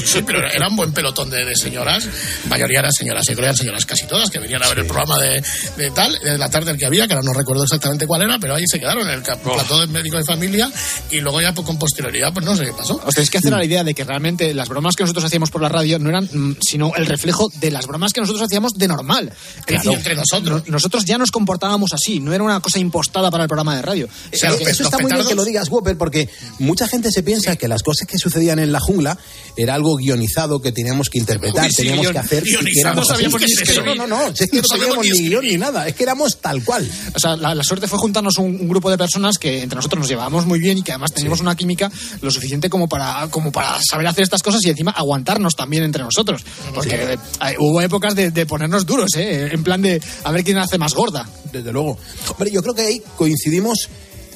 Sí, 0.06 0.22
pero 0.26 0.40
era 0.50 0.68
un 0.68 0.76
buen 0.76 0.92
pelotón 0.94 1.30
de, 1.30 1.46
de 1.46 1.56
señoras. 1.56 2.06
La 2.44 2.50
mayoría 2.50 2.80
eran 2.80 2.92
señoras, 2.92 3.24
yo 3.28 3.34
creo 3.34 3.38
que 3.38 3.46
eran 3.46 3.56
señoras 3.58 3.86
casi 3.86 4.08
todas, 4.08 4.30
que 4.30 4.40
venían 4.40 4.64
a 4.64 4.68
ver 4.70 4.80
el 4.80 4.86
programa 4.86 5.20
de, 5.20 5.44
de 5.78 5.92
tal, 5.92 6.18
de 6.20 6.38
la 6.38 6.50
tarde 6.50 6.72
el 6.72 6.78
que 6.78 6.86
había, 6.86 7.08
que 7.08 7.14
ahora 7.14 7.26
no 7.26 7.34
recuerdo 7.34 7.64
exactamente 7.64 8.06
cuál 8.08 8.22
era, 8.24 8.38
pero 8.40 8.56
ahí 8.56 8.64
se 8.68 8.80
quedaron 8.80 9.09
en 9.10 9.20
el 9.20 9.24
ca- 9.24 9.36
plató 9.38 9.80
del 9.80 9.90
médico 9.90 10.18
de 10.18 10.24
familia 10.24 10.72
y 11.12 11.20
luego 11.20 11.42
ya 11.42 11.54
pues, 11.54 11.66
con 11.66 11.78
posterioridad, 11.78 12.34
pues 12.34 12.46
no 12.46 12.56
sé 12.56 12.66
qué 12.66 12.74
pasó. 12.74 13.02
Os 13.06 13.14
tenéis 13.14 13.30
que 13.30 13.38
hacer 13.40 13.54
a 13.54 13.58
la 13.58 13.66
idea 13.66 13.84
de 13.84 13.94
que 13.94 14.04
realmente 14.04 14.54
las 14.54 14.68
bromas 14.70 14.96
que 14.96 15.04
nosotros 15.04 15.26
hacíamos 15.26 15.50
por 15.52 15.62
la 15.62 15.70
radio 15.70 16.00
no 16.00 16.10
eran 16.10 16.26
mm, 16.32 16.58
sino 16.62 16.94
el 16.96 17.06
reflejo 17.06 17.52
de 17.60 17.72
las 17.72 17.88
bromas 17.88 18.14
que 18.14 18.22
nosotros 18.22 18.44
hacíamos 18.46 18.74
de 18.76 18.88
normal. 18.88 19.32
Es 19.60 19.66
Claro, 19.66 19.92
entre 19.94 20.16
nosotros. 20.16 20.64
no- 20.66 20.72
nosotros 20.72 21.06
ya 21.06 21.18
nos 21.18 21.32
comportábamos 21.32 21.92
así, 21.94 22.20
no 22.20 22.34
era 22.34 22.44
una 22.44 22.60
cosa 22.60 22.80
impostada 22.80 23.30
para 23.32 23.44
el 23.44 23.48
programa 23.48 23.76
de 23.76 23.82
radio. 23.82 24.08
O 24.34 24.38
sea, 24.38 24.52
Eh, 24.52 24.64
Eso 24.68 24.84
está 24.84 24.98
muy 24.98 25.06
bien 25.06 25.18
petardos- 25.18 25.28
que 25.30 25.36
lo 25.36 25.46
digas, 25.46 25.70
Whopper, 25.70 25.98
porque 25.98 26.30
mucha 26.60 26.88
gente 26.88 27.12
se 27.12 27.24
piensa 27.24 27.56
que 27.56 27.68
las 27.68 27.84
cosas 27.84 28.08
que 28.08 28.18
sucedían 28.18 28.60
en 28.60 28.72
la 28.72 28.80
jungla 28.80 29.18
era 29.56 29.76
algo 29.76 29.96
guionizado 29.96 30.62
que 30.62 30.72
teníamos 30.72 31.10
que 31.10 31.20
interpretar, 31.20 31.66
Uy, 31.66 31.70
sí, 31.72 31.78
teníamos 31.78 32.06
guion- 32.08 32.12
que 32.14 32.20
hacer. 32.20 32.44
que 32.44 32.50
guionizado, 32.52 33.04
sabíamos 33.04 33.42
ni 33.42 33.46
escribir. 33.52 33.86
No, 33.86 33.96
no, 33.96 34.08
no, 34.08 34.28
es 34.28 34.40
que 34.40 34.48
no, 34.58 34.62
No 34.62 34.68
sabíamos 34.68 35.06
ni 35.06 35.12
guion 35.30 35.46
ni 35.46 35.58
nada, 35.58 35.88
es 35.88 35.96
que 35.96 36.04
éramos 36.04 36.38
tal 36.40 36.64
cual. 36.64 36.90
O 37.16 37.20
sea, 37.20 37.36
la, 37.36 37.56
la 37.56 37.64
suerte 37.64 37.88
fue 37.88 37.98
juntarnos 38.00 38.38
un, 38.38 38.46
un 38.60 38.68
grupo 38.70 38.90
de 38.90 38.98
personas 39.00 39.40
que 39.40 39.64
entre 39.64 39.76
nosotros 39.78 40.02
nos 40.02 40.08
llevábamos 40.10 40.46
muy 40.46 40.60
bien 40.60 40.78
y 40.78 40.84
que 40.84 40.92
además 40.92 41.12
teníamos 41.14 41.40
una 41.40 41.56
química 41.56 41.92
lo 42.22 42.30
suficiente 42.30 42.70
como 42.70 42.88
para, 42.88 43.28
como 43.32 43.52
para 43.52 43.80
saber 43.82 44.06
hacer 44.06 44.22
estas 44.24 44.44
cosas 44.44 44.64
y 44.66 44.70
encima 44.70 44.92
aguantarnos 44.92 45.56
también 45.56 45.84
entre 45.84 46.04
nosotros. 46.04 46.44
Porque 46.76 47.14
eh, 47.14 47.18
hubo 47.58 47.82
épocas 47.82 48.14
de, 48.14 48.30
de 48.30 48.46
ponernos 48.46 48.86
duros, 48.86 49.10
¿eh? 49.16 49.50
En 49.52 49.64
plan 49.64 49.82
de 49.82 50.00
a 50.24 50.32
ver 50.32 50.44
quién 50.44 50.60
hace 50.60 50.78
más 50.78 50.94
gorda. 50.94 51.28
Desde 51.52 51.72
luego. 51.72 51.98
Hombre, 52.30 52.52
yo 52.52 52.62
creo 52.62 52.76
que 52.76 52.84
ahí 52.84 53.02
coincidimos. 53.18 53.90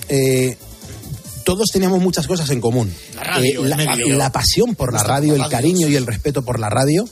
eh, 0.10 0.58
todos 1.46 1.70
teníamos 1.72 2.00
muchas 2.02 2.26
cosas 2.26 2.50
en 2.52 2.62
común. 2.62 2.88
Eh, 2.90 3.16
La 3.16 3.24
radio, 3.24 3.64
el 3.66 3.70
la, 3.70 3.96
la 4.18 4.32
pasión 4.32 4.76
por 4.76 4.94
la 4.94 5.04
radio, 5.04 5.36
el 5.36 5.48
cariño 5.50 5.88
sí. 5.88 5.94
y 5.94 5.96
el 5.98 6.08
respeto 6.08 6.42
por 6.44 6.58
la 6.58 6.70
radio. 6.70 7.06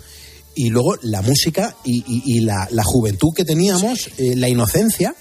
Y 0.56 0.70
luego 0.70 0.96
la 1.02 1.22
música 1.22 1.76
y, 1.84 1.98
y- 2.08 2.38
y 2.38 2.40
la, 2.42 2.68
la 2.72 2.84
juventud 2.84 3.30
que 3.36 3.44
teníamos, 3.46 4.10
eh, 4.18 4.36
la 4.38 4.48
inocencia. 4.50 5.16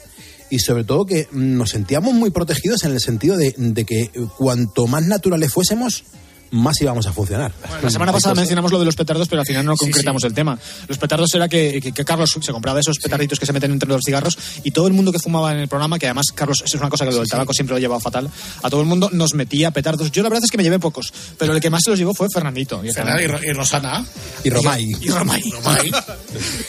Y 0.50 0.58
sobre 0.58 0.84
todo 0.84 1.06
que 1.06 1.28
nos 1.32 1.70
sentíamos 1.70 2.12
muy 2.14 2.30
protegidos 2.30 2.84
en 2.84 2.92
el 2.92 3.00
sentido 3.00 3.36
de, 3.36 3.54
de 3.56 3.84
que 3.84 4.10
cuanto 4.36 4.86
más 4.86 5.06
naturales 5.06 5.52
fuésemos, 5.52 6.04
más 6.50 6.80
íbamos 6.80 7.06
a 7.06 7.12
funcionar. 7.12 7.52
La 7.82 7.90
semana 7.90 8.12
pasada 8.12 8.34
mencionamos 8.34 8.70
lo 8.72 8.78
de 8.78 8.84
los 8.84 8.96
petardos, 8.96 9.28
pero 9.28 9.40
al 9.42 9.46
final 9.46 9.64
no 9.64 9.74
Sí, 9.76 9.84
concretamos 9.86 10.24
el 10.24 10.34
tema. 10.34 10.58
Los 10.88 10.98
petardos 10.98 11.32
era 11.34 11.48
que, 11.48 11.80
que- 11.80 11.92
que 11.92 12.04
Carlos 12.04 12.30
se 12.40 12.52
compraba 12.52 12.80
esos 12.80 12.98
petarditos 12.98 13.38
que 13.38 13.46
se 13.46 13.52
meten 13.52 13.72
entre 13.72 13.88
los 13.88 14.02
cigarros 14.04 14.36
y 14.64 14.70
todo 14.72 14.86
el 14.86 14.92
mundo 14.92 15.12
que 15.12 15.18
fumaba 15.18 15.52
en 15.52 15.58
el 15.58 15.68
programa, 15.68 15.98
que 15.98 16.06
además 16.06 16.26
Carlos, 16.34 16.62
eso 16.64 16.76
es 16.76 16.80
una 16.80 16.90
cosa 16.90 17.04
que 17.04 17.12
lo 17.12 17.18
del 17.18 17.28
tabaco 17.28 17.52
siempre 17.52 17.72
lo 17.72 17.76
ha 17.76 17.80
llevado 17.80 18.00
fatal, 18.00 18.28
a 18.62 18.70
todo 18.70 18.80
el 18.80 18.86
mundo 18.86 19.10
nos 19.12 19.34
metía 19.34 19.70
petardos. 19.70 20.10
Yo 20.10 20.22
la 20.22 20.28
verdad 20.28 20.44
es 20.44 20.50
que 20.50 20.56
me 20.56 20.62
llevé 20.64 20.78
pocos, 20.78 21.12
pero 21.38 21.52
el 21.52 21.60
que 21.60 21.70
más 21.70 21.82
se 21.84 21.90
los 21.90 21.98
llevó 21.98 22.14
fue 22.14 22.26
Fernandito. 22.32 22.84
Y 22.84 22.92
Fernanda 22.92 23.22
y, 23.22 23.26
Ro- 23.26 23.40
y 23.42 23.52
Rosana. 23.52 24.04
Y 24.44 24.50
Romay. 24.50 24.90
Y 25.00 25.08
Romay. 25.08 25.42
Romay. 25.50 25.90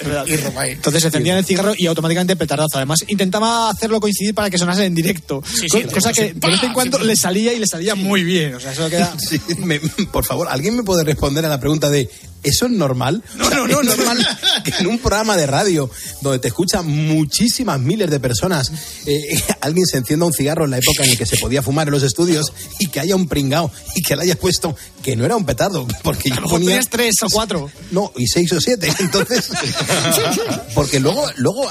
Es 0.02 0.08
verdad. 0.08 0.26
Y 0.28 0.36
Romay. 0.38 0.72
Entonces 0.72 1.04
encendían 1.06 1.38
el 1.38 1.46
cigarro 1.46 1.74
y 1.78 1.86
automáticamente 1.88 2.36
petardazo. 2.36 2.78
Además, 2.78 3.00
intentaba 3.08 3.70
hacerlo 3.70 4.00
coincidir 4.00 4.34
para 4.34 4.50
que 4.50 4.58
sonase 4.58 4.86
en 4.86 4.96
directo. 4.96 5.42
Sí, 5.46 5.68
Co- 5.68 5.78
sí, 5.78 5.84
cosa 5.86 6.10
sí, 6.10 6.16
que 6.22 6.28
sí. 6.30 6.34
de 6.40 6.48
vez 6.48 6.64
en 6.64 6.74
cuando 6.74 6.98
Sí, 7.00 7.06
le 7.06 7.16
salía 7.16 7.54
y 7.54 7.60
le 7.60 7.68
salía 7.68 7.96
muy 7.96 8.24
bien. 8.24 8.56
O 8.56 8.60
sea, 8.60 8.72
eso 8.72 8.90
queda... 8.90 9.14
Por 10.12 10.26
favor, 10.26 10.48
¿alguien 10.50 10.76
me 10.76 10.84
puede 10.84 11.04
responder 11.04 11.46
a 11.46 11.50
la 11.50 11.60
pregunta 11.60 11.90
de 11.90 12.10
¿eso 12.44 12.66
es 12.66 12.72
normal? 12.72 13.24
No, 13.36 13.50
no, 13.50 13.68
no, 13.68 13.82
¿Es 13.82 13.88
no. 13.88 13.96
normal 13.96 14.28
que 14.64 14.72
en 14.80 14.88
un 14.88 15.00
programa 15.00 15.36
de 15.38 15.46
radio 15.48 15.90
donde 16.22 16.40
te 16.40 16.48
escuchan 16.50 16.86
muchísimas 16.88 17.80
miles 17.80 18.10
de 18.10 18.20
personas, 18.20 18.72
eh, 19.06 19.42
alguien 19.62 19.86
se 19.86 19.98
encienda 19.98 20.26
un 20.26 20.34
cigarro 20.34 20.66
en 20.66 20.72
la 20.72 20.78
época 20.78 21.04
en 21.04 21.12
la 21.12 21.16
que 21.16 21.26
se 21.26 21.38
podía 21.38 21.62
fumar 21.62 21.88
en 21.88 21.92
los 21.94 22.04
estudios 22.04 22.54
y 22.80 22.88
que 22.88 23.00
haya 23.00 23.16
un 23.16 23.28
pringao 23.28 23.72
y 23.96 24.02
que 24.02 24.16
le 24.16 24.24
haya 24.24 24.36
puesto 24.38 24.76
que 25.04 25.16
no 25.16 25.26
era 25.26 25.36
un 25.36 25.46
petardo? 25.46 25.88
Porque 26.04 26.32
A 26.32 26.36
yo 26.38 26.44
ponía... 26.44 26.80
tres 26.90 27.16
o 27.24 27.28
cuatro. 27.32 27.70
No, 27.92 28.12
y 28.18 28.28
seis 28.28 28.52
o 28.54 28.62
siete. 28.62 28.92
Entonces, 29.00 29.50
porque 30.76 31.00
luego, 31.00 31.26
luego 31.38 31.68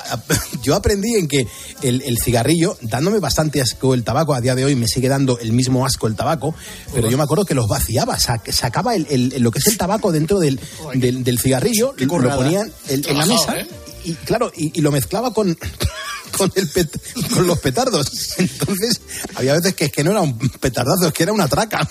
yo 0.62 0.74
aprendí 0.74 1.14
en 1.14 1.28
que 1.28 1.46
el, 1.82 2.02
el 2.02 2.18
cigarrillo, 2.18 2.76
dándome 2.82 3.18
bastante 3.18 3.60
asco 3.62 3.94
el 3.94 4.04
tabaco, 4.04 4.34
a 4.34 4.40
día 4.40 4.54
de 4.54 4.64
hoy 4.64 4.74
me 4.74 4.86
sigue 4.88 5.08
dando 5.08 5.38
el 5.38 5.52
mismo 5.52 5.86
asco 5.86 6.06
el 6.06 6.16
tabaco, 6.16 6.54
pero 6.94 7.08
yo 7.10 7.16
me 7.16 7.24
acuerdo 7.24 7.44
que 7.44 7.54
los 7.54 7.68
vaciaba, 7.68 8.18
sac- 8.18 8.50
sacaba 8.52 8.94
el, 8.94 9.06
el- 9.10 9.42
lo 9.42 9.50
que 9.50 9.58
es 9.60 9.66
el 9.68 9.78
tabaco 9.78 10.12
dentro 10.12 10.38
del, 10.38 10.59
del, 10.94 11.24
del 11.24 11.38
cigarrillo, 11.38 11.94
lo 11.96 12.36
ponían 12.36 12.72
en, 12.88 13.02
en 13.08 13.18
la 13.18 13.26
mesa 13.26 13.58
¿eh? 13.58 13.66
Y, 14.04 14.14
claro, 14.14 14.52
y, 14.56 14.78
y 14.78 14.82
lo 14.82 14.90
mezclaba 14.90 15.32
con, 15.32 15.56
con, 16.36 16.52
el 16.54 16.68
pet- 16.70 17.00
con 17.34 17.46
los 17.46 17.58
petardos. 17.58 18.34
Entonces, 18.38 19.00
había 19.34 19.54
veces 19.54 19.74
que 19.74 19.86
es 19.86 19.92
que 19.92 20.04
no 20.04 20.10
era 20.12 20.20
un 20.20 20.38
petardazo, 20.38 21.08
es 21.08 21.12
que 21.12 21.22
era 21.24 21.32
una 21.32 21.48
traca. 21.48 21.88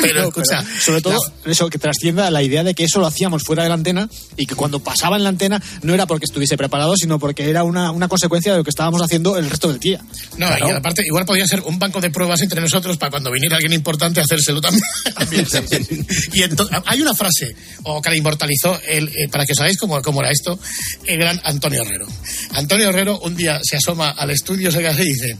Pero 0.00 0.22
No, 0.22 0.28
escucha, 0.28 0.62
pero 0.62 0.80
sobre 0.82 1.00
todo 1.02 1.18
eso 1.46 1.70
que 1.70 1.78
trascienda 1.78 2.30
la 2.30 2.42
idea 2.42 2.64
de 2.64 2.74
que 2.74 2.84
eso 2.84 3.00
lo 3.00 3.06
hacíamos 3.06 3.42
fuera 3.44 3.62
de 3.62 3.68
la 3.68 3.74
antena 3.74 4.08
y 4.36 4.46
que 4.46 4.54
cuando 4.54 4.80
pasaba 4.80 5.16
en 5.16 5.22
la 5.24 5.28
antena 5.30 5.62
no 5.82 5.94
era 5.94 6.06
porque 6.06 6.24
estuviese 6.24 6.56
preparado, 6.56 6.94
sino 6.96 7.18
porque 7.18 7.48
era 7.48 7.64
una, 7.64 7.90
una 7.90 8.08
consecuencia 8.08 8.52
de 8.52 8.58
lo 8.58 8.64
que 8.64 8.70
estábamos 8.70 9.00
haciendo 9.02 9.36
el 9.38 9.48
resto 9.48 9.68
del 9.68 9.78
día. 9.78 10.00
No, 10.36 10.46
y 10.46 10.70
aparte, 10.70 11.02
igual 11.06 11.24
podía 11.24 11.46
ser 11.46 11.60
un 11.62 11.78
banco 11.78 12.00
de 12.00 12.10
pruebas 12.10 12.40
entre 12.42 12.60
nosotros 12.60 12.96
para 12.96 13.10
cuando 13.10 13.30
viniera 13.30 13.56
alguien 13.56 13.72
importante 13.72 14.20
hacérselo 14.20 14.60
también. 14.60 14.82
y 16.32 16.42
entonces, 16.42 16.78
hay 16.86 17.00
una 17.00 17.14
frase, 17.14 17.54
o 17.84 18.00
que 18.02 18.10
la 18.10 18.16
inmortalizó, 18.16 18.78
el, 18.86 19.08
eh, 19.08 19.28
para 19.30 19.44
que 19.44 19.52
os 19.52 19.60
hagáis 19.60 19.77
cómo, 19.78 20.00
cómo 20.02 20.20
era 20.20 20.30
esto, 20.30 20.58
el 21.06 21.18
gran 21.18 21.40
Antonio 21.44 21.82
Herrero. 21.82 22.06
Antonio 22.54 22.88
Herrero 22.88 23.18
un 23.20 23.36
día 23.36 23.60
se 23.62 23.76
asoma 23.76 24.10
al 24.10 24.30
estudio, 24.30 24.70
se 24.70 24.78
queda 24.78 24.92
y 24.92 25.12
dice, 25.12 25.36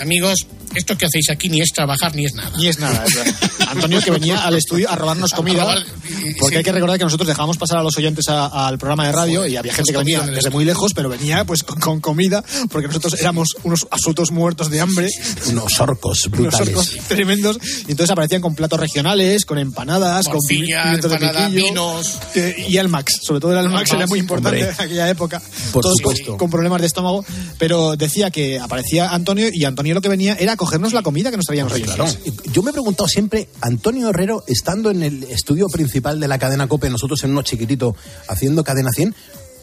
amigos, 0.00 0.46
esto 0.74 0.96
que 0.96 1.06
hacéis 1.06 1.30
aquí 1.30 1.48
ni 1.48 1.60
es 1.60 1.70
trabajar 1.72 2.14
ni 2.14 2.24
es 2.26 2.34
nada. 2.34 2.52
Ni 2.56 2.68
es 2.68 2.78
nada. 2.78 3.04
es. 3.06 3.34
Antonio 3.68 4.00
que 4.02 4.10
venía 4.10 4.38
al 4.44 4.54
estudio 4.56 4.90
a 4.90 4.96
robarnos 4.96 5.32
A 5.32 5.36
comida, 5.36 5.60
robar, 5.62 5.78
y- 5.78 6.28
y- 6.30 6.34
porque 6.34 6.54
sí. 6.54 6.58
hay 6.58 6.64
que 6.64 6.72
recordar 6.72 6.98
que 6.98 7.04
nosotros 7.04 7.26
dejábamos 7.28 7.56
pasar 7.58 7.78
a 7.78 7.82
los 7.82 7.96
oyentes 7.96 8.28
al 8.28 8.78
programa 8.78 9.06
de 9.06 9.12
radio 9.12 9.46
y 9.46 9.56
había 9.56 9.72
gente 9.72 9.92
que 9.92 9.98
venía 9.98 10.22
el 10.24 10.34
desde 10.34 10.50
muy 10.50 10.64
lejos, 10.64 10.92
pero 10.94 11.08
venía 11.08 11.44
pues 11.44 11.62
con, 11.62 11.78
con 11.80 12.00
comida, 12.00 12.42
porque 12.70 12.88
nosotros 12.88 13.14
éramos 13.20 13.48
unos 13.62 13.86
absolutos 13.90 14.30
muertos 14.32 14.70
de 14.70 14.80
hambre. 14.80 15.08
Unos 15.50 15.78
orcos 15.80 16.26
unos 16.26 16.38
brutales. 16.38 16.68
orcos 16.68 16.96
tremendos 17.08 17.58
y 17.86 17.92
entonces 17.92 18.10
aparecían 18.10 18.40
con 18.42 18.54
platos 18.54 18.78
regionales, 18.80 19.44
con 19.44 19.58
empanadas, 19.58 20.26
con 20.26 20.34
Morcilla, 20.36 20.82
pimientos 20.84 21.10
de 21.10 21.16
empanada, 21.16 21.46
piquillo, 21.48 21.64
vinos. 21.68 22.18
eh, 22.34 22.66
y 22.68 22.76
el 22.76 22.88
Max, 22.88 23.12
sobre 23.22 23.40
todo 23.40 23.52
el 23.52 23.58
Almax, 23.58 23.92
era 23.92 24.06
muy 24.06 24.18
importante 24.18 24.58
hombre. 24.62 24.74
en 24.78 24.84
aquella 24.84 25.08
época, 25.08 25.40
Por 25.72 25.82
todos 25.82 25.96
supuesto. 25.98 26.36
con 26.36 26.50
problemas 26.50 26.80
de 26.80 26.86
estómago, 26.88 27.24
pero 27.58 27.96
decía 27.96 28.30
que 28.30 28.58
aparecía 28.58 29.10
Antonio 29.10 29.48
y 29.52 29.64
Antonio 29.64 29.94
lo 29.94 30.00
que 30.00 30.08
venía 30.08 30.34
era 30.34 30.56
cogernos 30.60 30.92
la 30.92 31.00
comida 31.02 31.30
que 31.30 31.38
nos 31.38 31.46
traían 31.46 31.70
los. 31.70 31.80
Claro. 31.80 32.06
Yo 32.52 32.62
me 32.62 32.68
he 32.68 32.72
preguntado 32.74 33.08
siempre, 33.08 33.48
Antonio 33.62 34.10
Herrero, 34.10 34.44
estando 34.46 34.90
en 34.90 35.02
el 35.02 35.22
estudio 35.24 35.68
principal 35.68 36.20
de 36.20 36.28
la 36.28 36.38
cadena 36.38 36.68
COPE, 36.68 36.90
nosotros 36.90 37.24
en 37.24 37.30
uno 37.30 37.40
chiquitito 37.40 37.96
haciendo 38.28 38.62
cadena 38.62 38.90
100, 38.94 39.14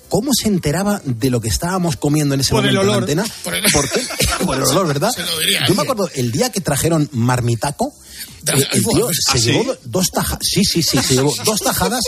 ¿cómo 0.09 0.31
se 0.33 0.47
enteraba 0.47 0.99
de 1.05 1.29
lo 1.29 1.39
que 1.39 1.49
estábamos 1.49 1.97
comiendo 1.97 2.33
en 2.33 2.41
ese 2.41 2.49
Por 2.51 2.65
el 2.65 2.73
momento 2.75 2.81
en 2.81 2.87
la 2.89 2.97
antena? 2.97 3.25
Por 3.43 3.53
el- 3.53 3.71
¿Por 3.71 3.87
qué? 3.91 4.01
Por 4.45 4.57
el 4.57 4.63
olor, 4.63 4.87
¿verdad? 4.87 5.11
Se 5.13 5.21
lo 5.21 5.37
diría 5.39 5.67
Yo 5.67 5.75
me 5.75 5.83
acuerdo 5.83 6.09
el 6.15 6.31
día 6.31 6.51
que 6.51 6.61
trajeron 6.61 7.07
marmitaco, 7.11 7.93
el 8.47 8.83
tío 8.83 9.09
se 9.11 9.31
¿Ah, 9.31 9.37
sí? 9.37 9.51
llevó 9.51 9.63
do- 9.65 9.77
dos 9.85 10.09
tajadas. 10.11 10.39
Sí, 10.41 10.63
sí, 10.63 10.81
sí, 10.81 10.97
se 10.99 11.15
llevó 11.15 11.33
dos 11.45 11.59
tajadas 11.59 12.01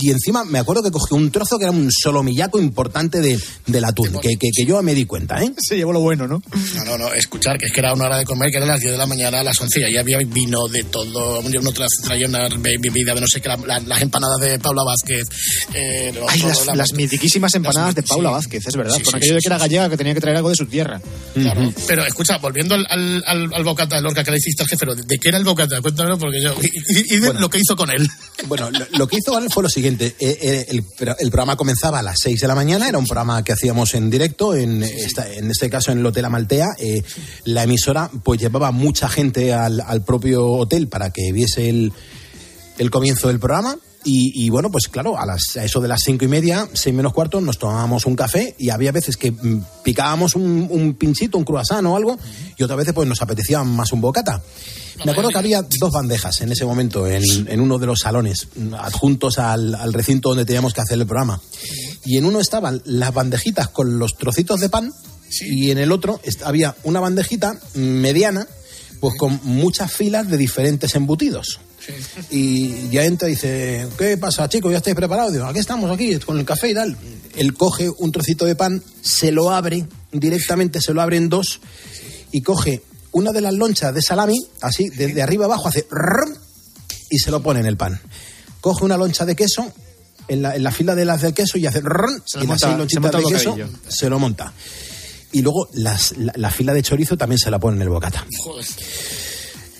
y 0.00 0.10
encima 0.10 0.44
me 0.44 0.58
acuerdo 0.58 0.82
que 0.82 0.90
cogió 0.90 1.16
un 1.16 1.30
trozo 1.30 1.56
que 1.58 1.64
era 1.64 1.72
un 1.72 1.90
solomillaco 1.92 2.58
importante 2.60 3.20
de, 3.20 3.38
del 3.66 3.84
atún, 3.84 4.18
que, 4.20 4.30
que, 4.36 4.48
que 4.52 4.64
yo 4.66 4.82
me 4.82 4.94
di 4.94 5.04
cuenta, 5.06 5.40
¿eh? 5.42 5.52
Se 5.56 5.76
llevó 5.76 5.92
lo 5.92 6.00
bueno, 6.00 6.26
¿no? 6.26 6.42
No, 6.76 6.84
no, 6.84 6.98
no, 6.98 7.12
escuchar, 7.14 7.58
que 7.58 7.66
es 7.66 7.72
que 7.72 7.80
era 7.80 7.94
una 7.94 8.06
hora 8.06 8.18
de 8.18 8.24
comer, 8.24 8.50
que 8.50 8.56
era 8.56 8.66
las 8.66 8.80
10 8.80 8.92
de 8.92 8.98
la 8.98 9.06
mañana, 9.06 9.40
a 9.40 9.44
las 9.44 9.60
11, 9.60 9.80
y 9.80 9.84
ahí 9.84 9.96
había 9.96 10.18
vino 10.26 10.66
de 10.68 10.82
todo. 10.84 11.40
Yo 11.48 11.60
no 11.60 11.70
tra- 11.72 11.86
traía 12.02 12.26
una 12.26 12.48
be- 12.48 12.76
bebida 12.80 13.14
de 13.14 13.20
no 13.20 13.26
sé 13.28 13.40
qué, 13.40 13.48
la- 13.48 13.56
la- 13.56 13.80
las 13.80 14.02
empanadas 14.02 14.40
de 14.40 14.58
Paula 14.58 14.82
Vázquez. 14.84 15.24
eh, 15.74 16.12
los- 16.14 16.28
Ay, 16.30 16.40
las, 16.40 16.66
la- 16.66 16.74
las 16.74 16.92
mitiquísimas 16.92 17.54
empanadas 17.54 17.94
de 17.94 18.02
sí. 18.02 18.08
Paula 18.08 18.30
Vázquez, 18.30 18.66
es 18.66 18.76
verdad. 18.76 18.96
Sí, 18.96 19.02
con 19.02 19.12
sí, 19.12 19.16
aquello 19.18 19.34
de 19.34 19.40
sí, 19.40 19.44
que 19.44 19.48
era 19.48 19.58
gallega 19.58 19.88
que 19.88 19.96
tenía 19.96 20.14
que 20.14 20.20
traer 20.20 20.36
algo 20.38 20.48
de 20.50 20.56
su 20.56 20.66
tierra. 20.66 21.00
Claro. 21.34 21.72
Pero 21.86 22.04
escucha, 22.06 22.38
volviendo 22.38 22.74
al, 22.74 22.86
al, 22.90 23.22
al, 23.26 23.54
al 23.54 23.64
bocata 23.64 23.96
de 23.96 24.02
Lorca 24.02 24.24
que 24.24 24.30
le 24.32 24.38
hiciste 24.38 24.62
al 24.62 24.68
jefe, 24.68 24.86
¿de, 24.86 25.02
de 25.02 25.18
qué 25.18 25.28
era 25.28 25.38
el 25.38 25.44
bocata? 25.44 25.53
Cuéntanos, 25.54 26.18
porque 26.18 26.40
yo. 26.42 26.52
Y, 26.60 26.66
y- 26.66 27.14
y 27.14 27.18
de 27.20 27.34
lo 27.34 27.48
que 27.50 27.58
hizo 27.58 27.76
con 27.76 27.90
él. 27.90 28.08
Bueno, 28.46 28.70
lo, 28.70 28.86
lo 28.98 29.06
que 29.08 29.16
hizo 29.16 29.32
con 29.32 29.42
él 29.42 29.48
fue 29.52 29.62
lo 29.62 29.68
siguiente. 29.68 30.14
eh, 30.18 30.38
eh, 30.40 30.66
el 30.68 31.30
programa 31.30 31.56
comenzaba 31.56 31.98
a 31.98 32.02
las 32.02 32.18
6 32.20 32.40
de 32.40 32.48
la 32.48 32.54
mañana, 32.54 32.88
era 32.88 32.98
un 32.98 33.06
programa 33.06 33.42
que 33.44 33.52
hacíamos 33.52 33.94
en 33.94 34.10
directo, 34.10 34.54
en, 34.54 34.82
esta- 34.82 35.32
en 35.32 35.50
este 35.50 35.70
caso 35.70 35.92
en 35.92 35.98
el 35.98 36.06
Hotel 36.06 36.24
Amaltea. 36.24 36.66
Eh, 36.78 37.02
la 37.44 37.62
emisora 37.64 38.10
pues 38.22 38.40
llevaba 38.40 38.70
mucha 38.70 39.08
gente 39.08 39.52
al, 39.52 39.80
al 39.80 40.04
propio 40.04 40.46
hotel 40.46 40.88
para 40.88 41.10
que 41.10 41.32
viese 41.32 41.68
el, 41.68 41.92
el 42.78 42.90
comienzo 42.90 43.28
del 43.28 43.38
programa. 43.38 43.76
Y, 44.04 44.44
y, 44.44 44.50
bueno, 44.50 44.70
pues 44.70 44.88
claro, 44.88 45.18
a, 45.18 45.24
las, 45.24 45.56
a 45.56 45.64
eso 45.64 45.80
de 45.80 45.88
las 45.88 46.00
cinco 46.04 46.26
y 46.26 46.28
media, 46.28 46.68
seis 46.74 46.94
menos 46.94 47.14
cuarto, 47.14 47.40
nos 47.40 47.58
tomábamos 47.58 48.04
un 48.04 48.16
café 48.16 48.54
y 48.58 48.68
había 48.68 48.92
veces 48.92 49.16
que 49.16 49.30
mm, 49.30 49.62
picábamos 49.82 50.36
un, 50.36 50.68
un 50.70 50.94
pinchito, 50.94 51.38
un 51.38 51.44
croissant 51.44 51.86
o 51.86 51.96
algo, 51.96 52.18
y 52.56 52.62
otras 52.62 52.76
veces 52.76 52.92
pues 52.92 53.08
nos 53.08 53.22
apetecía 53.22 53.62
más 53.64 53.92
un 53.92 54.02
bocata. 54.02 54.42
Me 55.04 55.10
acuerdo 55.10 55.30
que 55.30 55.38
había 55.38 55.62
dos 55.80 55.90
bandejas 55.90 56.40
en 56.42 56.52
ese 56.52 56.64
momento 56.64 57.06
en, 57.06 57.22
en 57.48 57.60
uno 57.60 57.78
de 57.78 57.86
los 57.86 58.00
salones 58.00 58.48
mm, 58.54 58.74
adjuntos 58.74 59.38
al, 59.38 59.74
al 59.74 59.92
recinto 59.92 60.28
donde 60.28 60.44
teníamos 60.44 60.74
que 60.74 60.82
hacer 60.82 60.98
el 60.98 61.06
programa. 61.06 61.40
Y 62.04 62.18
en 62.18 62.26
uno 62.26 62.40
estaban 62.40 62.82
las 62.84 63.12
bandejitas 63.14 63.68
con 63.68 63.98
los 63.98 64.16
trocitos 64.16 64.60
de 64.60 64.68
pan 64.68 64.92
y 65.40 65.70
en 65.70 65.78
el 65.78 65.92
otro 65.92 66.20
había 66.44 66.76
una 66.84 67.00
bandejita 67.00 67.58
mediana 67.74 68.46
pues 69.04 69.18
con 69.18 69.38
muchas 69.42 69.92
filas 69.92 70.30
de 70.30 70.38
diferentes 70.38 70.94
embutidos. 70.94 71.60
Y 72.30 72.88
ya 72.88 73.04
entra 73.04 73.28
y 73.28 73.32
dice, 73.32 73.86
¿qué 73.98 74.16
pasa, 74.16 74.48
chicos? 74.48 74.72
¿Ya 74.72 74.78
estáis 74.78 74.96
preparados? 74.96 75.30
Digo, 75.34 75.44
aquí 75.44 75.58
estamos, 75.58 75.90
aquí, 75.90 76.16
con 76.20 76.38
el 76.38 76.46
café 76.46 76.70
y 76.70 76.74
tal. 76.74 76.96
Él 77.36 77.52
coge 77.52 77.90
un 77.90 78.10
trocito 78.12 78.46
de 78.46 78.56
pan, 78.56 78.82
se 79.02 79.30
lo 79.30 79.50
abre 79.50 79.84
directamente, 80.10 80.80
se 80.80 80.94
lo 80.94 81.02
abre 81.02 81.18
en 81.18 81.28
dos 81.28 81.60
y 82.32 82.40
coge 82.40 82.80
una 83.12 83.32
de 83.32 83.42
las 83.42 83.52
lonchas 83.52 83.92
de 83.92 84.00
salami, 84.00 84.38
así, 84.62 84.88
desde 84.88 85.20
arriba 85.20 85.44
abajo, 85.44 85.68
hace 85.68 85.86
y 87.10 87.18
se 87.18 87.30
lo 87.30 87.42
pone 87.42 87.60
en 87.60 87.66
el 87.66 87.76
pan. 87.76 88.00
Coge 88.62 88.86
una 88.86 88.96
loncha 88.96 89.26
de 89.26 89.36
queso, 89.36 89.70
en 90.28 90.40
la, 90.40 90.56
en 90.56 90.62
la 90.62 90.72
fila 90.72 90.94
de 90.94 91.04
las 91.04 91.20
del 91.20 91.34
queso, 91.34 91.58
y 91.58 91.66
hace 91.66 91.82
Se 92.24 92.38
y 92.42 92.46
monta- 92.46 92.58
seis 92.68 92.72
se 92.72 92.78
lonchitas 92.78 93.02
monta 93.02 93.18
de 93.18 93.24
queso 93.24 93.54
se 93.86 94.08
lo 94.08 94.18
monta. 94.18 94.54
Y 95.34 95.42
luego 95.42 95.68
las- 95.74 96.16
la, 96.16 96.32
la 96.36 96.50
fila 96.50 96.72
de 96.72 96.82
chorizo 96.82 97.16
también 97.18 97.38
se 97.38 97.50
la 97.50 97.58
pone 97.58 97.76
en 97.76 97.82
el 97.82 97.88
bocata. 97.90 98.26
Joder. 98.38 98.64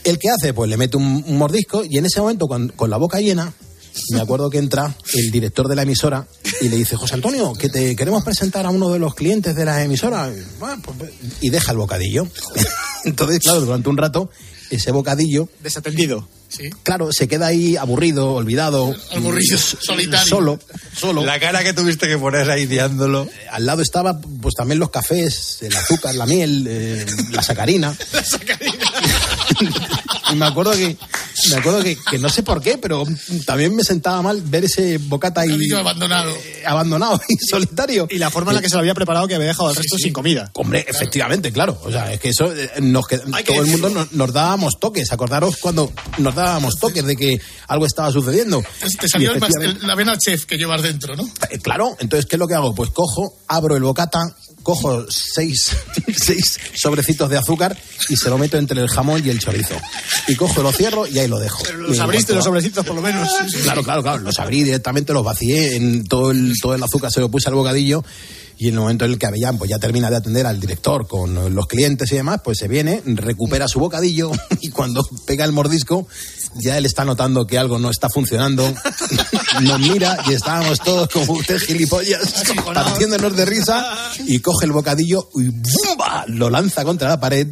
El 0.04 0.18
que 0.18 0.28
hace, 0.28 0.52
pues 0.52 0.68
le 0.68 0.76
mete 0.76 0.96
un, 0.98 1.24
un 1.26 1.38
mordisco 1.38 1.82
y 1.88 1.96
en 1.96 2.04
ese 2.04 2.20
momento, 2.20 2.46
con, 2.46 2.68
con 2.68 2.90
la 2.90 2.98
boca 2.98 3.20
llena, 3.20 3.52
me 4.10 4.20
acuerdo 4.20 4.50
que 4.50 4.58
entra 4.58 4.94
el 5.14 5.30
director 5.30 5.66
de 5.68 5.76
la 5.76 5.82
emisora 5.82 6.26
y 6.60 6.68
le 6.68 6.76
dice, 6.76 6.96
José 6.96 7.14
Antonio, 7.14 7.52
que 7.54 7.68
te 7.70 7.94
queremos 7.96 8.22
presentar 8.24 8.66
a 8.66 8.70
uno 8.70 8.90
de 8.92 8.98
los 8.98 9.14
clientes 9.14 9.54
de 9.54 9.64
la 9.64 9.82
emisora. 9.82 10.28
Y, 10.30 10.42
"Bueno, 10.58 10.82
pues, 10.98 11.10
y 11.40 11.48
deja 11.50 11.70
el 11.72 11.78
bocadillo. 11.78 12.26
Entonces, 13.04 13.38
claro, 13.38 13.60
durante 13.60 13.88
un 13.88 13.96
rato, 13.96 14.28
ese 14.70 14.90
bocadillo, 14.90 15.48
Desatendido. 15.62 16.28
Sí. 16.56 16.70
claro, 16.82 17.12
se 17.12 17.26
queda 17.26 17.46
ahí 17.46 17.76
aburrido, 17.76 18.34
olvidado. 18.34 18.94
Aburrido, 19.12 19.58
solitario. 19.58 20.26
Solo, 20.26 20.58
solo. 20.96 21.24
La 21.24 21.40
cara 21.40 21.62
que 21.64 21.72
tuviste 21.72 22.06
que 22.06 22.18
poner 22.18 22.50
ahí 22.50 22.66
diándolo. 22.66 23.28
Al 23.50 23.66
lado 23.66 23.82
estaba, 23.82 24.20
pues 24.20 24.54
también 24.54 24.78
los 24.78 24.90
cafés, 24.90 25.58
el 25.62 25.74
azúcar, 25.74 26.14
la 26.14 26.26
miel, 26.26 26.66
eh, 26.68 27.06
la 27.30 27.42
sacarina. 27.42 27.96
y 30.32 30.34
me 30.36 30.46
acuerdo 30.46 30.72
que, 30.72 30.96
me 31.50 31.56
acuerdo 31.56 31.82
que, 31.82 31.96
que 32.10 32.18
no 32.18 32.28
sé 32.28 32.42
por 32.42 32.60
qué, 32.60 32.78
pero 32.78 33.04
también 33.44 33.74
me 33.74 33.82
sentaba 33.84 34.22
mal 34.22 34.40
ver 34.42 34.64
ese 34.64 34.98
bocata 34.98 35.42
ahí 35.42 35.70
abandonado. 35.72 36.30
eh, 36.30 36.62
abandonado 36.66 37.20
y 37.28 37.36
solitario. 37.46 38.06
Y 38.10 38.18
la 38.18 38.30
forma 38.30 38.50
en 38.52 38.56
la 38.56 38.62
que 38.62 38.68
se 38.68 38.74
lo 38.74 38.80
había 38.80 38.94
preparado 38.94 39.26
que 39.28 39.34
había 39.34 39.48
dejado 39.48 39.68
al 39.68 39.76
resto 39.76 39.98
sin 39.98 40.12
comida. 40.12 40.50
Hombre, 40.54 40.84
efectivamente, 40.88 41.52
claro. 41.52 41.78
O 41.84 41.90
sea, 41.90 42.12
es 42.12 42.20
que 42.20 42.28
eso 42.30 42.52
eh, 42.54 42.70
nos 42.80 43.06
queda- 43.06 43.24
Hay 43.32 43.44
que 43.44 43.52
todo 43.52 43.62
el 43.64 43.70
mundo 43.70 43.90
nos, 43.90 44.12
nos 44.12 44.32
dábamos 44.32 44.78
toques. 44.80 45.10
Acordaros 45.12 45.56
cuando 45.58 45.92
nos 46.18 46.34
dábamos 46.34 46.76
toques 46.78 47.04
de 47.04 47.16
que 47.16 47.40
algo 47.68 47.86
estaba 47.86 48.10
sucediendo. 48.12 48.62
Te, 49.00 49.08
salió 49.08 49.32
efectivamente- 49.34 49.80
el- 49.82 49.86
la 49.86 49.94
vena 49.94 50.16
chef 50.18 50.44
que 50.44 50.56
llevas 50.56 50.82
dentro, 50.82 51.16
¿no? 51.16 51.24
eh, 51.50 51.58
Claro, 51.58 51.96
entonces, 52.00 52.26
¿qué 52.26 52.36
es 52.36 52.40
lo 52.40 52.46
que 52.48 52.54
hago? 52.54 52.74
Pues 52.74 52.90
cojo, 52.90 53.38
abro 53.48 53.76
el 53.76 53.82
bocata, 53.82 54.20
cojo 54.64 55.06
seis, 55.08 55.76
seis 56.16 56.58
sobrecitos 56.74 57.30
de 57.30 57.38
azúcar 57.38 57.76
y 58.08 58.16
se 58.16 58.28
lo 58.28 58.38
meto 58.38 58.58
entre 58.58 58.80
el 58.80 58.88
jamón 58.88 59.22
y 59.24 59.30
el 59.30 59.38
chorizo. 59.38 59.76
Y 60.26 60.34
cojo, 60.34 60.62
lo 60.62 60.72
cierro 60.72 61.06
y 61.06 61.20
ahí 61.20 61.28
lo 61.28 61.38
dejo. 61.38 61.62
Los 61.72 62.00
abriste 62.00 62.34
los 62.34 62.44
sobrecitos, 62.44 62.84
por 62.84 62.96
lo 62.96 63.02
menos. 63.02 63.28
Claro, 63.62 63.84
claro, 63.84 64.02
claro. 64.02 64.22
Los 64.22 64.40
abrí 64.40 64.64
directamente, 64.64 65.12
los 65.12 65.22
vacié 65.22 65.76
en 65.76 66.04
todo 66.04 66.32
el, 66.32 66.54
todo 66.60 66.74
el 66.74 66.82
azúcar, 66.82 67.12
se 67.12 67.20
lo 67.20 67.30
puse 67.30 67.48
al 67.48 67.54
bocadillo. 67.54 68.02
Y 68.58 68.68
en 68.68 68.74
el 68.74 68.80
momento 68.80 69.04
en 69.04 69.12
el 69.12 69.18
que 69.18 69.26
Avellán 69.26 69.58
pues 69.58 69.70
ya 69.70 69.78
termina 69.78 70.10
de 70.10 70.16
atender 70.16 70.46
al 70.46 70.60
director 70.60 71.06
con 71.06 71.54
los 71.54 71.66
clientes 71.66 72.10
y 72.12 72.16
demás, 72.16 72.40
pues 72.44 72.58
se 72.58 72.68
viene, 72.68 73.02
recupera 73.04 73.68
su 73.68 73.80
bocadillo 73.80 74.30
y 74.60 74.70
cuando 74.70 75.06
pega 75.26 75.44
el 75.44 75.52
mordisco, 75.52 76.06
ya 76.56 76.78
él 76.78 76.86
está 76.86 77.04
notando 77.04 77.46
que 77.46 77.58
algo 77.58 77.78
no 77.78 77.90
está 77.90 78.08
funcionando. 78.08 78.72
Nos 79.62 79.80
mira 79.80 80.18
y 80.28 80.34
estábamos 80.34 80.80
todos 80.80 81.08
como 81.08 81.32
usted 81.34 81.58
gilipollas, 81.58 82.44
partiéndonos 82.74 83.36
de 83.36 83.44
risa 83.44 83.96
y 84.26 84.40
coge 84.40 84.66
el 84.66 84.72
bocadillo 84.72 85.28
y 85.34 85.48
¡bumba! 85.48 86.24
lo 86.28 86.50
lanza 86.50 86.84
contra 86.84 87.08
la 87.08 87.20
pared. 87.20 87.48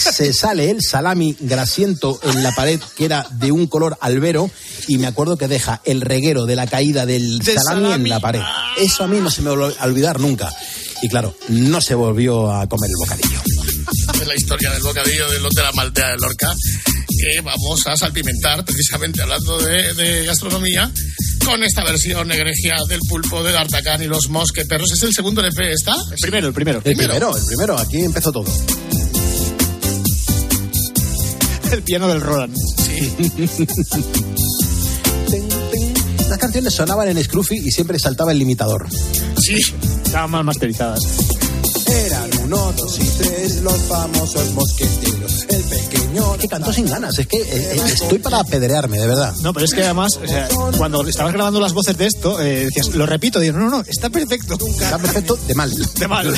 Se 0.00 0.32
sale 0.32 0.70
el 0.70 0.80
salami 0.82 1.36
grasiento 1.40 2.18
en 2.22 2.42
la 2.42 2.52
pared 2.52 2.80
que 2.96 3.04
era 3.04 3.26
de 3.32 3.52
un 3.52 3.66
color 3.66 3.98
albero 4.00 4.50
y 4.88 4.98
me 4.98 5.06
acuerdo 5.06 5.36
que 5.36 5.46
deja 5.48 5.80
el 5.84 6.00
reguero 6.00 6.46
de 6.46 6.56
la 6.56 6.66
caída 6.66 7.06
del 7.06 7.38
Del 7.38 7.56
salami, 7.58 7.82
salami. 7.82 8.04
en 8.04 8.08
la 8.08 8.20
pared. 8.20 8.40
Eso 8.78 9.04
a 9.04 9.06
mí 9.06 9.18
no 9.20 9.30
se 9.30 9.42
me 9.42 9.50
va 9.50 9.68
a 9.78 9.84
olvidar 9.86 10.18
nunca. 10.20 10.50
Y 11.02 11.08
claro, 11.08 11.34
no 11.48 11.80
se 11.80 11.94
volvió 11.94 12.50
a 12.52 12.66
comer 12.66 12.90
el 12.90 12.96
bocadillo. 12.98 13.40
Es 14.20 14.26
la 14.26 14.34
historia 14.36 14.70
del 14.70 14.82
bocadillo 14.82 15.30
del 15.30 15.42
de 15.42 15.62
la 15.62 15.72
Maltea 15.72 16.08
de 16.10 16.16
Lorca, 16.18 16.54
que 17.08 17.40
vamos 17.40 17.86
a 17.86 17.96
salpimentar, 17.96 18.64
precisamente 18.64 19.22
hablando 19.22 19.58
de, 19.58 19.94
de 19.94 20.26
gastronomía, 20.26 20.90
con 21.44 21.62
esta 21.64 21.84
versión 21.84 22.28
negregia 22.28 22.74
del 22.88 23.00
pulpo 23.08 23.42
de 23.42 23.52
D'Artagnan 23.52 24.02
y 24.02 24.06
los 24.06 24.28
mosqueteros. 24.28 24.92
¿Es 24.92 25.02
el 25.02 25.14
segundo 25.14 25.40
LP, 25.40 25.72
está? 25.72 25.94
El 26.10 26.18
primero, 26.20 26.48
el 26.48 26.52
primero. 26.54 26.82
El 26.84 26.96
primero, 26.96 27.34
el 27.36 27.46
primero, 27.46 27.78
aquí 27.78 27.98
empezó 28.00 28.30
todo. 28.30 28.52
El 31.72 31.82
piano 31.82 32.08
del 32.08 32.20
Roland. 32.20 32.54
Las 36.28 36.38
canciones 36.38 36.74
sonaban 36.74 37.08
en 37.08 37.22
Scruffy 37.22 37.58
y 37.58 37.70
siempre 37.70 37.98
saltaba 37.98 38.32
el 38.32 38.38
limitador. 38.38 38.88
Sí. 39.38 39.56
Estaban 40.04 40.30
mal 40.30 40.44
masterizadas. 40.44 41.00
Uno, 42.52 42.72
dos 42.76 42.98
y 42.98 43.04
tres 43.22 43.62
los 43.62 43.76
famosos 43.82 44.50
mosqueteros. 44.54 45.44
El 45.50 45.62
pequeño. 45.62 46.36
Que 46.36 46.48
cantó 46.48 46.72
sin 46.72 46.86
ganas, 46.86 47.16
es 47.16 47.26
que 47.28 47.36
eh, 47.36 47.44
eh, 47.76 47.80
estoy 47.86 48.18
para 48.18 48.40
apedrearme, 48.40 48.98
de 48.98 49.06
verdad. 49.06 49.32
No, 49.42 49.52
pero 49.52 49.64
es 49.66 49.72
que 49.72 49.84
además, 49.84 50.18
o 50.20 50.26
sea, 50.26 50.48
cuando 50.76 51.06
estabas 51.06 51.32
grabando 51.32 51.60
las 51.60 51.72
voces 51.72 51.96
de 51.96 52.06
esto, 52.06 52.40
eh, 52.40 52.64
decías, 52.64 52.88
lo 52.96 53.06
repito, 53.06 53.38
digo, 53.38 53.56
no, 53.56 53.66
no, 53.66 53.78
no, 53.78 53.84
está 53.86 54.10
perfecto. 54.10 54.58
Está 54.80 54.98
perfecto 54.98 55.36
de 55.46 55.54
mal. 55.54 55.70
De 55.96 56.08
mal. 56.08 56.34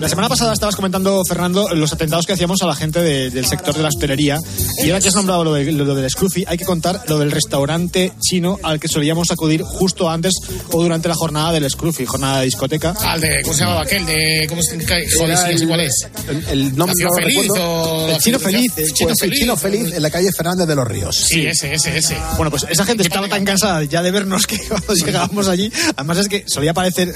La 0.00 0.08
semana 0.08 0.28
pasada 0.28 0.52
estabas 0.54 0.74
comentando, 0.74 1.22
Fernando, 1.24 1.68
los 1.74 1.92
atentados 1.92 2.26
que 2.26 2.32
hacíamos 2.32 2.60
a 2.62 2.66
la 2.66 2.74
gente 2.74 3.00
de- 3.00 3.30
del 3.30 3.46
sector 3.46 3.76
de 3.76 3.82
la 3.82 3.88
hostelería. 3.88 4.38
Y 4.82 4.88
ahora 4.90 5.00
que 5.00 5.08
has 5.08 5.14
nombrado 5.14 5.44
lo, 5.44 5.52
de- 5.54 5.70
lo 5.70 5.94
del 5.94 6.10
Scruffy, 6.10 6.44
hay 6.48 6.56
que 6.58 6.64
contar 6.64 7.04
lo 7.06 7.18
del 7.20 7.30
restaurante 7.30 8.12
chino 8.20 8.58
al 8.64 8.80
que 8.80 8.88
solíamos 8.88 9.30
acudir 9.30 9.62
justo 9.62 10.10
antes 10.10 10.32
o 10.72 10.82
durante 10.82 11.08
la 11.08 11.14
jornada 11.14 11.52
del 11.52 11.70
Scruffy, 11.70 12.06
jornada 12.06 12.38
de 12.40 12.46
discoteca. 12.46 12.94
Al 13.00 13.20
de, 13.20 13.42
¿cómo 13.52 13.58
se 13.58 13.64
llamaba 13.64 13.82
aquel? 13.82 14.06
De, 14.06 14.46
¿Cómo 14.48 14.62
se 14.62 14.70
Joder, 15.16 15.36
sí, 15.38 15.44
el- 15.50 15.58
sí, 15.58 15.66
¿cuál 15.66 15.80
es? 15.80 16.06
El, 16.28 16.44
el 16.48 16.76
nombre 16.76 16.94
no 17.02 17.08
lo 17.08 17.14
feliz 17.16 17.42
recuerdo. 17.42 17.72
o- 17.72 18.08
El 18.08 18.18
chino 18.18 18.38
feliz. 18.38 18.72
Chino 18.74 19.08
Pues 19.08 19.10
el 19.10 19.16
feliz. 19.18 19.38
chino 19.40 19.56
feliz 19.56 19.92
en 19.94 20.02
la 20.02 20.10
calle 20.10 20.32
Fernández 20.32 20.66
de 20.66 20.74
los 20.74 20.86
Ríos. 20.88 21.16
Sí, 21.16 21.46
ese, 21.46 21.74
ese, 21.74 21.96
ese. 21.96 22.16
Bueno, 22.36 22.50
pues 22.50 22.66
esa 22.68 22.84
gente 22.84 23.02
estaba 23.02 23.28
tan 23.28 23.44
cansada 23.44 23.82
ya 23.84 24.02
de 24.02 24.10
vernos 24.10 24.46
que 24.46 24.58
cuando 24.68 24.94
llegábamos 24.94 25.48
allí, 25.48 25.70
además 25.96 26.18
es 26.18 26.28
que 26.28 26.44
solía 26.46 26.72
parecer 26.74 27.12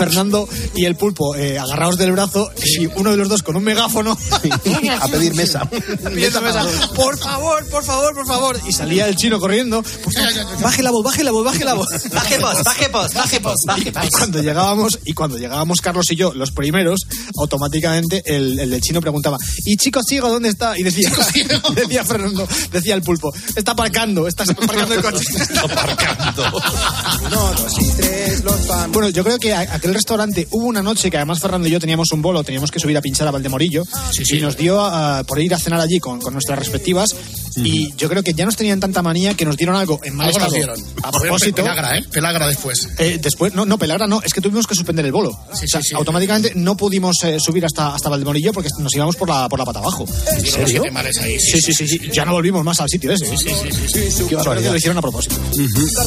Fernando 0.00 0.48
y 0.74 0.86
el 0.86 0.96
pulpo 0.96 1.36
eh, 1.36 1.58
agarrados 1.58 1.98
del 1.98 2.12
brazo 2.12 2.50
y 2.64 2.86
uno 2.86 3.10
de 3.10 3.18
los 3.18 3.28
dos 3.28 3.42
con 3.42 3.54
un 3.56 3.62
megáfono 3.64 4.16
a 5.00 5.08
pedir 5.08 5.34
mesa. 5.34 5.68
pidiendo 5.68 6.40
mesa, 6.40 6.64
por 6.94 7.18
favor, 7.18 7.66
por 7.68 7.84
favor, 7.84 8.14
por 8.14 8.26
favor. 8.26 8.60
Y 8.66 8.72
salía 8.72 9.06
el 9.08 9.16
chino 9.16 9.38
corriendo. 9.38 9.82
baje 10.62 10.82
la 10.82 10.90
voz, 10.90 11.04
baje 11.04 11.22
la 11.22 11.32
voz, 11.32 11.44
baje 11.44 11.64
la 11.66 11.74
voz. 11.74 11.88
Baje 12.14 12.38
voz, 12.38 12.62
baje 12.64 12.88
voz, 12.88 13.12
baje 13.12 13.38
voz, 13.40 13.56
baje 13.66 13.92
cuando 14.10 14.40
llegábamos, 14.42 14.98
y 15.04 15.12
cuando 15.12 15.36
llegábamos 15.36 15.80
Carlos 15.82 16.10
y 16.10 16.16
yo, 16.16 16.32
los 16.32 16.50
primeros, 16.50 17.00
automáticamente 17.38 18.22
el, 18.24 18.58
el 18.58 18.70
del 18.70 18.80
chino 18.80 19.02
preguntaba, 19.02 19.36
¿y 19.66 19.76
chico 19.76 20.00
ciego 20.02 20.30
dónde 20.30 20.48
está? 20.48 20.78
Y 20.78 20.82
decía, 20.82 21.10
decía 21.74 22.04
Fernando, 22.06 22.48
decía 22.72 22.94
el 22.94 23.02
pulpo, 23.02 23.32
está 23.54 23.72
aparcando, 23.72 24.26
está 24.26 24.44
aparcando 24.44 24.94
el 24.94 25.02
coche. 25.02 25.24
Uno, 27.26 27.52
dos 27.54 27.72
y 27.80 27.88
tres, 27.96 28.44
los 28.44 28.60
pan. 28.66 28.90
Bueno, 28.92 29.08
yo 29.10 29.22
creo 29.24 29.38
que 29.38 29.52
a- 29.52 29.78
aquel 29.90 29.94
restaurante 29.96 30.46
hubo 30.52 30.66
una 30.66 30.82
noche 30.82 31.10
que 31.10 31.16
además 31.16 31.40
Fernando 31.40 31.66
y 31.66 31.72
yo 31.72 31.80
teníamos 31.80 32.12
un 32.12 32.22
bolo, 32.22 32.44
teníamos 32.44 32.70
que 32.70 32.78
subir 32.78 32.96
a 32.96 33.00
pinchar 33.00 33.26
a 33.26 33.32
Valdemorillo 33.32 33.82
y 34.30 34.40
nos 34.40 34.56
dio 34.56 34.80
ah, 34.80 35.24
por 35.26 35.40
ir 35.40 35.52
a 35.52 35.58
cenar 35.58 35.80
allí 35.80 35.98
con, 35.98 36.20
con 36.20 36.32
nuestras 36.32 36.58
respectivas 36.60 37.16
y 37.56 37.92
yo 37.96 38.08
creo 38.08 38.22
que 38.22 38.32
ya 38.34 38.44
nos 38.44 38.56
tenían 38.56 38.80
tanta 38.80 39.02
manía 39.02 39.34
que 39.34 39.44
nos 39.44 39.56
dieron 39.56 39.76
algo 39.76 40.00
en 40.04 40.14
mal 40.16 40.28
Algo 40.28 40.38
nos 40.40 40.54
estado. 40.54 40.74
dieron. 40.76 40.94
A 41.02 41.10
propósito. 41.12 41.62
Pelagra, 41.62 41.98
¿eh? 41.98 42.04
Pelagra 42.10 42.46
después. 42.48 42.88
Eh, 42.98 43.18
después, 43.20 43.54
no, 43.54 43.64
no, 43.66 43.78
Pelagra 43.78 44.06
no, 44.06 44.20
es 44.22 44.32
que 44.32 44.40
tuvimos 44.40 44.66
que 44.66 44.74
suspender 44.74 45.04
el 45.04 45.12
bolo. 45.12 45.30
O 45.30 45.56
sea, 45.56 45.80
automáticamente 45.96 46.52
no 46.54 46.76
pudimos 46.76 47.22
eh, 47.24 47.38
subir 47.40 47.64
hasta, 47.64 47.94
hasta 47.94 48.08
Valdemorillo 48.08 48.52
porque 48.52 48.68
nos 48.78 48.94
íbamos 48.94 49.16
por 49.16 49.28
la, 49.28 49.48
por 49.48 49.58
la 49.58 49.64
pata 49.64 49.78
abajo. 49.80 50.04
¿En 50.36 50.46
serio? 50.46 50.84
Ahí, 51.22 51.38
Sí, 51.40 51.60
sí, 51.60 51.72
sí, 51.72 51.86
sí. 51.88 52.00
Ya 52.12 52.24
no 52.24 52.32
volvimos 52.32 52.64
más 52.64 52.80
al 52.80 52.88
sitio 52.88 53.12
ese. 53.12 53.26
Sí, 53.26 53.36
sí, 53.36 53.50
sí. 54.10 54.24
Qué 54.28 54.36
que 54.36 54.44
lo 54.44 54.76
hicieron 54.76 54.98
a 54.98 55.02
propósito. 55.02 55.36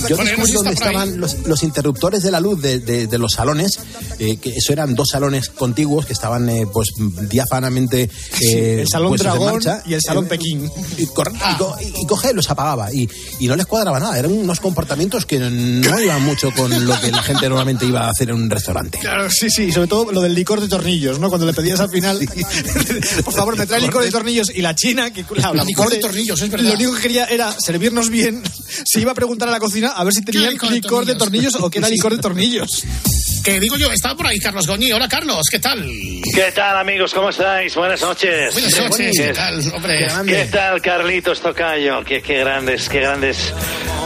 Yo 0.09 0.15
Bueno, 0.15 0.31
descubrí 0.31 0.37
no 0.37 0.45
sé 0.45 0.51
si 0.51 0.53
dónde 0.53 0.71
estaban 0.73 1.19
los, 1.19 1.37
los 1.45 1.63
interruptores 1.63 2.23
de 2.23 2.31
la 2.31 2.39
luz 2.39 2.61
de, 2.61 2.79
de- 2.79 3.07
de 3.07 3.17
los 3.17 3.33
salones, 3.33 3.79
eh, 4.19 4.37
que 4.37 4.49
eso 4.55 4.71
eran 4.73 4.95
dos 4.95 5.09
salones 5.09 5.49
contiguos 5.49 6.05
que 6.05 6.13
estaban 6.13 6.47
eh, 6.49 6.65
pues 6.71 6.89
diáfanamente 7.29 8.09
eh, 8.41 8.79
el 8.81 8.87
Salón 8.87 9.15
Dragón 9.17 9.53
marcha. 9.53 9.81
y 9.85 9.93
el 9.93 10.01
Salón 10.01 10.25
Eh, 10.25 10.29
Pekín. 10.29 10.71
Y, 10.97 11.07
y 11.35 11.57
co- 11.57 11.75
y- 11.81 12.01
y 12.03 12.05
coge 12.07 12.33
los 12.33 12.49
apagaba 12.49 12.91
y, 12.93 13.09
y 13.39 13.47
no 13.47 13.55
les 13.55 13.65
cuadraba 13.65 13.99
nada. 13.99 14.17
Eran 14.19 14.31
unos 14.31 14.59
comportamientos 14.59 15.25
que 15.25 15.39
no 15.39 15.99
iban 15.99 16.21
mucho 16.23 16.51
con 16.51 16.85
lo 16.85 16.99
que 16.99 17.11
la 17.11 17.21
gente 17.23 17.47
normalmente 17.49 17.85
iba 17.85 18.01
a 18.05 18.09
hacer 18.09 18.29
en 18.29 18.35
un 18.35 18.49
restaurante. 18.49 18.99
Claro, 18.99 19.29
sí, 19.29 19.49
sí, 19.49 19.63
y 19.63 19.71
sobre 19.71 19.87
todo 19.87 20.11
lo 20.11 20.21
del 20.21 20.33
licor 20.35 20.61
de 20.61 20.67
tornillos, 20.67 21.19
¿no? 21.19 21.29
Cuando 21.29 21.45
le 21.47 21.53
pedías 21.53 21.79
al 21.79 21.89
final, 21.89 22.19
por 23.25 23.33
favor, 23.33 23.57
me 23.57 23.65
trae 23.65 23.81
licor 23.81 24.03
de 24.03 24.11
tornillos 24.11 24.51
y 24.53 24.61
la 24.61 24.75
china, 24.75 25.11
que 25.11 25.25
la, 25.35 25.53
la 25.53 25.63
Licor 25.63 25.89
de 25.89 25.97
tornillos, 25.97 26.41
es 26.41 26.49
verdad. 26.49 26.67
Lo 26.67 26.73
único 26.75 26.93
que 26.95 27.01
quería 27.01 27.25
era 27.25 27.55
servirnos 27.59 28.09
bien, 28.09 28.41
se 28.85 28.99
iba 29.01 29.11
a 29.11 29.15
preguntar 29.15 29.47
a 29.49 29.51
la 29.51 29.59
cocina 29.59 29.89
a 29.89 30.03
ver 30.03 30.13
si 30.13 30.21
tenían 30.21 30.51
licor 30.53 30.71
licor, 30.71 31.05
de 31.05 31.13
de 31.13 31.19
tornillos 31.19 31.55
o 31.55 31.69
qué 31.69 31.79
era 31.79 31.89
licor 31.89 32.11
de 32.15 32.19
tornillos. 32.21 32.83
Que 33.43 33.59
digo 33.59 33.75
yo, 33.75 33.91
estaba 33.91 34.15
por 34.15 34.27
ahí 34.27 34.39
Carlos 34.39 34.65
Goñi. 34.67 34.93
Hola, 34.93 35.09
Carlos, 35.09 35.41
¿qué 35.51 35.59
tal? 35.59 35.85
¿Qué 36.33 36.51
tal, 36.55 36.77
amigos? 36.77 37.13
¿Cómo 37.13 37.27
estáis? 37.29 37.75
Buenas 37.75 38.01
noches. 38.01 38.53
Buenas 38.53 38.77
noches, 38.89 39.11
¿qué 39.17 39.33
tal, 39.33 39.59
hombre? 39.73 40.07
¿Qué 40.25 40.45
tal, 40.49 40.81
Carlitos 40.81 41.41
Tocayo? 41.41 42.05
Qué, 42.05 42.21
qué 42.21 42.37
grandes, 42.39 42.87
qué 42.87 43.01
grandes 43.01 43.53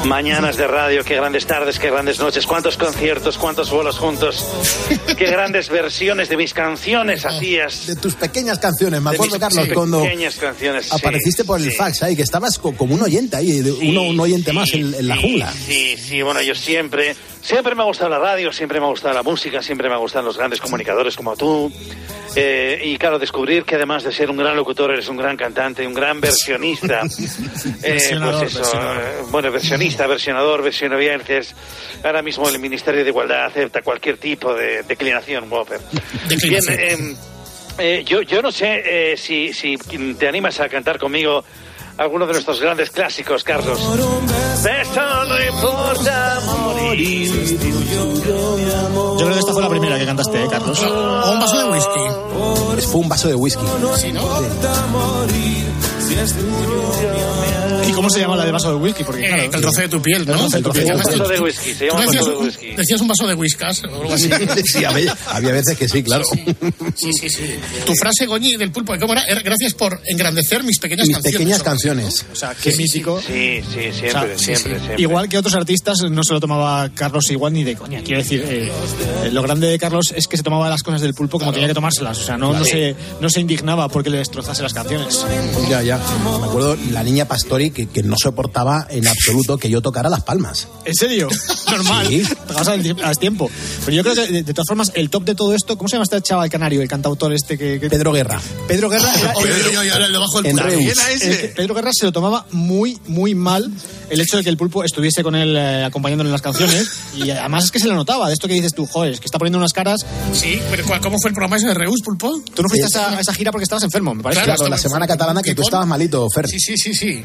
mañanas 0.05 0.57
de 0.57 0.65
radio, 0.65 1.03
qué 1.03 1.15
grandes 1.17 1.45
tardes, 1.45 1.77
qué 1.77 1.91
grandes 1.91 2.17
noches. 2.17 2.47
¿Cuántos 2.47 2.77
conciertos, 2.77 3.37
cuántos 3.37 3.69
vuelos 3.69 3.97
juntos? 3.99 4.43
Qué 5.17 5.25
grandes 5.25 5.69
versiones 5.69 6.29
de 6.29 6.37
mis 6.37 6.53
canciones 6.53 7.25
hacías. 7.25 7.87
De 7.87 7.95
tus 7.95 8.13
pequeñas 8.15 8.59
canciones, 8.59 9.01
me 9.01 9.09
De 9.11 9.15
acuerdo, 9.15 9.33
mis 9.35 9.41
Carlos, 9.41 9.67
cuando 9.73 10.03
pequeñas 10.03 10.35
canciones. 10.35 10.85
sí, 10.85 10.91
apareciste 10.93 11.43
por 11.43 11.59
el 11.59 11.71
sí. 11.71 11.75
fax 11.75 12.03
ahí, 12.03 12.15
que 12.15 12.21
estabas 12.21 12.57
co- 12.59 12.75
como 12.75 12.93
un 12.95 13.01
oyente 13.01 13.35
ahí, 13.37 13.59
uno, 13.81 14.03
un 14.03 14.19
oyente 14.19 14.53
más 14.53 14.71
en, 14.73 14.93
en 14.93 15.07
la 15.07 15.15
Sí, 15.15 15.21
jungla. 15.21 15.53
Sí, 15.53 15.97
sí, 15.97 16.21
bueno, 16.21 16.41
yo 16.43 16.53
siempre, 16.55 17.15
siempre 17.41 17.75
me 17.75 17.81
ha 17.81 17.85
gustado 17.85 18.09
la 18.09 18.19
radio, 18.19 18.51
siempre 18.51 18.79
me 18.79 18.85
ha 18.85 18.89
gustado 18.89 19.13
la 19.13 19.23
música, 19.23 19.61
siempre 19.61 19.89
me 19.89 19.95
ha 19.95 19.97
gustado 19.97 20.25
los 20.25 20.37
grandes 20.37 20.59
comunicadores 20.61 21.15
como 21.15 21.35
tú. 21.35 21.71
Eh, 22.35 22.81
y 22.83 22.97
claro, 22.97 23.17
descubrir 23.17 23.63
que 23.63 23.75
además 23.75 24.03
de 24.03 24.11
ser 24.11 24.29
un 24.29 24.37
gran 24.37 24.55
locutor, 24.55 24.91
eres 24.91 25.07
un 25.07 25.17
gran 25.17 25.35
cantante, 25.37 25.87
un 25.87 25.93
gran 25.93 26.19
versionista. 26.21 27.01
Eh, 27.83 27.93
pues 27.93 28.11
eso, 28.11 28.19
versionador. 28.61 28.97
eh, 28.97 29.21
bueno, 29.29 29.51
versionista, 29.51 30.07
versionador, 30.07 30.61
versionovientes. 30.63 31.55
Ahora 32.03 32.21
mismo 32.21 32.49
el 32.49 32.59
Ministerio 32.59 33.03
de 33.03 33.09
Igualdad 33.09 33.45
acepta 33.45 33.81
cualquier 33.81 34.17
tipo 34.17 34.53
de 34.53 34.83
declinación, 34.83 35.51
Whopper. 35.51 35.79
Bien, 36.43 37.15
eh, 37.77 38.03
yo, 38.05 38.21
yo 38.21 38.41
no 38.41 38.51
sé 38.51 39.15
si, 39.17 39.53
si 39.53 39.77
te 40.17 40.27
animas 40.27 40.59
a 40.59 40.69
cantar 40.69 40.97
conmigo 40.97 41.43
alguno 41.97 42.25
de 42.27 42.33
nuestros 42.33 42.59
grandes 42.61 42.89
clásicos, 42.89 43.43
Carlos. 43.43 43.79
Beso 44.63 45.25
no 45.25 45.45
importa 45.45 46.39
morir. 46.45 47.31
Yo 47.59 49.17
creo 49.17 49.33
que 49.33 49.39
esta 49.39 49.53
fue 49.53 49.61
la 49.61 49.69
primera 49.69 49.97
que 49.97 50.05
cantaste, 50.05 50.43
¿eh, 50.43 50.47
Carlos? 50.49 50.81
O 50.81 51.31
un 51.31 51.39
vaso 51.39 51.57
de 51.57 51.65
whisky. 51.71 52.87
Fue 52.87 53.01
un 53.01 53.09
vaso 53.09 53.27
de 53.27 53.35
whisky. 53.35 53.65
Sí, 53.97 54.11
¿no? 54.13 54.21
¿Y 57.87 57.91
cómo 57.91 58.09
se 58.09 58.19
llama 58.19 58.35
la 58.35 58.45
de 58.45 58.51
vaso 58.51 58.69
de 58.69 58.75
whisky? 58.75 59.03
Porque, 59.03 59.25
Eh, 59.25 59.27
claro, 59.29 59.43
el 59.43 59.61
trozo 59.61 59.81
de 59.81 59.89
tu 59.89 60.01
piel, 60.01 60.25
¿no? 60.25 60.33
El 60.33 60.37
trozo 60.39 60.57
de 60.57 60.63
tu 60.63 60.71
piel. 60.71 60.85
Te 60.85 60.91
llamas 60.91 61.05
Un 61.05 61.11
vaso 61.11 61.23
tú- 61.23 61.29
de 61.29 61.39
whisky, 61.41 61.73
se 61.73 61.85
llama 61.87 62.01
decías 62.01 62.15
vaso 62.25 62.31
de 62.31 62.37
un- 62.37 62.45
whisky. 62.45 62.67
Decías 62.75 63.01
un 63.01 63.07
vaso 63.07 63.27
de 63.27 63.33
whiskas 63.33 63.83
o 63.83 64.01
algo 64.01 64.13
así. 64.13 64.29
Sí, 64.77 64.83
había, 64.85 65.15
había 65.27 65.51
veces 65.51 65.77
que 65.77 65.87
sí, 65.87 66.03
claro. 66.03 66.23
Sí, 66.95 67.11
sí, 67.13 67.29
sí. 67.29 67.43
Tu 67.85 67.93
frase, 67.95 68.25
Goñi, 68.25 68.55
del 68.57 68.71
pulpo, 68.71 68.93
¿cómo 68.99 69.13
era? 69.13 69.23
Era, 69.25 69.41
Gracias 69.41 69.73
por 69.73 70.01
engrandecer 70.05 70.63
mis 70.63 70.79
pequeñas 70.79 71.07
Mis 71.07 71.15
canciones. 71.15 71.37
pequeñas 71.39 71.63
canciones. 71.63 72.25
O 72.31 72.35
sea, 72.35 72.53
qué 72.55 72.75
mítico. 72.75 73.21
Sí, 73.21 73.61
sí, 73.73 73.91
siempre, 73.93 74.09
O 74.09 74.11
sea, 74.11 74.37
siempre, 74.37 74.37
sí. 74.37 74.79
siempre. 74.79 74.95
Igual 75.01 75.29
que 75.29 75.37
otros 75.37 75.53
artistas, 75.55 75.97
no 76.09 76.23
se 76.23 76.33
lo 76.33 76.39
tomaba 76.39 76.89
Carlos 76.93 77.29
igual 77.31 77.53
ni 77.53 77.63
de 77.63 77.75
coña. 77.75 78.01
Quiero 78.03 78.21
decir, 78.21 78.43
eh, 78.47 78.71
eh, 79.23 79.29
lo 79.31 79.41
grande 79.41 79.67
de 79.67 79.77
Carlos 79.79 80.13
es 80.15 80.27
que 80.27 80.37
se 80.37 80.43
tomaba 80.43 80.69
las 80.69 80.83
cosas 80.83 81.01
del 81.01 81.13
pulpo 81.13 81.39
como 81.39 81.51
tenía 81.53 81.67
que 81.67 81.73
tomárselas. 81.73 82.17
O 82.19 82.23
sea, 82.23 82.37
no, 82.37 82.53
no, 82.53 82.63
se, 82.65 82.95
no 83.21 83.29
se 83.29 83.39
indignaba 83.39 83.87
porque 83.89 84.09
le 84.09 84.17
destrozase 84.17 84.63
las 84.63 84.73
canciones. 84.73 85.25
Ya, 85.69 85.81
ya. 85.81 85.97
Me 85.97 86.45
acuerdo 86.45 86.77
la 86.91 87.03
niña 87.03 87.25
Pastori 87.25 87.66
que, 87.71 87.87
que 87.87 88.03
no 88.03 88.15
soportaba 88.21 88.87
en 88.89 89.07
absoluto 89.07 89.57
que 89.57 89.69
yo 89.69 89.81
tocara 89.81 90.09
las 90.09 90.23
palmas. 90.23 90.67
¿En 90.85 90.95
serio? 90.95 91.27
Normal. 91.69 92.07
Sí. 92.07 92.23
Al 93.03 93.17
tiempo. 93.17 93.49
Pero 93.85 93.97
yo 93.97 94.03
creo 94.03 94.15
que, 94.15 94.31
de, 94.31 94.43
de 94.43 94.53
todas 94.53 94.67
formas, 94.67 94.91
el 94.95 95.09
top 95.09 95.23
de 95.25 95.35
todo 95.35 95.53
esto, 95.53 95.77
¿cómo 95.77 95.87
se 95.87 95.93
llama 95.95 96.03
este 96.03 96.21
chaval 96.21 96.49
canario, 96.49 96.81
el 96.81 96.87
cantautor 96.87 97.33
este 97.33 97.57
que... 97.57 97.79
que- 97.79 97.89
Pedro 97.89 98.11
Guerra. 98.11 98.39
Pedro 98.67 98.89
Guerra... 98.89 99.09
era- 99.19 99.33
oye, 99.35 99.77
oye, 99.77 100.93
el 101.21 101.37
que- 101.37 101.47
Pedro 101.55 101.75
Guerra 101.75 101.91
se 101.93 102.05
lo 102.05 102.11
tomaba 102.11 102.45
muy, 102.51 102.97
muy 103.07 103.35
mal 103.35 103.71
el 104.09 104.21
hecho 104.21 104.37
de 104.37 104.43
que 104.43 104.49
el 104.49 104.57
pulpo 104.57 104.83
estuviese 104.85 105.21
con 105.23 105.35
él 105.35 105.55
eh, 105.57 105.83
acompañándole 105.83 106.29
en 106.29 106.31
las 106.31 106.41
canciones. 106.41 106.89
Y 107.15 107.29
además 107.29 107.65
es 107.65 107.71
que 107.71 107.79
se 107.79 107.87
le 107.87 107.93
notaba, 107.93 108.27
de 108.27 108.33
esto 108.33 108.47
que 108.47 108.53
dices 108.53 108.73
tú, 108.73 108.85
joder, 108.85 109.13
es 109.13 109.19
que 109.19 109.25
está 109.25 109.37
poniendo 109.37 109.57
unas 109.57 109.73
caras. 109.73 109.99
Sí, 110.33 110.59
pero 110.71 110.85
¿cuál- 110.85 111.01
¿cómo 111.01 111.17
fue 111.21 111.29
el 111.29 111.33
programa 111.35 111.57
ese 111.57 111.67
de 111.67 111.73
Reus, 111.73 112.01
pulpo? 112.03 112.41
Tú 112.53 112.63
no 112.63 112.69
fuiste 112.69 112.85
a 112.85 112.87
esa, 112.87 113.17
a 113.17 113.19
esa 113.19 113.33
gira 113.33 113.51
porque 113.51 113.63
estabas 113.63 113.83
enfermo, 113.83 114.13
me 114.15 114.23
parece. 114.23 114.43
Claro, 114.43 114.57
Claro, 114.57 114.69
la 114.71 114.77
semana 114.77 115.07
catalana 115.07 115.41
que 115.43 115.53
tú 115.53 115.61
estabas 115.63 115.85
malito, 115.87 116.27
Fer. 116.33 116.47
Sí, 116.47 116.59
sí, 116.59 116.77
sí, 116.77 116.93
sí. 116.93 117.21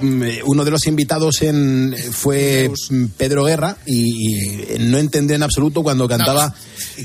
Mm, 0.00 0.22
eh, 0.24 0.40
Uno 0.44 0.64
de 0.64 0.70
los 0.70 0.86
invitados 0.86 1.42
en 1.42 1.94
fue 2.12 2.70
mm, 2.90 3.04
Pedro 3.16 3.44
Guerra 3.44 3.76
y, 3.86 4.74
y 4.74 4.78
no 4.80 4.98
entendió 4.98 5.36
en 5.36 5.42
absoluto 5.42 5.82
cuando 5.82 6.08
cantaba 6.08 6.54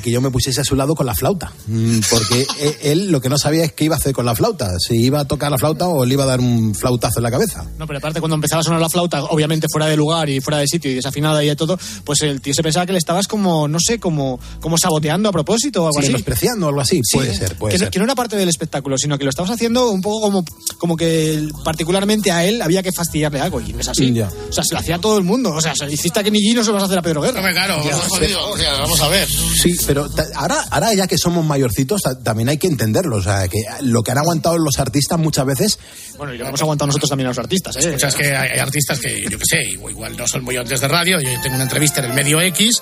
que 0.01 0.09
yo 0.11 0.21
me 0.21 0.31
pusiese 0.31 0.61
a 0.61 0.63
su 0.63 0.75
lado 0.75 0.95
con 0.95 1.05
la 1.05 1.13
flauta. 1.15 1.51
Mm, 1.67 1.99
Porque 2.09 2.45
e- 2.59 2.91
él 2.91 3.11
lo 3.11 3.21
que 3.21 3.29
no 3.29 3.37
sabía 3.37 3.63
es 3.63 3.73
qué 3.73 3.85
iba 3.85 3.95
a 3.95 3.99
hacer 3.99 4.13
con 4.13 4.25
la 4.25 4.35
flauta. 4.35 4.71
Si 4.79 4.95
iba 4.95 5.19
a 5.21 5.25
tocar 5.25 5.51
la 5.51 5.57
flauta 5.57 5.87
o 5.87 6.05
le 6.05 6.13
iba 6.13 6.23
a 6.23 6.27
dar 6.27 6.39
un 6.39 6.73
flautazo 6.73 7.19
en 7.19 7.23
la 7.23 7.31
cabeza. 7.31 7.63
No, 7.77 7.85
pero 7.85 7.99
aparte 7.99 8.19
cuando 8.19 8.35
empezaba 8.35 8.61
a 8.61 8.63
sonar 8.63 8.81
la 8.81 8.89
flauta, 8.89 9.23
obviamente 9.25 9.67
fuera 9.71 9.87
de 9.87 9.95
lugar 9.95 10.29
y 10.29 10.41
fuera 10.41 10.57
de 10.57 10.67
sitio 10.67 10.89
y 10.91 10.95
desafinada 10.95 11.43
y 11.43 11.47
de 11.47 11.55
todo, 11.55 11.77
pues 12.03 12.21
el 12.23 12.41
tío 12.41 12.53
se 12.53 12.63
pensaba 12.63 12.85
que 12.85 12.91
le 12.93 12.97
estabas 12.97 13.27
como, 13.27 13.67
no 13.67 13.79
sé, 13.79 13.99
como, 13.99 14.39
como 14.61 14.77
saboteando 14.77 15.29
a 15.29 15.31
propósito 15.31 15.83
o 15.83 15.85
algo 15.87 15.93
Sí, 15.99 16.05
así. 16.05 16.07
menospreciando 16.13 16.65
o 16.65 16.69
algo 16.69 16.81
así. 16.81 17.01
Sí, 17.03 17.17
puede 17.17 17.35
ser, 17.35 17.55
puede 17.55 17.73
que, 17.73 17.77
no- 17.79 17.85
ser. 17.85 17.91
que 17.91 17.99
no 17.99 18.05
era 18.05 18.15
parte 18.15 18.35
del 18.35 18.49
espectáculo, 18.49 18.97
sino 18.97 19.17
que 19.17 19.23
lo 19.25 19.29
estabas 19.29 19.51
haciendo 19.51 19.91
un 19.91 20.01
poco 20.01 20.21
como, 20.21 20.45
como 20.79 20.97
que 20.97 21.47
particularmente 21.63 22.31
a 22.31 22.45
él 22.45 22.61
había 22.63 22.81
que 22.83 22.91
fastidiarle 22.91 23.39
algo, 23.41 23.61
y 23.61 23.73
no 23.73 23.79
es 23.79 23.87
así. 23.87 24.11
Ya. 24.13 24.27
O 24.49 24.53
sea, 24.53 24.63
se 24.63 24.73
lo 24.73 24.79
hacía 24.79 24.95
a 24.95 24.99
todo 24.99 25.17
el 25.17 25.23
mundo. 25.23 25.51
O 25.51 25.61
sea, 25.61 25.75
se 25.75 25.85
lo 25.85 25.91
hiciste 25.91 26.19
a 26.19 26.23
Kenny 26.23 26.39
G, 26.39 26.55
no 26.55 26.61
se 26.63 26.67
lo 26.69 26.73
vas 26.75 26.83
a 26.83 26.85
hacer 26.87 26.97
a 26.99 27.01
Pedro 27.01 27.21
Guerra. 27.21 27.39
Hombre, 27.39 27.53
claro, 27.53 27.83
Ya, 27.83 27.95
os 27.97 28.05
he 28.05 28.09
jodido. 28.09 28.49
O 28.49 28.57
sea, 28.57 28.73
vamos 28.73 29.01
a 29.01 29.07
ver. 29.09 29.27
Sí, 29.29 29.77
pero 29.85 30.09
ahora, 30.35 30.63
ahora 30.71 30.93
ya 30.93 31.07
que 31.07 31.17
somos 31.17 31.45
mayorcitos, 31.45 32.01
ta- 32.01 32.17
también 32.19 32.49
hay 32.49 32.57
que 32.57 32.67
entenderlo. 32.67 33.17
O 33.17 33.21
sea, 33.21 33.47
que 33.47 33.59
lo 33.81 34.01
que 34.03 34.11
han 34.11 34.17
aguantado 34.17 34.57
los 34.57 34.79
artistas 34.79 35.19
muchas 35.19 35.45
veces. 35.45 35.79
Bueno, 36.17 36.33
y 36.33 36.37
lo 36.37 36.47
hemos 36.47 36.61
aguantado 36.61 36.87
nosotros 36.87 37.09
también 37.09 37.27
a 37.27 37.31
los 37.31 37.39
artistas, 37.39 37.75
¿eh? 37.77 37.95
O 37.95 37.99
sea, 37.99 38.09
es 38.09 38.15
que 38.15 38.35
hay, 38.35 38.49
hay 38.53 38.59
artistas 38.59 38.99
que, 38.99 39.23
yo 39.29 39.37
qué 39.39 39.45
sé, 39.45 39.63
igual 39.71 40.15
no 40.15 40.27
son 40.27 40.43
muy 40.43 40.55
oyentes 40.57 40.79
de 40.81 40.87
radio. 40.87 41.19
Yo 41.19 41.29
tengo 41.41 41.55
una 41.55 41.63
entrevista 41.63 41.99
en 42.01 42.11
el 42.11 42.13
medio 42.13 42.39
X 42.41 42.81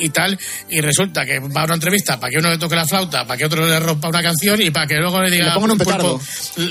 y 0.00 0.08
tal, 0.10 0.38
y 0.70 0.80
resulta 0.80 1.24
que 1.24 1.38
va 1.40 1.62
a 1.62 1.64
una 1.64 1.74
entrevista 1.74 2.18
para 2.20 2.30
que 2.30 2.38
uno 2.38 2.50
le 2.50 2.58
toque 2.58 2.76
la 2.76 2.86
flauta, 2.86 3.26
para 3.26 3.36
que 3.36 3.44
otro 3.46 3.66
le 3.66 3.78
rompa 3.80 4.08
una 4.08 4.22
canción 4.22 4.60
y 4.62 4.70
para 4.70 4.86
que 4.86 4.94
luego 4.96 5.20
le 5.22 5.30
diga. 5.30 5.46
Le 5.48 5.52
pongan 5.54 5.70
un 5.72 5.78
pulpo- 5.78 6.20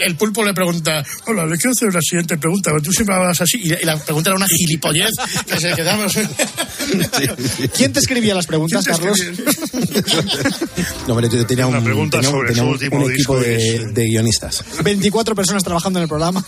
el 0.05 0.15
pulpo 0.15 0.43
le 0.43 0.53
pregunta: 0.53 1.03
Hola, 1.25 1.45
le 1.45 1.57
quiero 1.57 1.71
hacer 1.71 1.93
la 1.93 2.01
siguiente 2.01 2.37
pregunta, 2.37 2.46
tú 2.83 2.91
siempre 2.91 3.15
hablas 3.15 3.39
así 3.41 3.59
y, 3.63 3.85
la 3.85 3.97
pregunta 3.97 4.29
era 4.29 4.37
una 4.37 4.47
gilipollez 4.47 5.11
que 5.45 5.59
se 5.59 5.73
quedamos. 5.73 6.13
¿Quién 7.75 7.93
te 7.93 7.99
escribía 7.99 8.33
las 8.35 8.45
preguntas, 8.47 8.85
¿Quién 8.85 8.97
te 8.97 9.01
Carlos? 9.03 9.19
No, 11.07 11.13
hombre, 11.13 11.29
yo 11.29 11.45
tenía 11.45 11.67
un, 11.67 11.83
pregunta 11.83 12.17
tenía 12.17 12.31
sobre 12.31 12.47
tenía 12.49 12.61
su 12.63 12.67
un- 12.67 12.73
último 12.73 12.95
un 12.97 13.11
equipo 13.11 13.39
disco 13.39 13.39
de, 13.39 13.85
de 13.93 14.05
guionistas. 14.07 14.63
24 14.83 15.35
personas 15.35 15.63
trabajando 15.63 15.99
en 15.99 16.03
el 16.03 16.09
programa. 16.09 16.43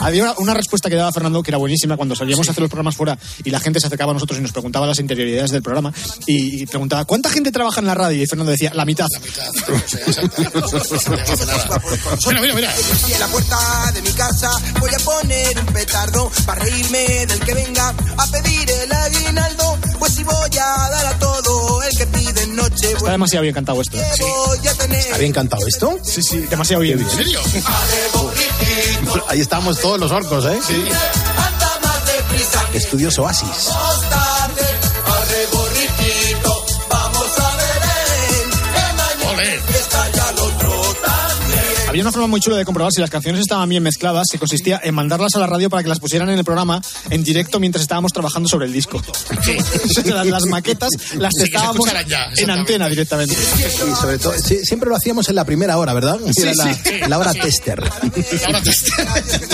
Había 0.00 0.24
una, 0.24 0.34
una 0.38 0.54
respuesta 0.54 0.88
que 0.90 0.96
daba 0.96 1.12
Fernando 1.12 1.42
que 1.42 1.50
era 1.50 1.58
buenísima 1.58 1.96
cuando 1.96 2.14
salíamos 2.14 2.48
a 2.48 2.52
hacer 2.52 2.62
los 2.62 2.70
programas 2.70 2.96
fuera 2.96 3.18
y 3.44 3.50
la 3.50 3.60
gente 3.60 3.80
se 3.80 3.86
acercaba 3.86 4.10
a 4.10 4.14
nosotros 4.14 4.38
y 4.38 4.42
nos 4.42 4.52
preguntaba 4.52 4.86
las 4.86 4.98
interioridades 4.98 5.50
del 5.50 5.62
programa 5.62 5.92
y, 6.26 6.62
y 6.62 6.66
preguntaba 6.66 7.04
¿cuánta 7.04 7.30
gente 7.30 7.50
trabaja 7.52 7.80
en 7.80 7.86
la 7.86 7.94
radio? 7.94 8.22
Y 8.22 8.26
Fernando 8.26 8.52
decía 8.52 8.72
la 8.74 8.84
mitad. 8.84 9.06
Mira, 12.26 12.40
mira, 12.40 12.54
mira. 12.54 12.72
Y 13.08 13.12
en 13.12 13.20
la 13.20 13.26
puerta 13.28 13.56
de 13.94 14.02
mi 14.02 14.10
casa 14.10 14.50
voy 14.80 14.90
a 14.94 14.98
poner 14.98 15.33
un 15.58 15.66
petardo 15.72 16.30
para 16.46 16.60
reírme 16.64 17.26
del 17.26 17.40
que 17.40 17.54
venga 17.54 17.94
a 18.16 18.26
pedir 18.26 18.70
el 18.70 18.92
aguinaldo. 18.92 19.78
Pues 19.98 20.14
si 20.14 20.24
voy 20.24 20.34
a 20.34 20.88
dar 20.90 21.06
a 21.06 21.18
todo 21.18 21.82
el 21.82 21.96
que 21.96 22.06
pide 22.06 22.46
noche, 22.48 22.92
Está 22.92 23.10
demasiado 23.12 23.42
bien 23.42 23.54
cantado 23.54 23.80
esto. 23.80 23.96
¿eh? 23.98 24.04
tener. 24.78 24.98
¿Está 24.98 25.18
bien 25.18 25.32
cantado 25.32 25.66
esto? 25.66 25.98
Sí, 26.02 26.22
sí, 26.22 26.38
demasiado 26.40 26.82
bien. 26.82 27.00
¿En 27.00 27.10
serio? 27.10 27.40
Ahí 29.28 29.40
estábamos 29.40 29.80
todos 29.80 29.98
los 29.98 30.10
orcos, 30.10 30.44
¿eh? 30.46 30.60
Que 32.72 32.78
Estudios 32.78 33.18
Oasis. 33.18 33.70
Una 42.04 42.12
forma 42.12 42.26
muy 42.28 42.40
chula 42.40 42.56
de 42.56 42.64
comprobar 42.64 42.92
si 42.92 43.00
las 43.00 43.10
canciones 43.10 43.40
estaban 43.40 43.68
bien 43.68 43.82
mezcladas, 43.82 44.26
que 44.30 44.38
consistía 44.38 44.80
en 44.82 44.94
mandarlas 44.94 45.34
a 45.34 45.38
la 45.38 45.46
radio 45.46 45.68
para 45.70 45.82
que 45.82 45.88
las 45.88 45.98
pusieran 46.00 46.28
en 46.30 46.38
el 46.38 46.44
programa 46.44 46.80
en 47.10 47.24
directo 47.24 47.58
mientras 47.58 47.82
estábamos 47.82 48.12
trabajando 48.12 48.48
sobre 48.48 48.66
el 48.66 48.72
disco. 48.72 49.02
las, 50.04 50.26
las 50.26 50.44
maquetas 50.46 50.90
las 51.16 51.32
Sí, 51.34 51.44
testábamos 51.44 51.88
ya, 52.06 52.26
en 52.36 52.50
antena 52.50 52.88
directamente. 52.88 53.34
Y 53.34 53.94
sobre 53.94 54.18
todo, 54.18 54.34
sí, 54.38 54.58
siempre 54.64 54.88
lo 54.88 54.96
hacíamos 54.96 55.28
en 55.28 55.34
la 55.34 55.44
primera 55.44 55.78
hora, 55.78 55.92
¿verdad? 55.94 56.18
Era 56.36 56.52
la, 56.54 56.74
sí. 56.74 56.80
la 57.08 57.18
hora 57.18 57.32
tester. 57.32 57.82
Ahora 58.46 58.60
te- 58.62 58.70
Hijo 58.70 59.53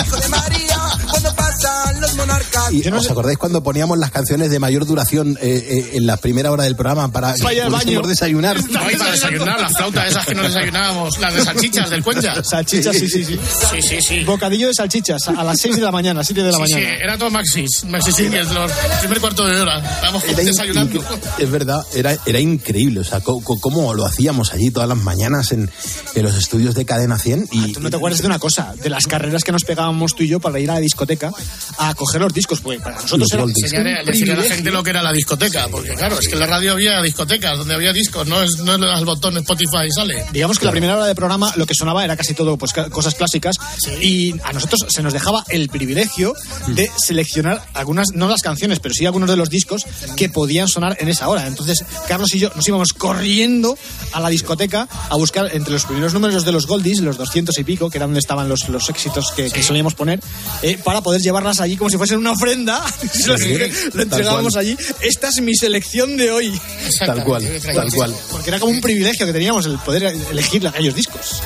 Y 2.71 2.87
¿Os 2.89 3.09
acordáis 3.09 3.37
cuando 3.37 3.63
poníamos 3.63 3.97
las 3.97 4.11
canciones 4.11 4.49
de 4.49 4.59
mayor 4.59 4.85
duración 4.85 5.37
eh, 5.41 5.67
eh, 5.69 5.89
en 5.97 6.05
la 6.05 6.17
primera 6.17 6.51
hora 6.51 6.63
del 6.63 6.75
programa 6.75 7.11
para 7.11 7.33
que 7.33 7.41
Vaya 7.43 7.65
al 7.65 7.71
baño. 7.71 8.01
desayunar? 8.01 8.57
No, 8.71 8.89
y 8.89 8.95
para 8.95 9.11
desayunar, 9.11 9.59
la 9.59 9.69
flauta 9.69 10.07
esas 10.07 10.25
que 10.25 10.35
no 10.35 10.43
desayunábamos, 10.43 11.19
las 11.19 11.33
de 11.33 11.43
salchichas 11.43 11.89
del 11.89 12.03
cuenca. 12.03 12.41
Salchichas, 12.43 12.95
sí, 12.95 13.07
sí, 13.09 13.25
sí. 13.25 13.39
Sí, 13.71 13.81
sí, 13.81 14.01
sí. 14.01 14.23
Bocadillo 14.23 14.67
de 14.67 14.73
salchichas 14.73 15.27
a 15.27 15.43
las 15.43 15.59
6 15.59 15.75
de 15.75 15.81
la 15.81 15.91
mañana, 15.91 16.23
7 16.23 16.41
de 16.43 16.51
la 16.51 16.57
Sí, 16.57 16.63
sí, 16.67 16.73
mañana. 16.73 16.95
era 16.95 17.17
todo 17.17 17.29
Maxis, 17.31 17.83
Maxis 17.85 18.15
Singles, 18.15 18.51
los 18.51 18.71
primer 18.99 19.19
cuarto 19.19 19.45
de 19.45 19.59
hora. 19.61 19.77
Estábamos 19.79 20.23
Era 20.23 20.41
in- 20.41 20.47
desayunando. 20.47 21.03
es 21.37 21.51
verdad, 21.51 21.85
era, 21.93 22.15
era 22.25 22.39
increíble. 22.39 23.01
O 23.01 23.03
sea, 23.03 23.19
cómo 23.21 23.93
lo 23.93 24.05
hacíamos 24.05 24.53
allí 24.53 24.71
todas 24.71 24.87
las 24.89 24.97
mañanas 24.97 25.51
en, 25.51 25.69
en 26.15 26.23
los 26.23 26.35
estudios 26.37 26.75
de 26.75 26.85
Cadena 26.85 27.17
100. 27.19 27.47
Y, 27.51 27.73
Tú 27.73 27.79
no 27.81 27.89
te 27.89 27.97
acuerdas 27.97 28.21
de 28.21 28.27
una 28.27 28.39
cosa, 28.39 28.73
de 28.81 28.89
las 28.89 29.05
carreras 29.07 29.43
que 29.43 29.51
nos 29.51 29.63
pegábamos 29.63 30.15
tú 30.15 30.23
y 30.23 30.27
yo 30.29 30.39
para 30.39 30.59
ir 30.59 30.69
a 30.71 30.75
la 30.75 30.79
discoteca 30.79 31.31
a 31.77 31.93
coger 31.95 32.20
los 32.21 32.33
discos, 32.33 32.61
pues 32.61 32.79
para 32.81 32.95
nosotros 32.95 33.19
Los 33.31 33.73
era 33.73 34.03
decirle 34.03 34.33
a 34.33 34.37
la 34.37 34.43
gente 34.43 34.71
lo 34.71 34.83
que 34.83 34.89
era 34.91 35.01
la 35.01 35.11
discoteca, 35.11 35.67
porque 35.69 35.89
claro, 35.89 36.17
es 36.19 36.27
que 36.27 36.33
en 36.33 36.39
la 36.39 36.47
radio 36.47 36.73
había 36.73 37.01
discotecas, 37.01 37.57
donde 37.57 37.73
había 37.73 37.93
discos, 37.93 38.27
no 38.27 38.41
es, 38.41 38.57
no 38.59 38.75
es 38.75 38.81
al 38.81 39.05
botón 39.05 39.37
Spotify 39.37 39.87
y 39.87 39.91
sale. 39.91 40.25
Digamos 40.31 40.59
que 40.59 40.65
la 40.65 40.71
primera 40.71 40.95
hora 40.95 41.05
de 41.05 41.15
programa 41.15 41.51
lo 41.55 41.65
que 41.65 41.75
sonaba 41.75 42.03
era 42.03 42.15
casi 42.15 42.33
todo 42.33 42.57
pues 42.57 42.73
cosas 42.73 43.15
clásicas 43.15 43.55
y 43.99 44.33
a 44.43 44.53
nosotros 44.53 44.85
se 44.89 45.03
nos 45.03 45.13
dejaba 45.13 45.43
el 45.49 45.69
privilegio 45.69 46.33
de 46.67 46.89
seleccionar 46.97 47.61
algunas, 47.73 48.09
no 48.13 48.27
las 48.27 48.41
canciones, 48.41 48.79
pero 48.79 48.93
sí 48.93 49.05
algunos 49.05 49.29
de 49.29 49.35
los 49.35 49.49
discos 49.49 49.85
que 50.15 50.29
podían 50.29 50.67
sonar 50.67 50.97
en 50.99 51.09
esa 51.09 51.27
hora. 51.27 51.47
Entonces 51.47 51.83
Carlos 52.07 52.33
y 52.33 52.39
yo 52.39 52.51
nos 52.55 52.67
íbamos 52.67 52.93
corriendo 52.93 53.77
a 54.13 54.19
la 54.19 54.29
discoteca 54.29 54.87
a 55.09 55.15
buscar 55.15 55.49
entre 55.53 55.73
los 55.73 55.85
primeros 55.85 56.13
números 56.13 56.45
de 56.45 56.51
los 56.51 56.67
Goldies, 56.67 56.99
los 56.99 57.17
200 57.17 57.57
y 57.57 57.63
pico, 57.63 57.89
que 57.89 57.97
eran 57.97 58.09
donde 58.09 58.19
estaban 58.19 58.49
los, 58.49 58.69
los 58.69 58.89
éxitos 58.89 59.31
que, 59.31 59.49
que 59.49 59.63
solíamos 59.63 59.95
poner, 59.95 60.19
eh, 60.61 60.77
para 60.83 61.01
poder 61.01 61.21
llevarlas 61.21 61.59
allí 61.59 61.77
como 61.77 61.89
si 61.89 61.97
fuesen 62.11 62.19
una 62.19 62.31
ofrenda. 62.31 62.83
Lo, 63.27 63.37
Sí, 63.37 63.55
lo 63.93 64.03
entregábamos 64.03 64.55
allí. 64.55 64.75
Esta 65.01 65.29
es 65.29 65.41
mi 65.41 65.55
selección 65.55 66.17
de 66.17 66.31
hoy. 66.31 66.59
Tal 66.99 67.23
cual, 67.23 67.47
tal 67.73 67.91
cual. 67.93 68.15
Porque 68.31 68.49
era 68.49 68.59
como 68.59 68.71
un 68.71 68.81
privilegio 68.81 69.25
que 69.25 69.33
teníamos 69.33 69.65
el 69.65 69.77
poder 69.79 70.03
elegir 70.31 70.67
aquellos 70.67 70.93
discos. 70.95 71.41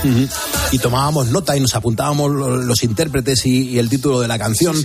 Y 0.72 0.80
tomábamos 0.80 1.28
nota 1.28 1.56
y 1.56 1.60
nos 1.60 1.76
apuntábamos 1.76 2.32
lo- 2.32 2.58
los 2.58 2.84
intérpretes 2.84 3.46
y, 3.46 3.70
y 3.70 3.80
el 3.80 3.90
título 3.90 4.20
de 4.22 4.28
la 4.28 4.38
canción 4.40 4.76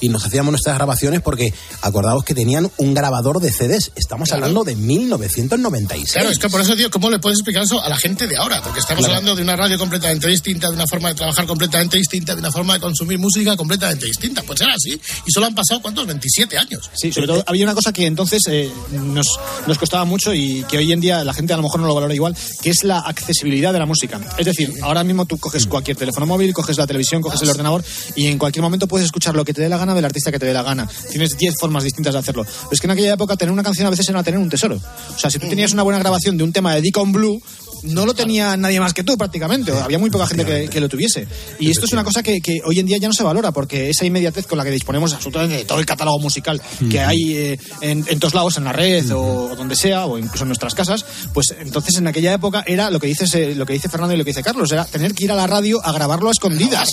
y 0.00 0.08
nos 0.08 0.24
hacíamos 0.24 0.50
nuestras 0.52 0.76
grabaciones 0.76 1.20
porque 1.20 1.52
acordaos 1.82 2.24
que 2.24 2.34
tenían 2.34 2.70
un 2.78 2.94
grabador 2.94 3.40
de 3.40 3.52
CDs. 3.52 3.92
Estamos 3.96 4.32
hablando 4.32 4.64
de 4.64 4.74
1996. 4.76 6.12
Claro, 6.12 6.30
es 6.30 6.38
que 6.38 6.48
por 6.48 6.60
eso, 6.60 6.74
tío, 6.76 6.90
¿cómo 6.90 7.10
le 7.10 7.18
puedes 7.18 7.38
explicar 7.38 7.62
eso 7.64 7.80
a 7.82 7.88
la 7.88 7.96
gente 7.96 8.26
de 8.26 8.36
ahora? 8.36 8.62
Porque 8.62 8.80
estamos 8.80 9.04
Claro. 9.04 9.18
hablando 9.18 9.36
de 9.36 9.42
una 9.42 9.56
radio 9.56 9.78
completamente 9.78 10.28
distinta, 10.28 10.68
de 10.68 10.74
una 10.74 10.86
forma 10.86 11.10
de 11.10 11.14
trabajar 11.16 11.46
completamente 11.46 11.96
distinta, 11.98 12.34
de 12.34 12.40
una 12.40 12.50
forma 12.52 12.74
de 12.74 12.80
consumir 12.80 13.18
música 13.18 13.56
completamente 13.56 14.06
distinta. 14.06 14.42
Pues 14.42 14.60
era 14.60 14.74
así. 14.74 15.00
Y 15.26 15.32
solo 15.32 15.46
han 15.46 15.54
pasado, 15.54 15.82
¿cuántos? 15.82 16.06
27 16.06 16.56
años. 16.56 16.90
Sí, 16.94 17.12
sobre 17.12 17.26
todo 17.26 17.44
había 17.46 17.64
una 17.64 17.74
cosa 17.74 17.92
que 17.92 18.06
entonces 18.06 18.42
eh, 18.48 18.70
nos, 18.92 19.26
nos 19.66 19.78
costaba 19.78 20.04
mucho 20.04 20.32
y 20.32 20.64
que 20.68 20.78
hoy 20.78 20.92
en 20.92 21.00
día 21.00 21.24
la 21.24 21.34
gente 21.34 21.52
a 21.52 21.56
lo 21.56 21.62
mejor 21.62 21.80
no 21.80 21.86
lo 21.86 21.94
valora 21.94 22.14
igual, 22.14 22.36
que 22.62 22.70
es 22.70 22.84
la 22.84 23.00
accesibilidad 23.00 23.72
de 23.72 23.78
la 23.78 23.86
música. 23.86 24.20
Es 24.38 24.46
decir, 24.46 24.72
ahora 24.82 25.04
mismo 25.04 25.26
tú 25.26 25.38
coges 25.38 25.66
cualquier 25.66 25.96
teléfono 25.96 26.26
móvil, 26.26 26.52
coges 26.52 26.78
la 26.78 26.86
televisión, 26.86 27.22
coges 27.22 27.42
el 27.42 27.50
ordenador 27.50 27.84
y 28.14 28.26
en 28.26 28.38
cualquier 28.38 28.62
momento 28.62 28.86
puedes 28.86 29.06
escuchar 29.06 29.34
lo 29.34 29.44
que 29.44 29.52
te 29.52 29.62
dé 29.62 29.68
la 29.68 29.78
gana 29.78 29.94
del 29.94 30.04
artista 30.04 30.30
que 30.30 30.38
te 30.38 30.46
dé 30.46 30.52
la 30.52 30.62
gana. 30.62 30.88
Tienes 31.10 31.36
10 31.36 31.54
formas 31.60 31.84
distintas 31.84 32.14
de 32.14 32.20
hacerlo. 32.20 32.44
Pero 32.44 32.72
es 32.72 32.80
que 32.80 32.86
en 32.86 32.92
aquella 32.92 33.14
época 33.14 33.36
tener 33.36 33.52
una 33.52 33.62
canción 33.62 33.86
a 33.86 33.90
veces 33.90 34.08
era 34.08 34.22
tener 34.22 34.38
un 34.38 34.48
tesoro. 34.48 34.76
O 35.14 35.18
sea, 35.18 35.30
si 35.30 35.38
tú 35.38 35.48
tenías 35.48 35.72
una 35.72 35.82
buena 35.82 35.98
grabación 35.98 36.36
de 36.36 36.44
un 36.44 36.52
tema 36.52 36.74
de 36.74 36.82
Deacon 36.82 37.12
Blue, 37.12 37.42
no 37.82 38.06
lo 38.06 38.14
tenía 38.14 38.56
nadie 38.56 38.80
más 38.80 38.94
que 38.94 39.04
tú 39.04 39.16
prácticamente. 39.16 39.72
Había 39.72 39.98
muy 39.98 40.10
poca 40.10 40.26
gente 40.26 40.44
que, 40.44 40.68
que 40.68 40.80
lo 40.80 40.88
tuviese. 40.88 41.26
Y 41.58 41.70
esto 41.70 41.86
es 41.86 41.92
una 41.92 42.04
cosa 42.04 42.22
que, 42.22 42.40
que 42.40 42.60
hoy 42.64 42.78
en 42.80 42.86
día 42.86 42.98
ya 42.98 43.08
no 43.08 43.14
se 43.14 43.22
valora 43.22 43.52
porque 43.52 43.90
esa 43.90 44.04
inmediatez 44.04 44.46
con 44.46 44.58
la 44.58 44.64
que 44.64 44.70
disponemos 44.70 45.12
absolutamente 45.12 45.56
de 45.56 45.64
todo 45.64 45.78
el 45.78 45.86
catálogo 45.86 46.18
musical 46.18 46.60
que 46.90 47.00
hay 47.00 47.34
eh, 47.34 47.58
en, 47.80 48.04
en 48.08 48.18
todos 48.18 48.34
lados, 48.34 48.56
en 48.56 48.64
la 48.64 48.72
red 48.72 49.10
o, 49.12 49.54
donde 49.56 49.76
sea, 49.76 50.06
o 50.06 50.18
incluso 50.18 50.44
en 50.44 50.48
nuestras 50.48 50.74
casas, 50.74 51.04
pues 51.32 51.54
entonces 51.58 51.96
en 51.96 52.06
aquella 52.06 52.32
época 52.32 52.64
era 52.66 52.90
lo 52.90 53.00
que 53.00 53.06
dices, 53.06 53.34
eh, 53.34 53.54
lo 53.54 53.66
que 53.66 53.72
dice 53.72 53.88
Fernando 53.88 54.14
y 54.14 54.18
lo 54.18 54.24
que 54.24 54.30
dice 54.30 54.42
Carlos, 54.42 54.70
era 54.72 54.84
tener 54.84 55.14
que 55.14 55.24
ir 55.24 55.32
a 55.32 55.36
la 55.36 55.46
radio 55.46 55.84
a 55.84 55.92
grabarlo 55.92 56.28
a 56.28 56.32
escondidas. 56.32 56.88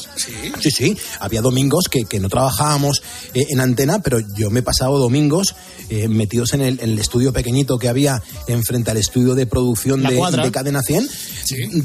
Sí, 0.59 0.71
sí. 0.71 0.97
Había 1.19 1.41
domingos 1.41 1.89
que, 1.89 2.05
que 2.05 2.19
no 2.19 2.29
trabajábamos 2.29 3.01
eh, 3.33 3.45
en 3.49 3.59
antena, 3.59 4.01
pero 4.01 4.19
yo 4.35 4.49
me 4.49 4.59
he 4.59 4.63
pasado 4.63 4.97
domingos 4.97 5.55
metidos 6.09 6.53
en 6.53 6.61
el, 6.61 6.79
en 6.79 6.91
el 6.91 6.99
estudio 6.99 7.31
pequeñito 7.33 7.77
que 7.77 7.87
había 7.87 8.23
enfrente 8.47 8.89
al 8.89 8.97
estudio 8.97 9.35
de 9.35 9.45
producción 9.45 10.01
La 10.01 10.09
de, 10.09 10.41
de 10.41 10.51
Cadena 10.51 10.72
100, 10.81 11.07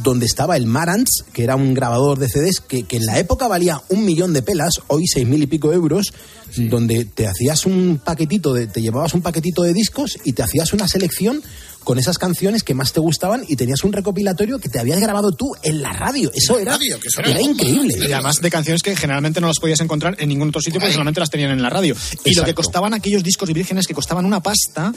donde 0.03 0.27
estaba 0.27 0.57
el 0.57 0.67
Marantz, 0.67 1.25
que 1.33 1.45
era 1.45 1.57
un 1.57 1.75
grabador 1.75 2.19
de 2.19 2.29
CDs 2.29 2.61
que, 2.61 2.85
que 2.85 2.97
en 2.97 3.07
la 3.07 3.19
época 3.19 3.49
valía 3.49 3.83
un 3.89 4.05
millón 4.05 4.33
de 4.33 4.43
pelas, 4.43 4.81
hoy 4.87 5.07
seis 5.07 5.27
mil 5.27 5.43
y 5.43 5.47
pico 5.47 5.73
euros, 5.73 6.13
donde 6.57 7.05
te 7.05 7.27
hacías 7.27 7.67
un 7.67 8.01
paquetito, 8.03 8.55
de, 8.55 8.67
te 8.67 8.81
llevabas 8.81 9.15
un 9.15 9.23
paquetito 9.23 9.63
de 9.63 9.75
discos 9.75 10.19
y 10.25 10.33
te 10.33 10.43
hacías 10.43 10.73
una 10.73 10.89
selección 10.89 11.43
con 11.89 11.99
esas 11.99 12.19
canciones 12.19 12.65
que 12.65 12.75
más 12.75 12.93
te 12.93 13.01
gustaban 13.01 13.47
y 13.49 13.57
tenías 13.57 13.83
un 13.83 13.95
recopilatorio 13.95 14.59
que 14.59 14.69
te 14.69 14.79
habías 14.79 15.01
grabado 15.01 15.33
tú 15.33 15.55
en 15.63 15.81
la 15.81 15.91
radio. 15.91 16.31
Eso 16.35 16.59
era, 16.59 16.73
radio, 16.73 17.01
que 17.01 17.09
eso 17.09 17.23
era 17.23 17.41
increíble. 17.41 17.95
Y 18.07 18.13
además 18.13 18.43
de 18.43 18.51
canciones 18.51 18.83
que 18.83 18.95
generalmente 18.95 19.41
no 19.41 19.47
las 19.47 19.59
podías 19.59 19.81
encontrar 19.81 20.15
en 20.19 20.29
ningún 20.29 20.51
otro 20.51 20.61
sitio 20.61 20.81
porque 20.81 20.93
solamente 20.93 21.19
las 21.19 21.31
tenían 21.31 21.51
en 21.51 21.63
la 21.63 21.71
radio. 21.71 21.97
Y 22.27 22.35
lo 22.35 22.45
que 22.45 22.53
costaban 22.53 22.93
aquellos 22.93 23.23
discos 23.23 23.51
vírgenes 23.55 23.87
que 23.87 23.95
costaban 23.95 24.27
una 24.27 24.43
pasta, 24.43 24.93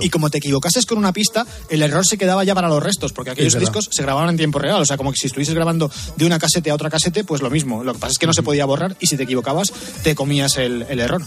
y, 0.00 0.06
y 0.06 0.10
como 0.10 0.30
te 0.30 0.38
equivocases 0.38 0.86
con 0.86 0.96
una 0.96 1.12
pista, 1.12 1.44
el 1.70 1.82
error 1.82 2.06
se 2.06 2.16
quedaba 2.16 2.44
ya 2.44 2.54
para 2.54 2.68
los 2.68 2.80
restos, 2.80 3.12
porque 3.12 3.32
aquellos 3.32 3.48
Es 3.48 3.54
verdad. 3.60 3.72
discos 3.72 3.88
se 3.92 4.02
grababan 4.04 4.30
en 4.30 4.36
tiempo 4.36 4.60
real. 4.60 4.80
O 4.80 4.84
sea, 4.86 4.96
como 4.96 5.10
que 5.10 5.18
si 5.18 5.26
estuvieses 5.26 5.56
grabando 5.56 5.90
de 6.14 6.24
una 6.24 6.38
casete 6.38 6.70
a 6.70 6.74
otra 6.76 6.88
casete, 6.88 7.24
pues 7.24 7.42
lo 7.42 7.50
mismo. 7.50 7.82
Lo 7.82 7.94
que 7.94 7.98
pasa 7.98 8.12
es 8.12 8.18
que 8.20 8.28
no 8.28 8.32
se 8.32 8.44
podía 8.44 8.64
borrar 8.64 8.96
y 9.00 9.08
si 9.08 9.16
te 9.16 9.24
equivocabas, 9.24 9.72
te 10.04 10.14
comías 10.14 10.56
el, 10.58 10.86
el 10.88 11.00
error. 11.00 11.20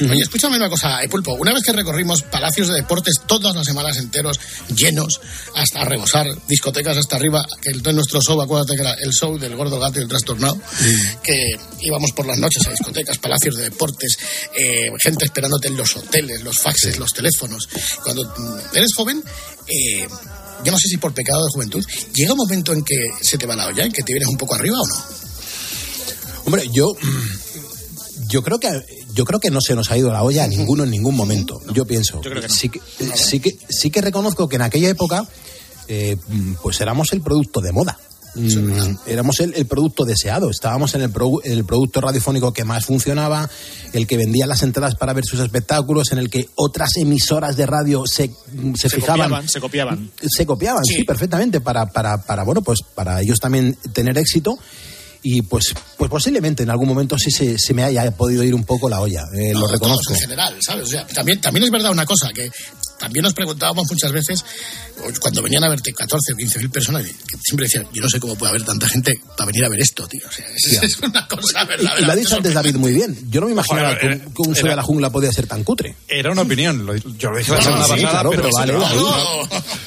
Oye, 0.00 0.22
escúchame 0.22 0.56
una 0.56 0.68
cosa, 0.68 1.04
eh, 1.04 1.08
Pulpo. 1.08 1.34
Una 1.34 1.52
vez 1.54 1.62
que 1.62 1.70
recorrimos 1.70 2.22
palacios 2.22 2.66
de 2.66 2.74
deportes 2.74 3.20
todas 3.28 3.54
las 3.54 3.64
semanas 3.64 3.96
enteros, 3.98 4.40
llenos, 4.74 5.20
hasta 5.54 5.84
rebosar, 5.84 6.26
discotecas 6.46 6.96
hasta 6.96 7.16
arriba, 7.16 7.44
que 7.60 7.70
el, 7.70 7.82
nuestro 7.94 8.20
show, 8.20 8.40
acuérdate 8.40 8.74
que 8.74 8.82
era 8.82 8.94
el 8.94 9.12
show 9.12 9.38
del 9.38 9.56
gordo 9.56 9.78
gato 9.78 9.98
y 9.98 10.02
el 10.02 10.08
trastornado, 10.08 10.58
que 11.22 11.56
íbamos 11.80 12.12
por 12.12 12.26
las 12.26 12.38
noches 12.38 12.66
a 12.66 12.70
discotecas, 12.70 13.18
palacios 13.18 13.56
de 13.56 13.64
deportes, 13.64 14.16
eh, 14.54 14.88
gente 15.00 15.24
esperándote 15.24 15.68
en 15.68 15.76
los 15.76 15.96
hoteles, 15.96 16.42
los 16.42 16.58
faxes, 16.58 16.98
los 16.98 17.12
teléfonos. 17.12 17.68
Cuando 18.02 18.24
mm, 18.24 18.76
eres 18.76 18.92
joven, 18.94 19.22
eh, 19.66 20.06
yo 20.64 20.72
no 20.72 20.78
sé 20.78 20.88
si 20.88 20.96
por 20.96 21.14
pecado 21.14 21.44
de 21.44 21.52
juventud, 21.52 21.84
llega 22.14 22.32
un 22.32 22.38
momento 22.38 22.72
en 22.72 22.82
que 22.82 22.96
se 23.20 23.38
te 23.38 23.46
va 23.46 23.56
la 23.56 23.66
olla, 23.66 23.84
en 23.84 23.92
que 23.92 24.02
te 24.02 24.12
vienes 24.12 24.28
un 24.28 24.36
poco 24.36 24.54
arriba 24.54 24.80
o 24.80 24.86
no. 24.86 25.04
Hombre, 26.44 26.68
yo 26.72 26.96
yo 28.28 28.42
creo 28.42 28.58
que 28.58 28.68
yo 29.16 29.24
creo 29.24 29.40
que 29.40 29.50
no 29.50 29.60
se 29.60 29.74
nos 29.74 29.90
ha 29.90 29.98
ido 29.98 30.12
la 30.12 30.22
olla 30.22 30.44
a 30.44 30.46
ninguno 30.46 30.84
en 30.84 30.90
ningún 30.90 31.16
momento. 31.16 31.58
Yo 31.72 31.84
pienso. 31.86 32.20
sí, 32.48 32.68
que, 32.68 32.80
sí 33.16 33.40
que 33.40 33.56
sí 33.68 33.90
que 33.90 34.00
reconozco 34.00 34.48
que 34.48 34.56
en 34.56 34.62
aquella 34.62 34.88
época 34.90 35.26
eh, 35.88 36.16
pues 36.62 36.80
éramos 36.80 37.12
el 37.12 37.22
producto 37.22 37.60
de 37.60 37.72
moda. 37.72 37.98
Mm, 38.34 38.96
éramos 39.06 39.40
el, 39.40 39.54
el 39.54 39.64
producto 39.64 40.04
deseado, 40.04 40.50
estábamos 40.50 40.94
en 40.94 41.00
el, 41.00 41.10
pro- 41.10 41.42
en 41.42 41.52
el 41.52 41.64
producto 41.64 42.02
radiofónico 42.02 42.52
que 42.52 42.64
más 42.64 42.84
funcionaba, 42.84 43.48
el 43.94 44.06
que 44.06 44.18
vendía 44.18 44.46
las 44.46 44.62
entradas 44.62 44.94
para 44.94 45.14
ver 45.14 45.24
sus 45.24 45.40
espectáculos, 45.40 46.12
en 46.12 46.18
el 46.18 46.28
que 46.28 46.46
otras 46.54 46.90
emisoras 46.98 47.56
de 47.56 47.64
radio 47.64 48.04
se, 48.06 48.28
se, 48.74 48.90
Se 48.90 48.96
fijaban. 48.96 49.30
copiaban, 49.30 49.48
se 49.48 49.58
copiaban. 49.58 50.10
Se 50.26 50.44
copiaban, 50.44 50.84
sí, 50.84 51.02
perfectamente, 51.04 51.62
para, 51.62 51.86
para, 51.86 52.20
para, 52.20 52.42
bueno, 52.44 52.60
pues 52.60 52.80
para 52.94 53.22
ellos 53.22 53.38
también 53.40 53.74
tener 53.94 54.18
éxito. 54.18 54.58
Y 55.28 55.42
pues, 55.42 55.74
pues 55.98 56.08
posiblemente 56.08 56.62
en 56.62 56.70
algún 56.70 56.86
momento 56.86 57.18
sí 57.18 57.32
se, 57.32 57.58
se 57.58 57.74
me 57.74 57.82
haya 57.82 58.08
podido 58.12 58.44
ir 58.44 58.54
un 58.54 58.62
poco 58.62 58.88
la 58.88 59.00
olla, 59.00 59.24
eh, 59.34 59.52
lo 59.52 59.60
No, 59.62 59.66
reconozco. 59.66 60.12
en 60.14 60.20
general, 60.20 60.54
¿sabes? 60.60 60.84
O 60.84 60.86
sea, 60.86 61.04
también, 61.08 61.40
también 61.40 61.64
es 61.64 61.70
verdad 61.72 61.90
una 61.90 62.06
cosa, 62.06 62.32
que 62.32 62.48
también 62.98 63.22
nos 63.22 63.34
preguntábamos 63.34 63.86
muchas 63.90 64.12
veces, 64.12 64.44
cuando 65.20 65.42
venían 65.42 65.62
a 65.64 65.68
verte 65.68 65.92
14 65.92 66.32
o 66.32 66.36
15 66.36 66.58
mil 66.60 66.70
personas, 66.70 67.04
que 67.04 67.36
siempre 67.42 67.66
decían, 67.66 67.86
yo 67.92 68.02
no 68.02 68.08
sé 68.08 68.18
cómo 68.18 68.34
puede 68.36 68.50
haber 68.50 68.64
tanta 68.64 68.88
gente 68.88 69.20
para 69.36 69.46
venir 69.46 69.64
a 69.64 69.68
ver 69.68 69.80
esto, 69.80 70.06
tío. 70.06 70.22
O 70.26 70.32
sea, 70.32 70.46
es, 70.82 70.98
una 70.98 71.26
cosa 71.28 71.62
Y, 71.64 71.66
verdadera. 71.66 72.00
y 72.00 72.04
lo 72.04 72.12
ha 72.12 72.16
dicho 72.16 72.36
antes 72.36 72.54
David 72.54 72.76
muy 72.76 72.92
bien. 72.92 73.16
Yo 73.30 73.40
no 73.40 73.46
me 73.46 73.52
imaginaba 73.52 73.88
Joder, 73.94 74.00
que, 74.00 74.06
un- 74.06 74.12
era- 74.12 74.24
que 74.24 74.42
un 74.42 74.56
era- 74.56 74.70
de 74.70 74.76
la 74.76 74.82
jungla 74.82 75.10
podía 75.10 75.32
ser 75.32 75.46
tan 75.46 75.62
cutre. 75.64 75.94
Era 76.08 76.32
una 76.32 76.42
opinión, 76.42 76.86
lo- 76.86 76.94
yo 76.96 77.30
lo 77.30 77.38
dije 77.38 77.52
la 77.52 77.62
semana 77.62 77.84
sí, 77.84 77.90
pasada, 77.92 78.10
claro, 78.10 78.30
pero 78.30 78.48
vale. 78.54 78.72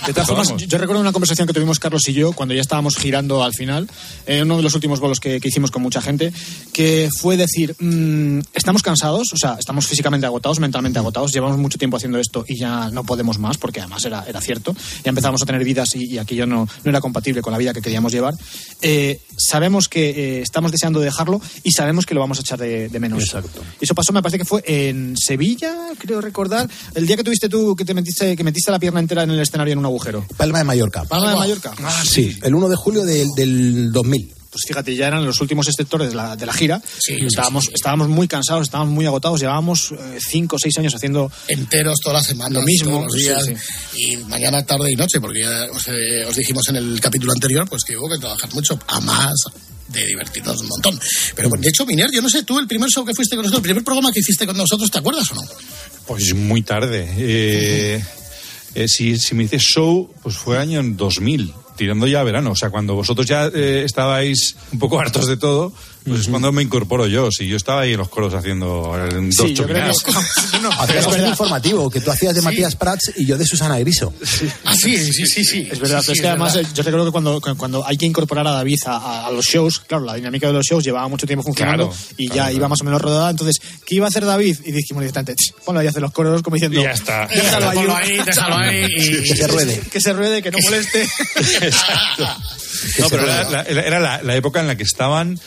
De 0.05 0.13
todas 0.13 0.27
formas, 0.27 0.53
yo, 0.57 0.77
recuerdo 0.77 1.01
una 1.01 1.11
conversación 1.11 1.47
que 1.47 1.53
tuvimos 1.53 1.79
Carlos 1.79 2.07
y 2.07 2.13
yo 2.13 2.33
cuando 2.33 2.53
ya 2.55 2.61
estábamos 2.61 2.95
girando 2.95 3.43
al 3.43 3.53
final, 3.53 3.89
en 4.25 4.43
uno 4.43 4.57
de 4.57 4.63
los 4.63 4.73
últimos 4.75 4.99
bolos 4.99 5.19
que, 5.19 5.39
que 5.39 5.47
hicimos 5.49 5.71
con 5.71 5.81
mucha 5.81 6.01
gente, 6.01 6.31
que 6.73 7.09
fue 7.19 7.37
decir, 7.37 7.75
mm, 7.79 8.39
estamos 8.53 8.81
cansados, 8.81 9.33
o 9.33 9.37
sea, 9.37 9.55
estamos 9.59 9.87
físicamente 9.87 10.25
agotados, 10.25 10.59
mentalmente 10.59 10.99
agotados, 10.99 11.31
llevamos 11.31 11.57
mucho 11.57 11.77
tiempo 11.77 11.97
haciendo 11.97 12.17
esto 12.19 12.43
y 12.47 12.57
ya 12.59 12.89
no 12.91 12.98
podemos 13.03 13.39
más, 13.39 13.57
porque 13.57 13.79
además 13.79 14.05
era, 14.05 14.23
era 14.27 14.41
cierto, 14.41 14.75
ya 15.03 15.09
empezamos 15.09 15.41
a 15.41 15.45
tener 15.45 15.63
vidas 15.63 15.95
y, 15.95 16.05
y 16.05 16.17
aquello 16.17 16.45
no, 16.45 16.67
no 16.83 16.89
era 16.89 17.01
compatible 17.01 17.41
con 17.41 17.51
la 17.51 17.59
vida 17.59 17.73
que 17.73 17.81
queríamos 17.81 18.11
llevar. 18.11 18.35
Eh, 18.81 19.19
sabemos 19.37 19.87
que 19.87 20.09
eh, 20.09 20.41
estamos 20.41 20.71
deseando 20.71 20.99
dejarlo 20.99 21.41
y 21.63 21.71
sabemos 21.71 22.05
que 22.05 22.13
lo 22.13 22.21
vamos 22.21 22.37
a 22.39 22.41
echar 22.41 22.59
de, 22.59 22.89
de 22.89 22.99
menos. 22.99 23.23
Exacto. 23.23 23.61
Eso 23.79 23.95
pasó, 23.95 24.13
me 24.13 24.21
parece 24.21 24.37
que 24.37 24.45
fue 24.45 24.63
en 24.65 25.15
Sevilla, 25.17 25.75
creo 25.97 26.21
recordar, 26.21 26.69
el 26.95 27.07
día 27.07 27.17
que 27.17 27.23
tuviste 27.23 27.49
tú 27.49 27.75
que 27.75 27.85
te 27.85 27.93
metiste, 27.93 28.35
que 28.35 28.43
metiste 28.43 28.71
la 28.71 28.79
pierna 28.79 28.99
entera 28.99 29.23
en 29.23 29.31
el 29.31 29.39
escenario 29.39 29.73
en 29.73 29.79
un 29.79 29.85
agujero. 29.85 30.25
Palma 30.37 30.59
de 30.59 30.63
Mallorca. 30.63 31.05
Palma 31.05 31.31
de 31.31 31.35
Mallorca. 31.35 31.73
sí, 32.03 32.37
el 32.41 32.55
1 32.55 32.69
de 32.69 32.75
julio 32.75 33.05
del, 33.05 33.29
del 33.35 33.91
2000. 33.91 34.38
Pues 34.51 34.63
fíjate, 34.67 34.95
ya 34.95 35.07
eran 35.07 35.25
los 35.25 35.39
últimos 35.41 35.67
sectores 35.67 36.09
de 36.09 36.15
la, 36.15 36.35
de 36.35 36.45
la 36.45 36.53
gira. 36.53 36.81
estábamos, 37.07 37.69
estábamos 37.73 38.07
muy 38.07 38.27
cansados, 38.27 38.63
estábamos 38.63 38.93
muy 38.93 39.05
agotados. 39.05 39.39
Llevábamos 39.39 39.91
eh, 39.91 40.17
cinco 40.19 40.55
o 40.55 40.59
seis 40.59 40.75
años 40.79 40.95
haciendo 40.95 41.31
enteros 41.47 41.99
toda 42.01 42.15
la 42.15 42.23
semana, 42.23 42.59
Lo 42.59 42.65
mismo, 42.65 42.91
todos 42.91 43.05
los 43.05 43.15
días, 43.15 43.45
sí, 43.45 44.11
y 44.13 44.17
mañana, 44.17 44.65
tarde 44.65 44.91
y 44.91 44.95
noche, 44.95 45.19
porque 45.21 45.41
ya 45.41 45.67
os, 45.71 45.87
eh, 45.89 46.25
os 46.25 46.35
dijimos 46.35 46.67
en 46.69 46.77
el 46.77 46.99
capítulo 46.99 47.31
anterior, 47.31 47.69
pues 47.69 47.83
que 47.83 47.95
hubo 47.95 48.09
que 48.09 48.17
trabajar 48.17 48.51
mucho, 48.53 48.79
a 48.87 48.99
más 49.01 49.35
de 49.89 50.05
divertirnos 50.05 50.61
un 50.61 50.67
montón. 50.67 50.99
Pero 51.35 51.49
bueno, 51.49 51.61
de 51.61 51.69
hecho, 51.69 51.85
Miner, 51.85 52.09
yo 52.11 52.21
no 52.21 52.29
sé, 52.29 52.43
tú 52.43 52.57
el 52.59 52.67
primer 52.67 52.89
show 52.89 53.05
que 53.05 53.13
fuiste 53.13 53.35
con 53.35 53.43
nosotros, 53.43 53.59
el 53.59 53.69
primer 53.69 53.83
programa 53.83 54.11
que 54.11 54.19
hiciste 54.19 54.45
con 54.45 54.57
nosotros, 54.57 54.89
¿te 54.89 54.99
acuerdas 54.99 55.31
o 55.31 55.35
no? 55.35 55.41
Pues 56.07 56.33
muy 56.33 56.61
tarde. 56.61 57.07
Eh, 57.17 58.03
eh, 58.75 58.87
si, 58.87 59.17
si 59.17 59.35
me 59.35 59.43
dices 59.43 59.61
show, 59.61 60.11
pues 60.21 60.35
fue 60.35 60.57
año 60.57 60.79
en 60.79 60.95
2000, 60.95 61.53
tirando 61.79 62.05
ya 62.05 62.19
a 62.19 62.23
verano. 62.23 62.51
O 62.51 62.55
sea, 62.55 62.69
cuando 62.69 62.93
vosotros 62.93 63.25
ya 63.25 63.47
eh, 63.47 63.83
estabais 63.85 64.57
un 64.73 64.79
poco 64.79 64.99
hartos 64.99 65.25
de 65.27 65.37
todo, 65.37 65.71
pues 66.09 66.21
es 66.21 66.27
cuando 66.27 66.51
me 66.51 66.61
incorporo 66.61 67.07
yo. 67.07 67.29
Si 67.31 67.47
yo 67.47 67.55
estaba 67.57 67.81
ahí 67.81 67.93
en 67.93 67.99
los 67.99 68.09
coros 68.09 68.33
haciendo 68.33 68.93
eh, 68.97 69.09
dos 69.35 69.51
yo 69.53 69.65
creo 69.65 69.91
chupinadas. 69.93 69.95
Hacías 70.79 71.07
un 71.07 71.25
informativo 71.25 71.89
que 71.89 72.01
tú 72.01 72.11
hacías 72.11 72.35
de 72.35 72.41
Matías 72.41 72.75
Prats 72.75 73.11
y 73.15 73.25
yo 73.25 73.37
de 73.37 73.45
Susana 73.45 73.79
Griso. 73.79 74.13
Ah, 74.65 74.73
sí, 74.75 74.97
sí, 75.13 75.25
sí, 75.25 75.43
sí. 75.45 75.67
Es 75.71 75.79
verdad, 75.79 75.99
pero 76.01 76.13
es 76.13 76.21
que 76.21 76.27
además 76.27 76.55
eh, 76.55 76.65
yo 76.73 76.83
recuerdo 76.83 77.05
que 77.05 77.11
cuando, 77.11 77.39
que 77.41 77.53
cuando 77.55 77.85
hay 77.85 77.97
que 77.97 78.05
incorporar 78.05 78.45
a 78.47 78.51
David 78.51 78.79
a, 78.85 79.29
los 79.33 79.45
shows, 79.45 79.79
claro, 79.79 80.03
la 80.05 80.15
dinámica 80.15 80.47
de 80.47 80.53
los 80.53 80.65
shows 80.65 80.83
llevaba 80.83 81.07
mucho 81.07 81.25
tiempo 81.27 81.43
funcionando 81.43 81.89
Claro, 81.89 82.01
y 82.17 82.27
claro, 82.27 82.35
ya 82.35 82.43
claro. 82.43 82.55
iba 82.57 82.67
más 82.67 82.81
o 82.81 82.83
menos 82.83 83.01
rodada. 83.01 83.29
Entonces, 83.29 83.57
¿qué 83.85 83.95
iba 83.95 84.05
a 84.05 84.09
hacer 84.09 84.25
David? 84.25 84.57
Y 84.65 84.71
dijimos 84.71 85.01
directamente, 85.01 85.35
"Ch, 85.35 85.53
ponlo 85.63 85.79
ahí 85.81 85.87
a 85.87 85.89
hacer 85.91 86.01
los 86.01 86.11
coros 86.11 86.41
como 86.41 86.55
diciendo, 86.55 86.79
Y 86.79 86.83
ya 86.83 86.91
está. 86.91 87.27
déjalo 87.27 87.95
ahí, 87.95 88.17
déjalo 88.25 88.55
ahí 88.57 88.85
y- 88.97 89.23
Que 89.23 89.35
se 89.35 89.47
ruede. 89.47 89.79
que 89.91 90.01
se 90.01 90.13
ruede, 90.13 90.41
que 90.41 90.51
no 90.51 90.57
moleste. 90.63 91.07
No, 92.99 93.09
pero 93.09 93.23
era, 93.23 93.49
la, 93.49 93.61
era 93.63 93.99
la- 93.99 94.21
la 94.23 94.35
época 94.35 94.59
en 94.59 94.67
la 94.67 94.75
que 94.77 94.83
estaban 94.83 95.39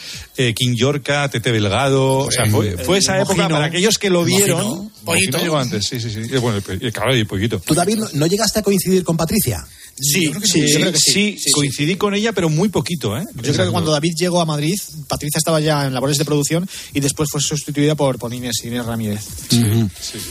eh, 0.48 0.54
King 0.54 0.74
Yorka, 0.74 1.28
Tete 1.28 1.52
Delgado. 1.52 2.18
O 2.18 2.30
sea, 2.30 2.46
fue, 2.46 2.76
fue 2.78 2.98
esa 2.98 3.16
el 3.16 3.22
época 3.22 3.36
Mojino. 3.42 3.54
para 3.54 3.66
aquellos 3.66 3.98
que 3.98 4.10
lo 4.10 4.24
vieron. 4.24 4.90
Mojino. 5.04 5.58
Antes, 5.58 5.86
sí, 5.86 6.00
sí, 6.00 6.10
sí. 6.10 6.20
Y 6.20 6.36
Bueno, 6.38 6.60
y, 6.80 6.92
claro, 6.92 7.16
y 7.16 7.24
poquito. 7.24 7.60
¿Tú, 7.60 7.74
David, 7.74 7.96
no, 7.98 8.08
no 8.14 8.26
llegaste 8.26 8.60
a 8.60 8.62
coincidir 8.62 9.04
con 9.04 9.16
Patricia? 9.16 9.66
Sí, 9.98 10.28
creo 10.30 10.40
que 10.40 10.46
sí, 10.46 10.62
sí, 10.66 10.72
yo 10.72 10.80
creo 10.80 10.92
que 10.92 10.98
sí, 10.98 11.12
sí, 11.12 11.32
sí, 11.36 11.42
sí. 11.44 11.50
coincidí 11.52 11.96
con 11.96 12.14
ella, 12.14 12.32
pero 12.32 12.48
muy 12.48 12.70
poquito, 12.70 13.16
¿eh? 13.16 13.24
Yo 13.42 13.52
creo 13.52 13.66
que 13.66 13.72
cuando 13.72 13.92
David 13.92 14.14
llegó 14.16 14.40
a 14.40 14.46
Madrid, 14.46 14.78
Patricia 15.06 15.38
estaba 15.38 15.60
ya 15.60 15.86
en 15.86 15.92
labores 15.92 16.16
de 16.16 16.24
producción 16.24 16.68
y 16.94 17.00
después 17.00 17.28
fue 17.30 17.40
sustituida 17.40 17.94
por, 17.94 18.18
por 18.18 18.32
Inés, 18.32 18.56
Inés 18.64 18.86
Ramírez. 18.86 19.20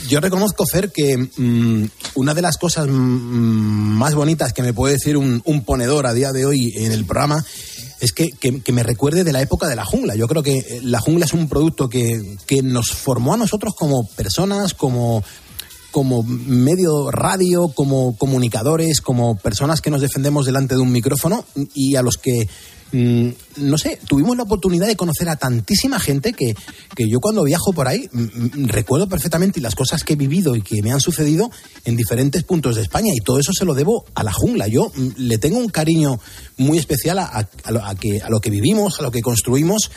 Yo 0.08 0.20
reconozco, 0.20 0.64
Fer, 0.66 0.90
que 0.90 1.16
mm, 1.16 1.84
una 2.16 2.34
de 2.34 2.42
las 2.42 2.58
cosas 2.58 2.88
mm, 2.88 2.90
más 2.90 4.14
bonitas 4.14 4.52
que 4.52 4.62
me 4.62 4.72
puede 4.72 4.94
decir 4.94 5.16
un, 5.16 5.40
un 5.44 5.64
ponedor 5.64 6.06
a 6.06 6.12
día 6.14 6.32
de 6.32 6.44
hoy 6.44 6.72
en 6.76 6.92
el 6.92 7.04
programa 7.04 7.44
es 8.02 8.12
que, 8.12 8.30
que- 8.32 8.60
que 8.60 8.72
me 8.72 8.82
recuerde 8.82 9.24
de 9.24 9.32
la 9.32 9.40
época 9.40 9.66
de 9.68 9.76
la 9.76 9.84
jungla. 9.86 10.14
Yo 10.16 10.26
creo 10.28 10.42
que 10.42 10.58
eh, 10.58 10.80
la 10.82 11.00
jungla 11.00 11.24
es 11.24 11.32
un 11.32 11.48
producto 11.48 11.88
que, 11.88 12.36
que 12.46 12.60
nos 12.62 12.90
formó 12.90 13.32
a 13.32 13.36
nosotros 13.38 13.72
como 13.74 14.06
personas, 14.16 14.74
como 14.74 15.24
como 15.92 16.22
medio 16.22 17.10
radio, 17.10 17.68
como 17.68 18.16
comunicadores, 18.16 19.02
como 19.02 19.36
personas 19.36 19.82
que 19.82 19.90
nos 19.90 20.00
defendemos 20.00 20.46
delante 20.46 20.74
de 20.74 20.80
un 20.80 20.90
micrófono 20.90 21.44
y 21.74 21.96
a 21.96 22.02
los 22.02 22.16
que, 22.16 22.48
mm, 22.92 23.28
no 23.56 23.78
sé, 23.78 23.98
tuvimos 24.06 24.36
la 24.36 24.44
oportunidad 24.44 24.86
de 24.86 24.96
conocer 24.96 25.28
a 25.28 25.36
tantísima 25.36 25.98
gente 25.98 26.32
que, 26.32 26.54
que 26.94 27.08
yo 27.08 27.20
cuando 27.20 27.44
viajo 27.44 27.72
por 27.72 27.88
ahí 27.88 28.08
mm, 28.12 28.20
mm, 28.20 28.68
recuerdo 28.68 29.08
perfectamente 29.08 29.60
las 29.60 29.74
cosas 29.74 30.04
que 30.04 30.12
he 30.14 30.16
vivido 30.16 30.56
y 30.56 30.62
que 30.62 30.82
me 30.82 30.92
han 30.92 31.00
sucedido 31.00 31.50
en 31.84 31.96
diferentes 31.96 32.42
puntos 32.44 32.76
de 32.76 32.82
España 32.82 33.12
y 33.14 33.20
todo 33.20 33.38
eso 33.40 33.52
se 33.52 33.64
lo 33.64 33.74
debo 33.74 34.04
a 34.14 34.22
la 34.22 34.32
jungla. 34.32 34.68
Yo 34.68 34.92
le 35.16 35.38
tengo 35.38 35.58
un 35.58 35.68
cariño 35.68 36.20
muy 36.56 36.78
especial 36.78 37.18
que, 38.00 38.20
a 38.20 38.30
lo 38.30 38.40
que 38.40 38.50
vivimos, 38.50 39.00
a 39.00 39.02
lo 39.02 39.10
que 39.10 39.22
construimos 39.22 39.90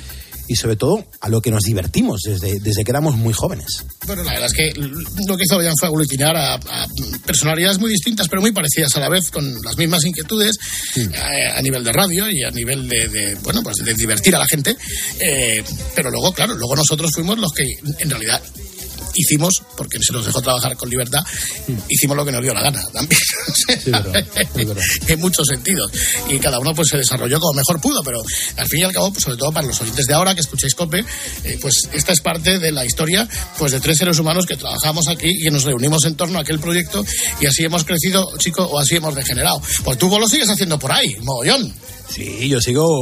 y 0.48 0.56
sobre 0.56 0.76
todo 0.76 1.06
a 1.22 1.30
lo 1.30 1.42
que 1.42 1.52
nos 1.52 1.64
divertimos 1.64 2.22
desde, 2.22 2.60
desde 2.60 2.84
que 2.84 2.92
éramos 2.92 3.16
muy 3.16 3.34
jóvenes. 3.34 3.86
Bueno, 4.06 4.24
la 4.24 4.34
verdad 4.34 4.48
es 4.48 4.54
que 4.54 4.74
lo 4.80 5.38
que 5.38 5.44
hizo 5.44 5.56
Boyan 5.56 5.76
fue 5.80 5.90
aglutinar 5.90 6.36
a, 6.36 6.54
a 6.56 6.88
personalidades 7.26 7.80
muy 7.80 7.90
distintas, 7.90 8.28
pero 8.28 8.42
muy 8.42 8.52
parecidas 8.52 8.96
a 8.96 9.00
la 9.00 9.10
vez, 9.10 9.32
con 9.32 9.62
las 9.64 9.78
mismas 9.78 10.04
inquietudes 10.06 10.58
eh, 10.96 11.48
a, 11.56 11.62
nivel 11.62 11.84
de 11.84 11.92
radio 11.92 12.30
y 12.30 12.44
a 12.44 12.52
nivel 12.52 12.88
de, 12.88 13.08
de, 13.08 13.36
bueno, 13.36 13.62
pues 13.64 13.78
de 13.78 13.94
divertir 13.94 14.36
a 14.36 14.40
la 14.40 14.46
gente. 14.48 14.76
Eh, 15.20 15.64
pero 15.96 16.12
luego, 16.12 16.34
claro, 16.34 16.56
luego 16.56 16.76
nosotros 16.76 17.12
fuimos 17.14 17.38
los 17.38 17.52
que 17.52 17.64
en 18.00 18.10
realidad 18.10 18.42
hicimos, 19.16 19.64
porque 19.78 19.98
se 20.02 20.14
nos 20.14 20.26
dejó 20.26 20.42
trabajar 20.42 20.76
con 20.76 20.90
libertad, 20.90 21.20
hicimos 21.90 22.18
lo 22.18 22.26
que 22.26 22.32
nos 22.32 22.42
dio 22.42 22.54
la 22.54 22.62
gana 22.62 22.84
también. 22.92 23.22
En 25.08 25.20
muchos 25.20 25.48
sentidos. 25.48 25.92
Y 26.30 26.40
cada 26.40 26.60
uno 26.60 26.74
pues 26.74 26.90
se 26.90 26.98
desarrolló 26.98 27.40
como 27.40 27.54
mejor 27.54 27.80
pudo, 27.80 28.04
pero 28.04 28.22
al 28.58 28.68
fin 28.68 28.82
y 28.82 28.84
al 28.84 28.94
cabo, 28.94 29.12
pues, 29.12 29.24
sobre 29.24 29.38
todo 29.38 29.52
para 29.52 29.68
los 29.68 29.80
oyentes 29.82 30.06
de 30.06 30.14
ahora 30.14 30.34
que 30.34 30.42
escucháis 30.42 30.76
COPE, 30.76 31.06
eh, 31.44 31.58
pues 31.62 31.90
esta 31.94 32.12
es 32.12 32.22
parte 32.22 32.60
de 32.60 32.72
la 32.72 32.86
historia 32.86 33.28
pues 33.58 33.72
de 33.72 33.80
tres 33.80 33.98
seres 33.98 34.20
humanos 34.20 34.46
que 34.46 34.58
trabajamos 34.58 35.08
aquí 35.08 35.30
y 35.30 35.44
que 35.44 35.52
nos 35.52 35.64
reunimos 35.64 36.06
en 36.06 36.16
torno 36.16 36.38
a 36.40 36.42
aquel 36.42 36.60
proyecto 36.60 37.06
y 37.40 37.46
así 37.46 37.64
hemos 37.64 37.84
crecido, 37.84 38.32
chico, 38.38 38.64
o 38.64 38.80
así 38.80 38.96
hemos 38.96 39.16
degenerado. 39.16 39.62
Pues 39.84 39.98
tú 39.98 40.10
vos 40.10 40.20
lo 40.20 40.28
sigues 40.28 40.50
haciendo 40.50 40.80
por 40.80 40.92
ahí, 40.92 41.16
mogollón. 41.22 41.74
Sí, 42.08 42.48
yo 42.50 42.62
sigo. 42.62 43.02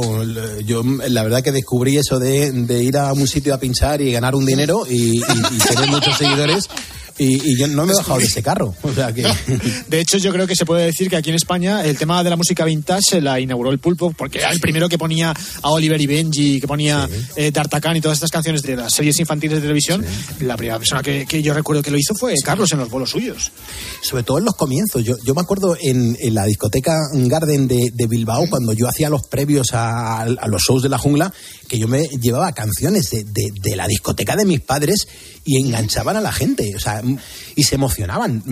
Yo 0.64 0.82
la 0.82 1.22
verdad 1.22 1.42
que 1.42 1.52
descubrí 1.52 1.96
eso 1.96 2.18
de, 2.18 2.50
de 2.52 2.82
ir 2.82 2.96
a 2.96 3.12
un 3.12 3.26
sitio 3.28 3.54
a 3.54 3.58
pinchar 3.58 4.00
y 4.00 4.10
ganar 4.12 4.34
un 4.34 4.44
dinero 4.46 4.84
y, 4.88 5.18
y- 5.18 5.22
y 5.22 5.58
tener 5.58 5.88
muchos 5.90 6.16
seguidores. 6.16 6.68
Y, 7.16 7.52
y 7.52 7.56
yo 7.56 7.68
no 7.68 7.86
me 7.86 7.92
he 7.92 7.96
bajado 7.96 8.18
de 8.18 8.24
ese 8.26 8.42
carro. 8.42 8.74
O 8.82 8.92
sea 8.92 9.12
que. 9.12 9.24
De 9.88 10.00
hecho, 10.00 10.18
yo 10.18 10.32
creo 10.32 10.46
que 10.46 10.56
se 10.56 10.64
puede 10.66 10.84
decir 10.86 11.08
que 11.08 11.16
aquí 11.16 11.30
en 11.30 11.36
España 11.36 11.84
el 11.84 11.96
tema 11.96 12.22
de 12.24 12.30
la 12.30 12.36
música 12.36 12.64
vintage 12.64 13.02
se 13.08 13.20
la 13.20 13.38
inauguró 13.40 13.70
el 13.70 13.78
pulpo, 13.78 14.12
porque 14.16 14.38
era 14.38 14.50
el 14.50 14.60
primero 14.60 14.88
que 14.88 14.98
ponía 14.98 15.32
a 15.62 15.70
Oliver 15.70 16.00
y 16.00 16.06
Benji, 16.06 16.60
que 16.60 16.66
ponía 16.66 17.08
eh, 17.36 17.50
D'Artagnan 17.50 17.96
y 17.96 18.00
todas 18.00 18.16
estas 18.16 18.30
canciones 18.30 18.62
de 18.62 18.76
las 18.76 18.92
series 18.94 19.18
infantiles 19.20 19.56
de 19.58 19.62
televisión. 19.62 20.04
La 20.40 20.56
primera 20.56 20.78
persona 20.78 21.02
que, 21.02 21.24
que 21.26 21.42
yo 21.42 21.54
recuerdo 21.54 21.82
que 21.82 21.90
lo 21.90 21.98
hizo 21.98 22.14
fue 22.14 22.34
Carlos 22.44 22.72
en 22.72 22.78
los 22.78 22.90
bolos 22.90 23.10
suyos. 23.10 23.52
Sobre 24.02 24.22
todo 24.22 24.38
en 24.38 24.44
los 24.44 24.54
comienzos. 24.54 25.04
Yo, 25.04 25.16
yo 25.24 25.34
me 25.34 25.40
acuerdo 25.40 25.76
en, 25.80 26.16
en 26.20 26.34
la 26.34 26.44
discoteca 26.46 26.98
Garden 27.12 27.68
de, 27.68 27.90
de 27.92 28.06
Bilbao, 28.06 28.46
cuando 28.50 28.72
yo 28.72 28.88
hacía 28.88 29.08
los 29.08 29.26
previos 29.26 29.72
a, 29.72 30.22
a 30.22 30.48
los 30.48 30.62
shows 30.62 30.82
de 30.82 30.88
la 30.88 30.98
jungla, 30.98 31.32
que 31.68 31.78
yo 31.78 31.88
me 31.88 32.02
llevaba 32.20 32.52
canciones 32.52 33.10
de, 33.10 33.24
de- 33.24 33.52
de 33.62 33.76
la 33.76 33.86
discoteca 33.86 34.36
de 34.36 34.44
mis 34.44 34.60
padres 34.60 35.06
y 35.44 35.58
enganchaban 35.60 36.16
a 36.16 36.20
la 36.20 36.32
gente. 36.32 36.74
O 36.76 36.80
sea, 36.80 37.02
y 37.56 37.62
se 37.62 37.74
emocionaban. 37.76 38.42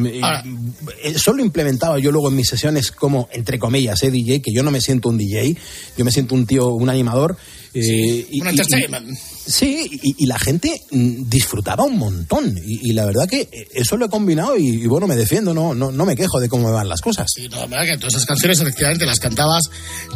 Eso 1.03 1.32
lo 1.32 1.42
implementaba 1.42 1.98
yo 1.98 2.11
luego 2.12 2.28
en 2.28 2.36
mis 2.36 2.48
sesiones 2.48 2.90
como, 2.92 3.28
entre 3.32 3.59
comillas, 3.59 4.03
eh, 4.03 4.11
DJ, 4.11 4.40
que 4.42 4.53
yo 4.55 4.62
no 4.62 4.70
me 4.70 4.80
siento 4.80 5.09
un 5.09 5.18
DJ, 5.18 5.57
yo 5.96 6.05
me 6.05 6.12
siento 6.12 6.34
un 6.34 6.46
tío, 6.46 6.68
un 6.68 6.88
animador. 6.88 7.36
eh, 7.74 8.26
y- 8.30 8.40
un 8.40 8.46
y- 8.48 8.50
entertainment. 8.50 9.18
Sí, 9.45 10.01
y, 10.03 10.24
y 10.24 10.26
la 10.26 10.38
gente 10.38 10.82
mm, 10.90 11.28
disfrutaba 11.28 11.84
un 11.84 11.99
montón. 11.99 12.57
Y, 12.64 12.90
y 12.90 12.93
la 12.93 13.05
verdad 13.05 13.28
que 13.28 13.49
eso 13.72 13.97
lo 13.97 14.07
he 14.07 14.09
combinado 14.09 14.57
y, 14.57 14.68
y 14.68 14.86
bueno, 14.86 15.07
me 15.07 15.16
defiendo, 15.16 15.53
no, 15.53 15.74
no, 15.74 15.90
no 15.90 16.07
me 16.07 16.14
quejo 16.16 16.40
de 16.40 16.49
cómo 16.49 16.68
me 16.68 16.72
van 16.72 16.88
las 16.88 17.01
cosas. 17.01 17.26
Sí, 17.34 17.49
no, 17.49 17.57
la 17.57 17.66
verdad 17.66 17.86
que 17.86 17.99
todas 17.99 18.14
esas 18.14 18.26
canciones 18.26 18.61
efectivamente 18.61 19.07
las 19.07 19.20
cantabas 19.20 19.62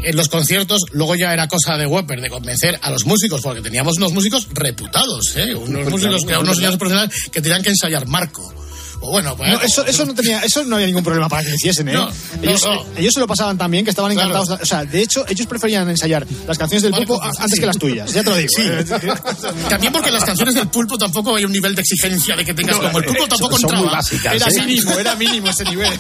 en 0.03 0.17
los 0.17 0.29
conciertos, 0.29 0.83
luego 0.93 1.15
ya 1.17 1.33
era 1.33 1.49
cosa 1.49 1.77
de 1.77 1.87
Webber 1.87 2.21
de 2.21 2.31
convencer 2.31 2.79
a 2.83 2.91
los 2.91 3.07
músicos, 3.07 3.41
porque 3.43 3.63
teníamos 3.63 3.97
unos 3.99 4.13
músicos 4.13 4.49
reputados, 4.53 5.37
¿eh? 5.37 5.55
unos 5.55 5.91
músicos, 5.91 6.25
que, 6.25 6.37
unos 6.37 6.51
es 6.51 6.57
señores 6.57 6.79
profesionales 6.79 7.31
que 7.31 7.41
tenían 7.41 7.63
que 7.63 7.71
ensayar 7.71 8.07
marco. 8.07 8.66
O 9.01 9.11
bueno, 9.11 9.37
pues, 9.37 9.51
No, 9.53 9.61
eso, 9.61 9.85
eso 9.87 10.05
no 10.07 10.15
tenía, 10.15 10.41
eso 10.41 10.65
no 10.65 10.77
había 10.77 10.87
ningún 10.87 11.05
problema 11.05 11.29
para 11.29 11.43
que 11.43 11.51
lo 11.51 11.55
hiciesen, 11.57 11.89
¿eh? 11.89 11.93
No, 11.93 12.09
ellos, 12.43 12.63
no. 12.65 12.85
ellos 12.97 13.15
se 13.15 13.21
lo 13.21 13.27
pasaban 13.27 13.57
tan 13.59 13.71
bien 13.71 13.85
que 13.85 13.91
estaban 13.91 14.13
Claro. 14.13 14.31
encantados. 14.31 14.61
O 14.63 14.67
sea, 14.67 14.85
de 14.85 15.03
hecho, 15.03 15.25
ellos 15.29 15.47
preferían 15.47 15.89
ensayar 15.89 16.27
las 16.47 16.57
canciones 16.59 16.83
del 16.83 16.93
pulpo 16.95 17.21
sí. 17.23 17.31
antes 17.41 17.61
que 17.61 17.67
las 17.67 17.79
tuyas. 17.79 18.13
Ya 18.13 18.23
te 18.23 18.31
lo 18.31 18.37
digo. 18.37 18.49
Sí. 18.57 18.63
¿eh? 18.65 18.85
También 19.69 19.93
porque 19.93 20.11
las 20.11 20.25
canciones 20.25 20.55
del 20.55 20.69
pulpo 20.69 20.97
tampoco 20.99 21.37
hay 21.37 21.45
un 21.45 21.53
nivel 21.53 21.75
de 21.75 21.83
exigencia 21.83 22.35
de 22.37 22.45
que 22.45 22.55
tengas 22.55 22.77
No, 22.77 22.83
como 22.85 22.99
el 22.99 23.05
pulpo 23.05 23.25
eh, 23.25 23.29
tampoco 23.29 23.59
son 23.59 23.71
muy 23.71 23.79
entraba. 23.81 23.97
básicas, 23.99 24.35
Era 24.35 24.47
¿eh? 24.49 24.67
mínimo, 24.67 24.91
era 24.93 25.15
mínimo 25.15 25.49
ese 25.49 25.65
nivel. 25.65 25.93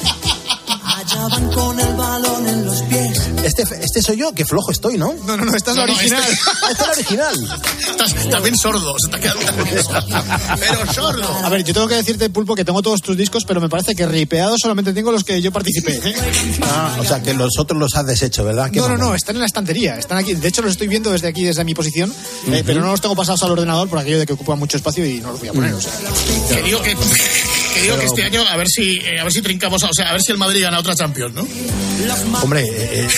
Allá 0.84 1.28
van 1.28 1.50
con 1.52 1.78
el 1.78 1.86
pies. 1.86 1.96
Este, 3.62 3.84
este 3.84 4.02
soy 4.02 4.16
yo, 4.18 4.32
que 4.32 4.44
flojo 4.44 4.70
estoy, 4.70 4.98
¿no? 4.98 5.14
No, 5.26 5.36
no, 5.36 5.44
no, 5.44 5.54
esta 5.56 5.70
es 5.72 5.76
la 5.76 5.86
No, 5.86 5.92
no, 5.92 5.98
original. 5.98 6.22
este- 6.22 6.40
Ah, 6.62 6.68
esta 6.70 6.82
es 6.82 6.86
la 6.88 6.92
original. 6.94 7.60
Estás 7.90 8.30
también 8.30 8.56
sordo, 8.56 8.94
se 8.98 9.08
te 9.08 9.16
ha 9.16 9.20
quedado. 9.20 9.38
Pero 10.58 10.92
sordo. 10.92 11.28
A 11.44 11.48
ver, 11.48 11.64
yo 11.64 11.72
tengo 11.74 11.88
que 11.88 11.94
decirte, 11.96 12.28
Pulpo, 12.30 12.54
que 12.54 12.64
tengo 12.64 12.82
todos 12.82 13.00
tus 13.00 13.16
discos, 13.16 13.44
pero 13.46 13.60
me 13.60 13.68
parece 13.68 13.94
que 13.94 14.06
ripeados 14.06 14.60
solamente 14.60 14.92
tengo 14.92 15.12
los 15.12 15.24
que 15.24 15.40
yo 15.40 15.52
participé. 15.52 15.92
¿eh? 16.04 16.14
Ah, 16.62 16.96
o 17.00 17.04
sea, 17.04 17.22
que 17.22 17.34
los 17.34 17.58
otros 17.58 17.78
los 17.78 17.94
has 17.96 18.06
deshecho, 18.06 18.44
¿verdad? 18.44 18.70
No, 18.72 18.88
no, 18.88 18.96
no, 18.96 19.14
están 19.14 19.36
en 19.36 19.40
la 19.40 19.46
estantería. 19.46 19.96
Están 19.98 20.18
aquí. 20.18 20.34
De 20.34 20.48
hecho, 20.48 20.62
los 20.62 20.72
estoy 20.72 20.88
viendo 20.88 21.10
desde 21.10 21.28
aquí, 21.28 21.44
desde 21.44 21.64
mi 21.64 21.74
posición, 21.74 22.12
eh, 22.48 22.62
pero 22.66 22.80
no 22.80 22.90
los 22.90 23.00
tengo 23.00 23.14
pasados 23.16 23.42
al 23.42 23.52
ordenador 23.52 23.88
por 23.88 23.98
aquello 23.98 24.18
de 24.18 24.26
que 24.26 24.32
ocupan 24.34 24.58
mucho 24.58 24.76
espacio 24.76 25.04
y 25.06 25.20
no 25.20 25.30
los 25.30 25.40
voy 25.40 25.48
a 25.48 25.52
poner. 25.52 25.74
O 25.74 25.80
sea, 25.80 25.92
Que 26.50 26.62
digo 26.62 26.80
que, 26.82 26.94
que 27.76 27.82
digo 27.82 27.98
que 27.98 28.06
este 28.06 28.22
año 28.24 28.42
a 28.48 28.56
ver 28.56 28.66
si 28.68 28.98
eh, 28.98 29.20
a 29.20 29.24
ver 29.24 29.32
si 29.32 29.42
trincamos, 29.42 29.82
o 29.82 29.90
sea, 29.94 30.10
a 30.10 30.12
ver 30.12 30.22
si 30.22 30.32
el 30.32 30.38
Madrid 30.38 30.62
gana 30.62 30.78
otra 30.78 30.94
Champions, 30.94 31.34
¿no? 31.34 31.46
Hombre, 32.42 32.62
eh, 32.66 33.06
eh, 33.06 33.08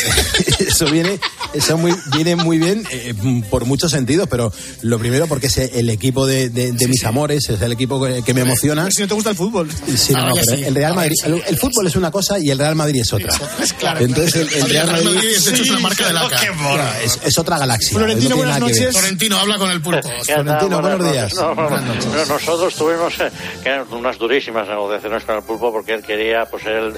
eso 0.68 0.86
viene, 0.86 1.18
eso 1.52 1.76
muy, 1.76 1.94
viene 2.14 2.36
muy 2.36 2.58
bien 2.58 2.84
eh, 2.90 3.14
por 3.50 3.64
muchos 3.64 3.90
sentidos, 3.90 4.28
pero 4.30 4.52
lo 4.82 4.98
primero 4.98 5.26
porque 5.26 5.48
es 5.48 5.58
el 5.58 5.90
equipo 5.90 6.26
de, 6.26 6.48
de- 6.50 6.72
de 6.72 6.88
mis 6.88 7.04
amores, 7.04 7.48
es 7.48 7.60
el 7.60 7.72
equipo 7.72 8.02
que, 8.04 8.22
que 8.22 8.34
me 8.34 8.42
emociona. 8.42 8.88
si 8.90 9.02
no 9.02 9.08
te 9.08 9.14
gusta 9.14 9.30
el 9.30 9.36
fútbol. 9.36 9.68
Sí, 9.96 10.12
no, 10.12 10.20
Ahora 10.20 10.30
no, 10.30 10.40
pero 10.44 10.56
sí. 10.58 10.64
el 10.64 10.74
Real 10.74 10.90
Ahora 10.92 11.02
Madrid, 11.02 11.14
sí. 11.22 11.26
el, 11.30 11.42
el 11.46 11.58
fútbol 11.58 11.86
es 11.86 11.96
una 11.96 12.10
cosa 12.10 12.38
y 12.38 12.50
el 12.50 12.58
Real 12.58 12.74
Madrid 12.76 13.00
es 13.02 13.12
otra. 13.12 13.32
claro. 13.78 14.00
Entonces 14.00 14.34
el, 14.36 14.62
el 14.62 14.68
Real 14.70 14.86
Madrid, 14.86 15.24
es, 15.36 15.46
hecho, 15.48 15.62
es 15.62 15.70
una 15.70 15.80
marca 15.80 16.06
de 16.06 16.12
laca. 16.14 16.36
Claro, 16.38 16.90
es, 17.04 17.18
es 17.24 17.38
otra 17.38 17.58
galaxia. 17.58 17.92
Florentino, 17.98 18.30
no 18.30 18.36
buenas 18.36 18.60
noches. 18.60 18.90
Florentino 18.92 19.38
habla 19.38 19.58
con 19.58 19.70
el 19.70 19.80
pulpo. 19.82 20.08
Florentino, 20.24 20.80
buenos 20.80 21.12
días. 21.12 21.34
noches. 21.34 21.38
No, 21.38 21.54
no, 21.54 21.68
Buenas 21.68 21.82
no. 21.84 21.94
noches. 21.94 22.28
Nosotros 22.28 22.74
tuvimos 22.74 23.14
eh, 23.20 23.30
que 23.62 23.94
unas 23.94 24.18
durísimas 24.18 24.47
negociaciones 24.52 25.24
con 25.24 25.36
el 25.36 25.42
pulpo 25.42 25.72
porque 25.72 25.94
él 25.94 26.02
quería, 26.02 26.44
pues, 26.46 26.64
él, 26.66 26.94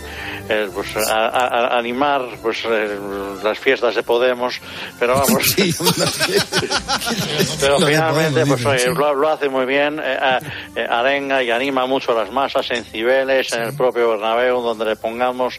él, 0.48 0.70
pues, 0.74 0.96
a- 0.96 1.26
a- 1.28 1.78
animar, 1.78 2.22
pues, 2.42 2.58
eh, 2.64 2.98
las 3.42 3.58
fiestas 3.58 3.94
de 3.94 4.02
Podemos, 4.02 4.60
pero 4.98 5.14
vamos. 5.14 5.42
Sí, 5.56 5.74
Pero 7.60 7.78
finalmente, 7.80 8.46
pues, 8.46 8.64
oye, 8.64 8.86
lo, 8.94 9.14
lo 9.14 9.28
hace 9.30 9.48
muy 9.48 9.66
bien, 9.66 10.00
eh, 10.02 10.38
eh, 10.76 10.86
arenga 10.88 11.42
y 11.42 11.50
anima 11.50 11.86
mucho 11.86 12.12
a 12.12 12.22
las 12.22 12.32
masas 12.32 12.70
en 12.70 12.84
Cibeles, 12.84 13.52
en 13.52 13.62
el 13.62 13.76
propio 13.76 14.10
Bernabéu, 14.10 14.60
donde 14.60 14.84
le 14.84 14.96
pongamos, 14.96 15.54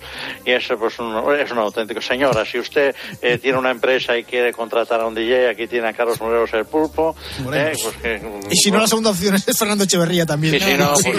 y 0.45 0.51
eso 0.51 0.75
pues 0.77 0.97
un, 0.99 1.15
es 1.39 1.51
un 1.51 1.59
auténtico. 1.59 2.01
Señora, 2.01 2.45
si 2.45 2.59
usted 2.59 2.95
eh, 3.21 3.37
tiene 3.37 3.57
una 3.57 3.71
empresa 3.71 4.17
y 4.17 4.23
quiere 4.23 4.51
contratar 4.53 5.01
a 5.01 5.05
un 5.07 5.13
DJ, 5.15 5.49
aquí 5.49 5.67
tiene 5.67 5.89
a 5.89 5.93
Carlos 5.93 6.19
Morelos 6.21 6.49
el 6.53 6.65
Pulpo. 6.65 7.15
eh, 7.53 7.73
pues 7.81 7.95
que- 8.01 8.21
Y 8.49 8.55
si 8.55 8.71
no, 8.71 8.79
la 8.79 8.87
segunda 8.87 9.09
opción 9.11 9.35
es 9.35 9.57
Fernando 9.57 9.83
Echeverría 9.83 10.25
también. 10.25 10.55
y 10.55 10.59
si 10.59 10.73
no, 10.75 10.95
Sí. 10.95 11.11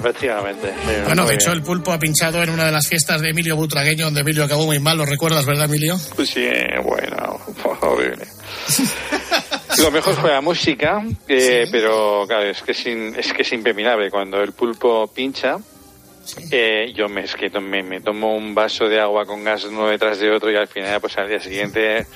pues 0.00 0.07
efectivamente. 0.10 0.72
sí, 0.86 0.92
Bueno, 1.04 1.26
de 1.26 1.34
hecho, 1.34 1.50
bien. 1.50 1.58
el 1.58 1.62
pulpo 1.64 1.92
ha 1.92 1.98
pinchado 1.98 2.42
en 2.42 2.50
una 2.50 2.66
de 2.66 2.72
las 2.72 2.86
fiestas 2.88 3.20
de 3.20 3.30
Emilio 3.30 3.56
Butragueño, 3.56 4.06
donde 4.06 4.20
Emilio 4.22 4.44
acabó 4.44 4.66
muy 4.66 4.78
mal, 4.78 4.98
¿lo 4.98 5.04
recuerdas, 5.06 5.44
verdad, 5.46 5.64
Emilio? 5.66 5.98
Pues 6.16 6.30
sí, 6.30 6.46
bueno, 6.82 7.38
horrible. 7.82 8.26
Lo 9.78 9.90
mejor 9.90 10.14
fue 10.16 10.30
la 10.30 10.40
música, 10.40 11.02
eh, 11.28 11.66
pero 11.70 12.24
claro, 12.26 12.44
es 12.50 12.62
que 12.62 12.72
es, 12.72 12.86
in- 12.86 13.14
es 13.16 13.32
que 13.32 13.42
es 13.42 13.52
impepinable. 13.52 14.10
Cuando 14.10 14.40
el 14.42 14.52
pulpo 14.52 15.06
pincha, 15.08 15.56
eh, 16.50 16.92
yo 16.94 17.08
me, 17.08 17.22
es 17.24 17.34
que 17.36 17.48
me, 17.60 17.82
me 17.82 18.00
tomo 18.00 18.34
un 18.36 18.54
vaso 18.54 18.88
de 18.88 18.98
agua 19.00 19.24
con 19.24 19.44
gas 19.44 19.64
uno 19.64 19.86
detrás 19.88 20.18
de 20.18 20.30
otro 20.30 20.50
y 20.50 20.56
al 20.56 20.66
final, 20.68 21.00
pues 21.00 21.16
al 21.18 21.28
día 21.28 21.40
siguiente 21.40 22.06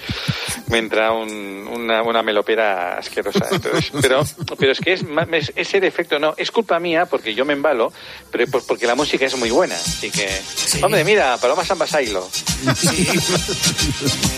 me 0.73 0.79
entra 0.79 1.13
un- 1.13 1.69
una, 1.71 2.03
una 2.03 2.23
melopera 2.23 2.99
asquerosa. 2.99 3.47
Entonces, 3.51 3.91
pero, 4.03 4.25
pero 4.59 4.73
es 4.73 4.81
que 4.81 4.95
es, 4.95 5.05
es, 5.33 5.53
es 5.55 5.75
el 5.75 5.85
efecto, 5.85 6.19
no, 6.19 6.35
es 6.37 6.51
culpa 6.51 6.81
mía 6.81 7.07
porque 7.07 7.35
yo 7.35 7.45
me 7.45 7.53
embalo, 7.53 7.93
pero 8.31 8.47
pues 8.49 8.65
porque 8.65 8.87
la 8.87 8.95
música 8.95 9.27
es 9.27 9.37
muy 9.37 9.51
buena. 9.51 9.75
Así 9.77 10.11
que, 10.11 10.29
hombre, 10.83 11.05
mira, 11.05 11.37
Paloma 11.39 11.65
San 11.65 11.79
Basailo. 11.79 12.29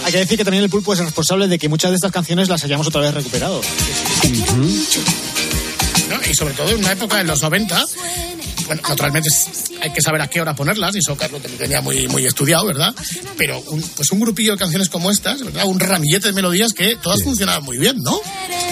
Hay 0.05 0.13
que 0.13 0.19
decir 0.19 0.37
que 0.39 0.45
también 0.45 0.65
el 0.65 0.71
pulpo 0.71 0.93
es 0.93 0.99
responsable 0.99 1.49
de 1.49 1.59
que 1.59 1.69
muchas 1.69 1.91
de 1.91 1.97
estas 1.97 2.13
canciones 2.13 2.49
las 2.49 2.65
hayamos 2.65 2.87
otra 2.89 3.01
vez 3.01 3.15
recuperado. 3.15 3.61
¿no? 6.09 6.21
Y 6.31 6.35
sobre 6.35 6.55
todo 6.55 6.71
en 6.71 6.79
una 6.79 6.93
época 6.93 7.21
en 7.21 7.27
los 7.27 7.41
90, 7.43 7.85
bueno, 8.67 8.83
naturalmente 8.89 9.29
hay 9.85 9.93
que 9.93 10.01
saber 10.01 10.21
a 10.23 10.29
qué 10.29 10.41
hora 10.41 10.55
ponerlas, 10.55 10.95
y 10.95 10.99
eso 10.99 11.17
Carlos 11.17 11.43
lo 11.43 11.49
tenía 11.57 11.81
muy, 11.81 12.09
muy 12.09 12.25
estudiado, 12.25 12.67
¿verdad? 12.67 12.95
Pero 13.37 13.61
un, 13.69 13.83
pues 13.83 14.11
un 14.13 14.21
grupillo 14.21 14.53
de 14.53 14.59
canciones 14.59 14.89
como 14.89 15.11
estas, 15.11 15.43
¿verdad? 15.45 15.65
Un 15.67 15.79
ramillete 15.79 16.29
de 16.29 16.33
melodías 16.33 16.73
que 16.73 16.97
todas 16.97 17.23
funcionaban 17.23 17.63
muy 17.65 17.77
bien, 17.79 17.97
¿no? 18.03 18.19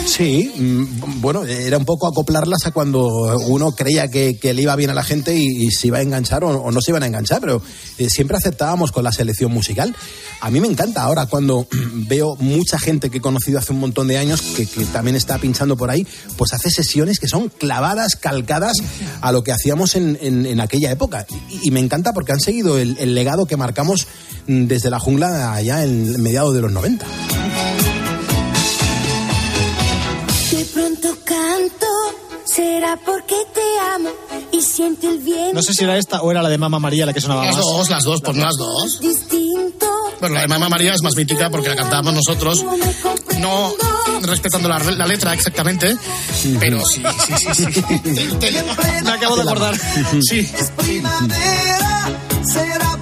Sí, 0.06 0.50
mm, 0.56 1.20
bueno, 1.20 1.44
era 1.44 1.76
un 1.78 1.84
poco 1.84 2.06
acoplarlas 2.08 2.66
a 2.66 2.70
cuando 2.72 3.06
uno 3.46 3.72
creía 3.72 4.08
que, 4.08 4.38
que 4.40 4.52
le 4.54 4.62
iba 4.62 4.74
bien 4.76 4.90
a 4.90 4.94
la 4.94 5.04
gente 5.04 5.36
y, 5.36 5.66
y 5.66 5.70
se 5.70 5.88
iba 5.88 5.98
a 5.98 6.02
enganchar 6.02 6.42
o, 6.44 6.48
o 6.50 6.70
no 6.72 6.80
se 6.80 6.90
iban 6.90 7.02
a 7.02 7.06
enganchar, 7.06 7.40
pero 7.40 7.62
eh, 7.98 8.08
siempre 8.10 8.36
aceptábamos 8.36 8.90
con 8.90 9.04
la 9.04 9.12
selección 9.12 9.52
musical. 9.52 9.94
A 10.40 10.50
mí 10.50 10.60
me 10.60 10.66
encanta 10.66 11.02
ahora 11.02 11.26
cuando 11.26 11.66
veo 11.92 12.34
mucha 12.40 12.78
gente 12.78 13.10
que 13.10 13.18
he 13.18 13.20
conocido 13.20 13.58
hace 13.58 13.72
un 13.72 13.80
montón 13.80 14.08
de 14.08 14.18
años 14.18 14.40
que, 14.42 14.66
que 14.66 14.84
también 14.86 15.14
está 15.16 15.38
pinchando 15.38 15.76
por 15.76 15.90
ahí, 15.90 16.06
pues 16.36 16.52
hace 16.52 16.70
sesiones 16.70 17.18
que 17.20 17.28
son 17.28 17.48
clavadas, 17.50 18.16
calcadas 18.16 18.78
a 19.20 19.30
lo 19.30 19.44
que 19.44 19.52
hacíamos 19.52 19.94
en, 19.94 20.18
en- 20.20 20.46
en 20.46 20.60
aquella 20.60 20.90
época. 20.90 21.01
Y, 21.62 21.70
me 21.70 21.80
encanta 21.80 22.12
porque 22.12 22.32
han 22.32 22.40
seguido 22.40 22.78
el, 22.78 22.96
el 22.98 23.14
legado 23.14 23.46
que 23.46 23.56
marcamos 23.56 24.06
mm, 24.46 24.66
desde 24.66 24.90
la 24.90 24.98
jungla 24.98 25.54
allá 25.54 25.84
en 25.84 26.22
mediados 26.22 26.54
de 26.54 26.60
los 26.60 26.72
90. 26.72 27.06
De 30.50 30.64
pronto 30.66 31.16
canto, 31.24 31.86
será 32.44 32.98
porque 33.04 33.36
te 33.54 33.94
amo 33.94 34.31
y 34.52 34.62
siento 34.62 35.08
el 35.10 35.18
viento. 35.18 35.54
No 35.54 35.62
sé 35.62 35.74
si 35.74 35.84
era 35.84 35.96
esta 35.98 36.22
o 36.22 36.30
era 36.30 36.42
la 36.42 36.48
de 36.48 36.58
Mamá 36.58 36.78
María 36.78 37.04
la 37.06 37.12
que 37.12 37.20
sonaba 37.20 37.44
Las 37.46 37.56
más. 37.56 37.64
dos, 37.64 37.90
las 37.90 38.04
dos, 38.04 38.20
pues 38.22 38.36
las 38.36 38.56
dos. 38.56 39.00
Distinto. 39.00 39.86
Bueno, 40.20 40.36
la 40.36 40.42
de 40.42 40.48
Mamá 40.48 40.68
María 40.68 40.94
es 40.94 41.02
más 41.02 41.16
mítica 41.16 41.50
porque 41.50 41.68
la 41.68 41.76
cantábamos 41.76 42.14
nosotros, 42.14 42.64
no 43.38 43.72
respetando 44.22 44.68
la, 44.68 44.78
la 44.78 45.06
letra 45.06 45.34
exactamente, 45.34 45.96
pero 46.60 46.80
sí, 46.86 47.02
sí, 47.26 47.34
sí, 47.54 47.64
sí. 47.64 47.72
Te- 48.38 48.52
te- 48.52 48.62
Me 49.02 49.10
acabo 49.10 49.34
de 49.36 49.42
acordar. 49.42 49.76
Sí. 50.28 50.46
Será 50.46 50.70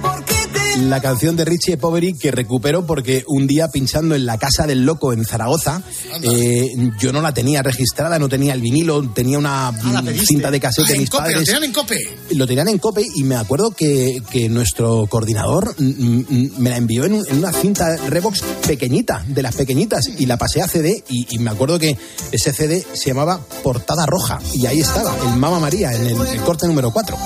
la 0.79 1.01
canción 1.01 1.35
de 1.35 1.45
Richie 1.45 1.77
Poveri 1.77 2.13
que 2.13 2.31
recupero 2.31 2.85
porque 2.85 3.23
un 3.27 3.47
día 3.47 3.67
pinchando 3.69 4.15
en 4.15 4.25
la 4.25 4.37
Casa 4.37 4.65
del 4.65 4.85
Loco 4.85 5.13
en 5.13 5.25
Zaragoza, 5.25 5.81
eh, 6.23 6.69
yo 6.99 7.11
no 7.11 7.21
la 7.21 7.33
tenía 7.33 7.61
registrada, 7.61 8.17
no 8.19 8.29
tenía 8.29 8.53
el 8.53 8.61
vinilo, 8.61 9.01
tenía 9.11 9.37
una 9.37 9.71
la 9.91 10.01
mm, 10.01 10.07
cinta 10.25 10.51
de 10.51 10.59
cassette 10.59 10.85
Ah, 10.85 10.87
de 10.89 10.93
en 10.95 10.99
mis 11.01 11.09
cope, 11.09 11.31
lo 11.33 11.43
tenían 11.43 11.63
en 11.63 11.71
cope. 11.73 11.95
Lo 12.31 12.47
tenían 12.47 12.67
en 12.69 12.77
cope 12.79 13.05
y 13.15 13.23
me 13.23 13.35
acuerdo 13.35 13.71
que, 13.71 14.21
que 14.31 14.49
nuestro 14.49 15.07
coordinador 15.07 15.75
mm, 15.77 15.83
mm, 16.29 16.51
me 16.57 16.69
la 16.69 16.77
envió 16.77 17.05
en, 17.05 17.13
un- 17.13 17.27
en 17.27 17.37
una 17.39 17.51
cinta 17.53 17.95
Revox 18.07 18.41
pequeñita, 18.65 19.23
de 19.27 19.41
las 19.41 19.55
pequeñitas, 19.55 20.05
y 20.17 20.25
la 20.25 20.37
pasé 20.37 20.61
a 20.61 20.67
CD 20.67 21.03
y, 21.09 21.27
y 21.35 21.39
me 21.39 21.51
acuerdo 21.51 21.79
que 21.79 21.97
ese 22.31 22.53
CD 22.53 22.85
se 22.93 23.07
llamaba 23.09 23.39
Portada 23.63 24.05
Roja 24.05 24.39
y 24.53 24.65
ahí 24.65 24.79
estaba, 24.79 25.15
el 25.31 25.37
Mama 25.39 25.59
María, 25.59 25.93
en 25.93 26.05
el, 26.07 26.15
el 26.27 26.41
corte 26.41 26.67
número 26.67 26.91
4. 26.91 27.17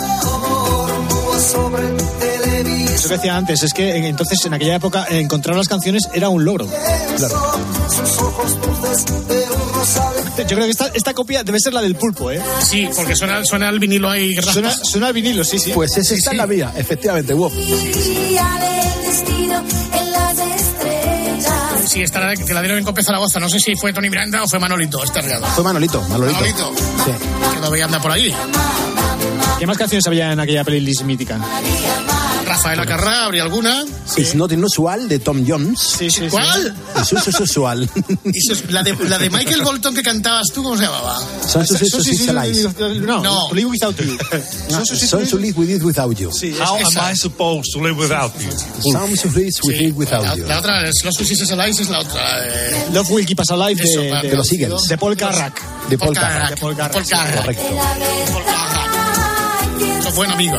Eso 2.95 3.09
que 3.09 3.15
decía 3.15 3.35
antes, 3.35 3.61
es 3.61 3.73
que 3.73 3.91
eh, 3.91 4.07
entonces 4.07 4.43
en 4.45 4.53
aquella 4.53 4.75
época 4.75 5.05
eh, 5.09 5.19
encontrar 5.19 5.55
las 5.55 5.67
canciones 5.67 6.07
era 6.13 6.29
un 6.29 6.45
logro. 6.45 6.65
Rosal. 9.73 10.13
Yo 10.37 10.45
creo 10.45 10.63
que 10.63 10.69
esta, 10.69 10.87
esta 10.93 11.13
copia 11.13 11.43
debe 11.43 11.59
ser 11.59 11.73
la 11.73 11.81
del 11.81 11.95
pulpo, 11.95 12.31
¿eh? 12.31 12.41
Sí, 12.61 12.89
porque 12.95 13.15
suena, 13.15 13.43
suena 13.43 13.69
el 13.69 13.79
vinilo 13.79 14.09
ahí. 14.09 14.33
Suena, 14.35 14.71
suena 14.71 15.09
el 15.09 15.13
vinilo, 15.13 15.43
sí, 15.43 15.59
sí. 15.59 15.71
Pues 15.73 15.97
esa 15.97 16.15
está 16.15 16.31
en 16.31 16.37
la 16.37 16.47
mía, 16.47 16.73
efectivamente, 16.75 17.33
wow. 17.33 17.51
Sí, 21.85 22.01
esta 22.01 22.19
la 22.19 22.35
que 22.35 22.53
la 22.53 22.61
dieron 22.61 22.79
en 22.79 22.83
Cope 22.83 23.03
Zaragoza. 23.03 23.39
No 23.39 23.49
sé 23.49 23.59
si 23.59 23.75
fue 23.75 23.93
Tony 23.93 24.09
Miranda 24.09 24.43
o 24.43 24.47
fue 24.47 24.59
Manolito, 24.59 25.03
este 25.03 25.21
regalo. 25.21 25.45
Fue 25.47 25.63
Manolito, 25.63 26.01
Manolito. 26.03 26.39
Manolito. 26.39 26.73
Sí. 27.05 27.11
Que 27.53 27.59
todavía 27.59 27.85
anda 27.85 28.01
por 28.01 28.11
ahí. 28.11 28.33
¿Qué 29.59 29.67
más 29.67 29.77
canciones 29.77 30.05
había 30.07 30.31
en 30.33 30.39
aquella 30.39 30.63
playlist 30.63 31.03
mítica? 31.03 31.39
Rafael 32.55 32.79
Acarrá, 32.79 33.25
¿habría 33.25 33.43
alguna? 33.43 33.83
It's 34.15 34.33
Not 34.33 34.53
Unusual 34.53 35.09
de 35.09 35.19
Tom 35.19 35.43
Jones. 35.45 35.77
Sí, 35.99 36.09
sí, 36.09 36.21
¿Cuál? 36.31 36.73
Eso 37.01 37.17
es 37.17 37.39
usual. 37.41 37.89
Y 38.23 38.37
eso 38.37 38.53
es- 38.53 38.71
la, 38.71 38.81
de, 38.81 38.95
la 39.09 39.17
de 39.17 39.29
Michael 39.29 39.61
Bolton 39.61 39.93
que 39.93 40.01
cantabas 40.01 40.47
tú, 40.53 40.63
¿cómo 40.63 40.77
se 40.77 40.83
llamaba? 40.85 41.19
Son 41.45 41.67
sus 41.67 41.77
sí, 41.79 42.15
sí. 42.15 42.27
No, 43.01 43.21
No. 43.21 43.49
To 43.49 43.55
Live 43.55 43.69
Without 43.71 43.97
You. 43.99 44.17
Son 45.05 45.27
to 45.27 45.37
live 45.37 45.57
with 45.59 45.69
it 45.69 45.83
without 45.83 46.17
you. 46.17 46.29
How 46.61 46.77
am 46.77 47.11
I 47.11 47.13
supposed 47.15 47.73
to 47.73 47.81
live 47.81 47.97
without 47.97 48.31
you? 48.39 48.49
Some 48.89 49.15
to 49.17 49.27
live 49.37 49.51
with 49.63 49.81
it 49.81 49.93
without 49.95 50.23
La, 50.23 50.35
you. 50.35 50.45
la 50.45 50.59
otra 50.59 50.87
es 50.87 51.03
Los 51.03 51.15
Susis 51.15 51.51
Alive, 51.51 51.71
es 51.81 51.89
la 51.89 51.99
otra. 51.99 52.21
Love 52.93 53.09
Will 53.11 53.25
Keep 53.25 53.41
Us 53.41 53.51
Alive 53.51 53.83
Eso, 53.83 53.99
de, 54.01 54.09
para- 54.09 54.21
de, 54.21 54.29
de 54.29 54.35
los 54.37 54.49
Eagles. 54.53 54.81
de 54.87 54.97
Paul 54.97 55.17
Carrack. 55.17 55.61
De 55.89 55.97
Paul 55.97 56.13
Paul 56.13 56.23
Carrack. 56.23 56.49
De 56.51 56.57
Paul 56.57 56.75
Carrack, 56.77 56.93
Paul 56.93 57.05
sí, 57.05 57.11
Carrack. 57.11 57.41
Correcto. 57.43 57.63
Buen 60.15 60.31
amigo. 60.31 60.55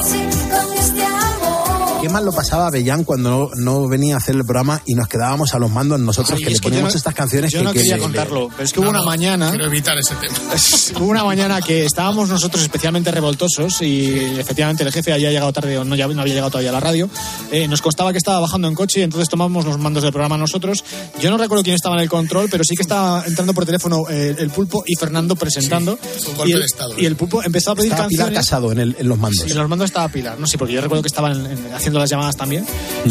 Qué 2.07 2.13
mal 2.13 2.25
lo 2.25 2.31
pasaba 2.31 2.71
Bellán 2.71 3.03
cuando 3.03 3.51
no, 3.57 3.81
no 3.81 3.89
venía 3.89 4.15
a 4.15 4.19
hacer 4.19 4.37
el 4.37 4.45
programa 4.45 4.81
y 4.87 4.95
nos 4.95 5.09
quedábamos 5.09 5.55
a 5.55 5.59
los 5.59 5.69
mandos 5.73 5.99
nosotros 5.99 6.39
Ay, 6.39 6.45
que 6.45 6.51
le 6.51 6.55
que 6.57 6.63
poníamos 6.63 6.93
no- 6.95 6.99
estas 6.99 7.15
canciones 7.15 7.51
Yo 7.51 7.59
que, 7.59 7.65
no 7.65 7.73
que 7.73 7.79
quería 7.81 7.97
le- 7.97 8.03
contarlo, 8.03 8.49
pero 8.51 8.63
es 8.63 8.73
que 8.73 8.79
hubo 8.79 8.85
No, 8.85 8.91
una 8.91 8.99
no, 9.01 9.07
mañana. 9.07 9.51
Quiero 9.51 9.65
evitar 9.67 9.97
ese 9.99 10.15
tema. 10.15 10.37
Hubo 11.01 11.11
una 11.11 11.25
mañana 11.25 11.61
que 11.61 11.85
estábamos 11.85 12.29
nosotros 12.29 12.63
especialmente 12.63 13.11
revoltosos 13.11 13.83
y 13.83 14.15
efectivamente 14.39 14.85
el 14.85 14.93
jefe 14.93 15.13
había 15.15 15.31
llegado 15.31 15.53
tarde 15.53 15.77
o 15.79 15.85
no, 15.85 15.97
ya- 15.97 16.07
no 16.07 16.21
había 16.21 16.35
llegado 16.35 16.51
todavía 16.53 16.71
a 16.71 16.75
la 16.75 16.79
radio. 16.81 17.11
Eh, 17.51 17.67
nos 17.67 17.83
constaba 17.83 18.13
que 18.13 18.19
estaba 18.19 18.39
bajando 18.39 18.69
en 18.69 18.75
coche 18.77 19.01
y 19.01 19.03
entonces 19.03 19.29
tomamos 19.29 19.65
los 19.65 19.77
mandos 19.77 20.05
del 20.05 20.13
programa 20.13 20.39
nosotros. 20.39 20.85
Yo 21.21 21.31
no 21.33 21.39
recuerdo 21.39 21.65
quién 21.65 21.75
estaba 21.75 21.97
en 21.97 22.03
el 22.03 22.09
control, 22.09 22.47
pero 22.49 22.63
sí 22.63 22.77
que 22.77 22.83
estaba 22.83 23.25
entrando 23.27 23.53
por 23.53 23.67
teléfono 23.67 24.05
eh, 24.09 24.37
el 24.39 24.51
pulpo 24.51 24.85
y 24.87 24.95
Fernando 24.95 25.35
presentando. 25.35 25.97
fue 25.97 26.31
un 26.31 26.37
golpe 26.37 26.51
y, 26.51 26.53
el, 26.53 26.61
de 26.61 26.67
estado, 26.67 26.95
y 27.01 27.05
el 27.07 27.17
pulpo 27.17 27.43
empezó 27.43 27.73
a 27.73 27.75
pedir 27.75 27.91
Estaba 27.91 28.07
Pilar 28.09 28.27
canciones. 28.29 28.47
Casado 28.49 28.71
en, 28.71 28.79
el- 28.79 28.97
en 28.97 29.09
los 29.09 29.19
mandos. 29.19 29.45
Sí, 29.45 29.51
en 29.51 29.59
los 29.59 29.69
mandos 29.69 29.87
estaba 29.87 30.07
Pilar, 30.09 30.39
no 30.39 30.47
sé, 30.47 30.57
porque 30.57 30.73
yo 30.75 30.81
recuerdo 30.81 31.03
que 31.03 31.09
estaban 31.09 31.33
en- 31.47 31.73
haciendo 31.97 32.01
las 32.01 32.11
llamadas 32.11 32.37
también. 32.37 32.67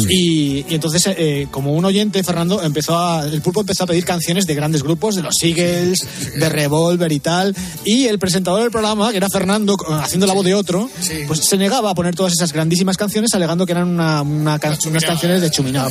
Y, 0.08 0.64
y 0.68 0.74
entonces, 0.74 1.02
eh, 1.06 1.48
como 1.50 1.72
un 1.72 1.84
oyente, 1.84 2.22
Fernando, 2.22 2.62
empezó 2.62 2.98
a, 2.98 3.24
el 3.24 3.40
pulpo 3.42 3.60
empezó 3.60 3.84
a 3.84 3.86
pedir 3.86 4.04
canciones 4.04 4.46
de 4.46 4.54
grandes 4.54 4.82
grupos, 4.82 5.14
de 5.14 5.22
los 5.22 5.34
Eagles, 5.42 6.06
de 6.36 6.48
Revolver 6.48 7.10
y 7.12 7.20
tal. 7.20 7.54
Y 7.84 8.06
el 8.06 8.18
presentador 8.18 8.62
del 8.62 8.70
programa, 8.70 9.10
que 9.10 9.16
era 9.16 9.28
Fernando, 9.28 9.76
haciendo 10.02 10.26
la 10.26 10.32
voz 10.34 10.44
de 10.44 10.54
otro, 10.54 10.88
pues 11.26 11.40
se 11.40 11.56
negaba 11.56 11.90
a 11.90 11.94
poner 11.94 12.14
todas 12.14 12.32
esas 12.32 12.52
grandísimas 12.52 12.96
canciones, 12.96 13.32
alegando 13.34 13.64
que 13.66 13.72
eran 13.72 13.88
una, 13.88 14.22
una 14.22 14.58
can- 14.58 14.76
unas 14.86 15.04
canciones 15.04 15.40
de 15.40 15.50
Chuminado. 15.50 15.90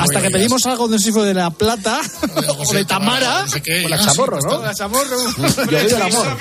Hasta 0.00 0.22
que 0.22 0.30
pedimos 0.30 0.64
algo, 0.66 0.88
no 0.88 0.98
sé 0.98 1.04
si 1.06 1.12
fue 1.12 1.26
de 1.26 1.34
La 1.34 1.50
Plata 1.50 2.00
o 2.58 2.72
de 2.72 2.84
Tamara. 2.84 3.42
No 3.42 3.48
sé 3.48 3.60
qué, 3.62 3.84
O 3.84 3.88
la 3.88 3.96
ya, 3.96 4.06
Chamorro, 4.06 4.40
sí, 4.40 4.46
¿no? 4.48 4.62
La 4.62 4.74
Chamorro. 4.74 5.16
Yo 5.70 5.78
oí 5.78 5.86
el 5.86 6.02
amor. 6.02 6.26
Ah, 6.28 6.36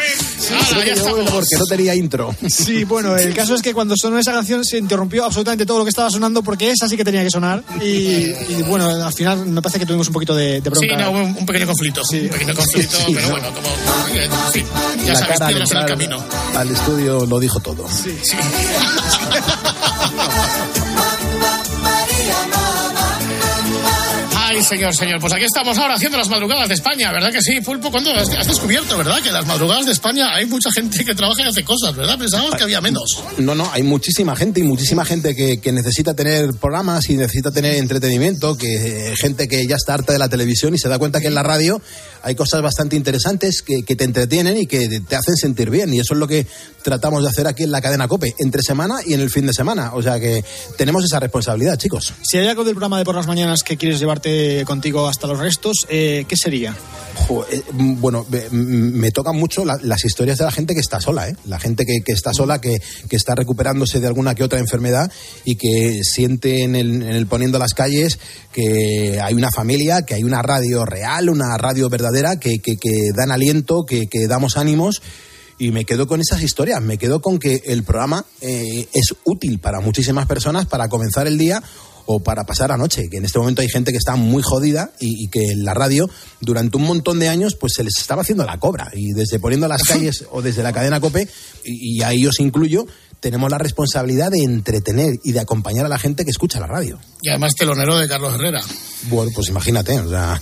Creo 0.69 0.79
ya 0.79 0.93
que 0.93 0.95
yo 0.99 1.05
oí 1.15 1.21
el 1.21 1.27
amor, 1.27 1.43
que 1.47 1.57
no 1.57 1.65
tenía 1.65 1.95
intro. 1.95 2.35
Sí, 2.47 2.83
bueno, 2.83 3.15
el 3.17 3.33
caso 3.33 3.55
es 3.55 3.61
que 3.61 3.73
cuando 3.73 3.95
sonó 3.97 4.17
esa 4.19 4.31
canción 4.31 4.63
se 4.63 4.77
interrumpió 4.77 5.25
absolutamente 5.25 5.65
todo 5.65 5.79
lo 5.79 5.85
que 5.85 5.88
estaba 5.89 6.09
sonando 6.09 6.41
porque 6.43 6.71
esa 6.71 6.87
sí 6.87 6.95
que 6.97 7.03
tenía 7.03 7.23
que 7.23 7.29
sonar. 7.29 7.63
Y, 7.81 7.87
y, 7.87 8.63
bueno, 8.67 8.87
al 8.87 9.13
final 9.13 9.45
me 9.45 9.61
parece 9.61 9.79
que 9.79 9.85
tuvimos 9.85 10.07
un 10.07 10.13
poquito 10.13 10.35
de, 10.35 10.61
de 10.61 10.69
bronca. 10.69 10.87
Sí, 10.87 10.95
no, 10.95 11.11
un, 11.11 11.21
un 11.37 11.45
pequeño 11.45 11.67
conflicto. 11.67 12.01
Un 12.11 12.29
pequeño 12.29 12.55
conflicto, 12.55 12.97
Sí, 12.97 13.11
pero 13.13 13.21
no. 13.27 13.31
bueno, 13.31 13.47
como. 13.53 13.67
en 14.15 14.31
fin, 14.53 14.65
ya 15.05 15.13
la 15.13 15.19
sabes, 15.19 15.33
cara 15.33 15.45
al 15.47 15.51
piedras 15.53 15.71
en 15.71 15.77
el 15.77 15.85
camino. 15.85 16.23
al 16.55 16.71
estudio 16.71 17.25
lo 17.25 17.39
dijo 17.39 17.59
todo. 17.59 17.87
Sí. 17.89 18.17
Ay, 24.59 24.65
señor, 24.65 24.93
señor. 24.93 25.21
Pues 25.21 25.31
aquí 25.31 25.45
estamos 25.45 25.77
ahora 25.77 25.93
haciendo 25.93 26.17
las 26.17 26.27
madrugadas 26.27 26.67
de 26.67 26.73
España, 26.73 27.13
¿verdad 27.13 27.31
que 27.31 27.41
sí, 27.41 27.61
Pulpo? 27.61 27.89
¿Cuándo 27.91 28.11
has, 28.11 28.27
has 28.27 28.45
descubierto, 28.45 28.97
verdad? 28.97 29.21
Que 29.23 29.31
las 29.31 29.47
madrugadas 29.47 29.85
de 29.85 29.93
España 29.93 30.35
hay 30.35 30.47
mucha 30.47 30.69
gente 30.69 31.05
que 31.05 31.15
trabaja 31.15 31.43
y 31.43 31.45
hace 31.45 31.63
cosas, 31.63 31.95
¿verdad? 31.95 32.19
Pensábamos 32.19 32.55
que 32.55 32.63
había 32.63 32.81
menos. 32.81 33.23
No, 33.37 33.55
no, 33.55 33.71
hay 33.71 33.83
muchísima 33.83 34.35
gente 34.35 34.59
y 34.59 34.63
muchísima 34.63 35.05
gente 35.05 35.33
que, 35.33 35.61
que 35.61 35.71
necesita 35.71 36.13
tener 36.13 36.49
programas 36.55 37.09
y 37.09 37.15
necesita 37.15 37.51
tener 37.51 37.75
entretenimiento, 37.75 38.57
que 38.57 39.11
eh, 39.11 39.15
gente 39.15 39.47
que 39.47 39.65
ya 39.65 39.77
está 39.77 39.93
harta 39.93 40.11
de 40.11 40.19
la 40.19 40.27
televisión 40.27 40.75
y 40.75 40.77
se 40.77 40.89
da 40.89 40.99
cuenta 40.99 41.21
que 41.21 41.27
en 41.27 41.35
la 41.35 41.43
radio 41.43 41.81
hay 42.21 42.35
cosas 42.35 42.61
bastante 42.61 42.97
interesantes 42.97 43.61
que, 43.61 43.83
que 43.87 43.95
te 43.95 44.03
entretienen 44.03 44.57
y 44.57 44.67
que 44.67 44.99
te 44.99 45.15
hacen 45.15 45.37
sentir 45.37 45.69
bien. 45.69 45.93
Y 45.93 46.01
eso 46.01 46.15
es 46.15 46.19
lo 46.19 46.27
que 46.27 46.45
tratamos 46.83 47.23
de 47.23 47.29
hacer 47.29 47.47
aquí 47.47 47.63
en 47.63 47.71
la 47.71 47.81
cadena 47.81 48.09
COPE, 48.09 48.35
entre 48.39 48.61
semana 48.61 48.95
y 49.05 49.13
en 49.13 49.21
el 49.21 49.29
fin 49.29 49.47
de 49.47 49.53
semana. 49.53 49.91
O 49.93 50.01
sea 50.01 50.19
que 50.19 50.43
tenemos 50.77 51.05
esa 51.05 51.21
responsabilidad, 51.21 51.77
chicos. 51.77 52.13
Si 52.23 52.37
hay 52.37 52.47
algo 52.47 52.65
del 52.65 52.73
programa 52.73 52.97
de 52.97 53.05
por 53.05 53.15
las 53.15 53.25
mañanas 53.25 53.63
que 53.63 53.77
quieres 53.77 53.99
llevarte 53.99 54.48
contigo 54.65 55.07
hasta 55.07 55.27
los 55.27 55.39
restos, 55.39 55.85
eh, 55.89 56.25
¿qué 56.27 56.35
sería? 56.35 56.75
Eh, 57.51 57.61
mm, 57.73 57.99
bueno, 58.01 58.25
eh, 58.31 58.47
mm, 58.49 58.55
me 58.99 59.11
tocan 59.11 59.35
mucho 59.35 59.65
la- 59.65 59.77
las 59.81 60.03
historias 60.05 60.37
de 60.37 60.45
la 60.45 60.51
gente 60.51 60.73
que 60.73 60.79
está 60.79 60.99
sola, 60.99 61.27
¿eh? 61.29 61.35
La 61.45 61.59
gente 61.59 61.85
que, 61.85 61.99
que 62.05 62.11
está 62.13 62.33
sola, 62.33 62.59
que, 62.61 62.81
que 63.09 63.15
está 63.15 63.35
recuperándose 63.35 63.99
de 63.99 64.07
alguna 64.07 64.35
que 64.35 64.43
otra 64.43 64.59
enfermedad 64.59 65.11
y 65.45 65.55
que 65.55 66.01
siente 66.03 66.63
en 66.63 66.75
el, 66.75 67.01
en 67.03 67.09
el 67.09 67.27
poniendo 67.27 67.59
las 67.59 67.73
calles 67.73 68.19
que 68.51 69.19
hay 69.21 69.33
una 69.33 69.49
familia, 69.55 70.03
que 70.03 70.15
hay 70.15 70.23
una 70.23 70.41
radio 70.41 70.85
real, 70.85 71.29
una 71.29 71.57
radio 71.57 71.89
verdadera, 71.89 72.39
que, 72.39 72.59
que, 72.59 72.77
dan 73.15 73.31
aliento, 73.31 73.83
que, 73.85 74.07
que 74.07 74.27
damos 74.27 74.57
ánimos. 74.57 75.01
Y 75.61 75.71
me 75.71 75.83
quedo 75.83 76.07
con 76.07 76.21
esas 76.21 76.41
historias, 76.41 76.81
me 76.81 76.97
quedo 76.97 77.21
con 77.21 77.37
que 77.37 77.61
el 77.65 77.83
programa 77.83 78.25
eh, 78.39 78.87
es 78.93 79.13
útil 79.25 79.59
para 79.59 79.81
muchísimas 79.81 80.25
personas 80.25 80.65
para 80.67 80.87
comenzar 80.87 81.27
el 81.27 81.37
día 81.37 81.61
o 82.11 82.21
para 82.21 82.43
pasar 82.43 82.71
la 82.71 82.77
noche, 82.77 83.07
que 83.07 83.17
en 83.17 83.25
este 83.25 83.37
momento 83.37 83.61
hay 83.61 83.69
gente 83.69 83.91
que 83.91 83.99
está 83.99 84.15
muy 84.15 84.41
jodida 84.41 84.89
y, 84.99 85.25
y 85.25 85.27
que 85.27 85.51
en 85.51 85.63
la 85.63 85.75
radio 85.75 86.09
durante 86.41 86.75
un 86.77 86.83
montón 86.85 87.19
de 87.19 87.29
años 87.29 87.53
pues 87.53 87.73
se 87.73 87.83
les 87.83 87.99
estaba 87.99 88.23
haciendo 88.23 88.43
la 88.45 88.57
cobra. 88.57 88.89
Y 88.95 89.13
desde 89.13 89.37
poniendo 89.37 89.67
las 89.67 89.83
calles 89.87 90.25
o 90.31 90.41
desde 90.41 90.63
la 90.63 90.73
cadena 90.73 90.99
COPE 90.99 91.29
y, 91.63 91.97
y 91.97 92.01
ahí 92.01 92.25
os 92.25 92.39
incluyo 92.39 92.87
tenemos 93.19 93.49
la 93.51 93.57
responsabilidad 93.57 94.31
de 94.31 94.43
entretener 94.43 95.15
y 95.23 95.31
de 95.33 95.39
acompañar 95.39 95.85
a 95.85 95.89
la 95.89 95.99
gente 95.99 96.23
que 96.23 96.31
escucha 96.31 96.59
la 96.59 96.67
radio. 96.67 96.99
Y 97.21 97.29
además 97.29 97.53
telonero 97.55 97.97
de 97.97 98.07
Carlos 98.07 98.33
Herrera. 98.35 98.61
Bueno, 99.03 99.31
pues 99.33 99.47
imagínate, 99.49 99.97
o 99.99 100.09
sea, 100.09 100.41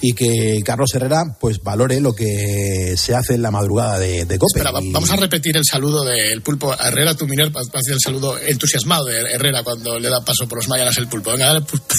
y 0.00 0.12
que 0.14 0.60
Carlos 0.64 0.90
Herrera 0.94 1.36
pues 1.40 1.60
valore 1.62 2.00
lo 2.00 2.14
que 2.14 2.94
se 2.96 3.14
hace 3.14 3.34
en 3.34 3.42
la 3.42 3.50
madrugada 3.50 3.98
de, 3.98 4.24
de 4.24 4.38
COPE. 4.38 4.60
Espera, 4.60 4.80
Y- 4.82 4.92
vamos 4.92 5.10
a 5.10 5.16
repetir 5.16 5.56
el 5.56 5.64
saludo 5.64 6.04
del 6.04 6.42
pulpo 6.42 6.72
a 6.72 6.88
Herrera, 6.88 7.14
tu 7.14 7.26
miner, 7.26 7.52
para 7.52 7.64
hacer 7.66 7.94
el 7.94 8.00
saludo 8.00 8.38
entusiasmado 8.38 9.04
de 9.06 9.20
Herrera 9.20 9.62
cuando 9.62 9.98
le 9.98 10.08
da 10.08 10.20
paso 10.24 10.48
por 10.48 10.58
los 10.58 10.68
mañanas 10.68 10.96
el 10.98 11.08
pulpo. 11.08 11.30
Venga, 11.32 11.46
dale, 11.46 11.60
pulpo. 11.62 11.94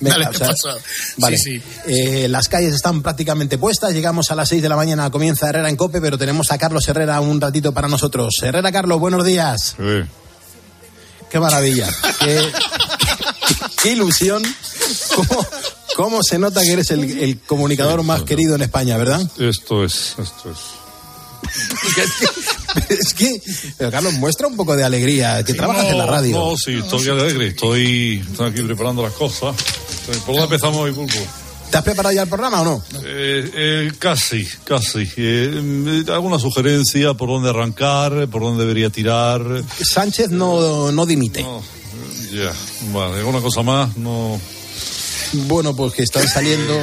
Venga, 0.00 0.16
Dale, 0.16 0.28
o 0.28 0.30
¿qué 0.30 0.38
sea, 0.38 0.48
pasó? 0.48 0.78
Vale. 1.18 1.36
Sí, 1.36 1.58
sí. 1.58 1.62
Eh, 1.86 2.28
las 2.28 2.48
calles 2.48 2.74
están 2.74 3.02
prácticamente 3.02 3.58
puestas. 3.58 3.92
Llegamos 3.92 4.30
a 4.30 4.34
las 4.34 4.48
6 4.48 4.62
de 4.62 4.68
la 4.68 4.76
mañana, 4.76 5.10
comienza 5.10 5.48
Herrera 5.48 5.68
en 5.68 5.76
Cope, 5.76 6.00
pero 6.00 6.16
tenemos 6.16 6.50
a 6.50 6.58
Carlos 6.58 6.88
Herrera 6.88 7.20
un 7.20 7.40
ratito 7.40 7.72
para 7.72 7.88
nosotros. 7.88 8.34
Herrera, 8.42 8.72
Carlos, 8.72 8.98
buenos 8.98 9.24
días. 9.24 9.76
Qué 11.30 11.38
maravilla. 11.38 11.88
Qué, 12.18 12.40
qué 13.82 13.92
ilusión. 13.92 14.42
¿Cómo, 15.14 15.46
cómo 15.96 16.22
se 16.22 16.38
nota 16.38 16.62
que 16.62 16.72
eres 16.72 16.90
el, 16.90 17.18
el 17.18 17.38
comunicador 17.40 18.02
más 18.02 18.22
querido 18.22 18.54
en 18.54 18.62
España, 18.62 18.96
verdad? 18.96 19.22
Esto 19.38 19.84
es, 19.84 20.16
esto 20.18 20.50
es. 20.50 20.80
es 22.88 23.14
que, 23.14 23.42
pero 23.76 23.90
Carlos, 23.90 24.14
muestra 24.14 24.46
un 24.46 24.56
poco 24.56 24.76
de 24.76 24.84
alegría, 24.84 25.42
que 25.44 25.54
trabajas 25.54 25.86
en 25.86 25.98
la 25.98 26.06
radio. 26.06 26.38
No, 26.38 26.56
sí, 26.56 26.78
estoy 26.78 27.08
alegre, 27.08 27.48
estoy, 27.48 28.24
estoy 28.30 28.50
aquí 28.50 28.62
preparando 28.62 29.02
las 29.02 29.12
cosas. 29.12 29.54
¿Por 30.18 30.34
dónde 30.36 30.42
empezamos 30.42 30.76
hoy, 30.78 30.92
Pulpo? 30.92 31.18
¿Te 31.70 31.76
has 31.76 31.84
preparado 31.84 32.12
ya 32.14 32.22
el 32.22 32.28
programa 32.28 32.62
o 32.62 32.64
no? 32.64 32.82
Eh, 33.04 33.50
eh, 33.54 33.92
casi, 33.98 34.44
casi. 34.64 35.08
Eh, 35.16 36.04
¿Alguna 36.08 36.38
sugerencia 36.38 37.14
por 37.14 37.28
dónde 37.28 37.50
arrancar, 37.50 38.26
por 38.28 38.42
dónde 38.42 38.62
debería 38.62 38.90
tirar? 38.90 39.40
Sánchez 39.80 40.30
no, 40.30 40.90
no 40.90 41.06
dimite. 41.06 41.46
Ya, 42.32 42.52
vale, 42.92 43.18
¿alguna 43.18 43.40
cosa 43.40 43.62
más? 43.62 43.96
No. 43.96 44.40
Bueno, 45.32 45.76
pues 45.76 45.92
que 45.94 46.02
están 46.02 46.26
saliendo. 46.26 46.74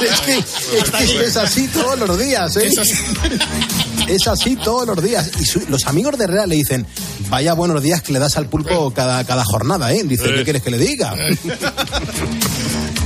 es 0.00 0.20
que, 0.20 0.38
es 0.38 0.90
que 0.90 1.24
es 1.24 1.36
así 1.36 1.66
todos 1.68 1.98
los 1.98 2.16
días, 2.16 2.56
¿eh? 2.56 2.70
Es 4.08 4.26
así 4.28 4.56
todos 4.56 4.86
los 4.86 5.02
días. 5.02 5.30
Y 5.40 5.44
su- 5.44 5.62
los 5.68 5.86
amigos 5.86 6.16
de 6.18 6.24
Herrera 6.24 6.46
le 6.46 6.56
dicen, 6.56 6.86
vaya 7.30 7.54
buenos 7.54 7.82
días 7.82 8.02
que 8.02 8.12
le 8.12 8.18
das 8.18 8.36
al 8.36 8.46
pulpo 8.46 8.92
cada, 8.92 9.24
cada 9.24 9.44
jornada, 9.44 9.92
¿eh? 9.92 10.02
Dice, 10.04 10.24
¿qué 10.34 10.44
quieres 10.44 10.62
que 10.62 10.70
le 10.70 10.78
diga? 10.78 11.14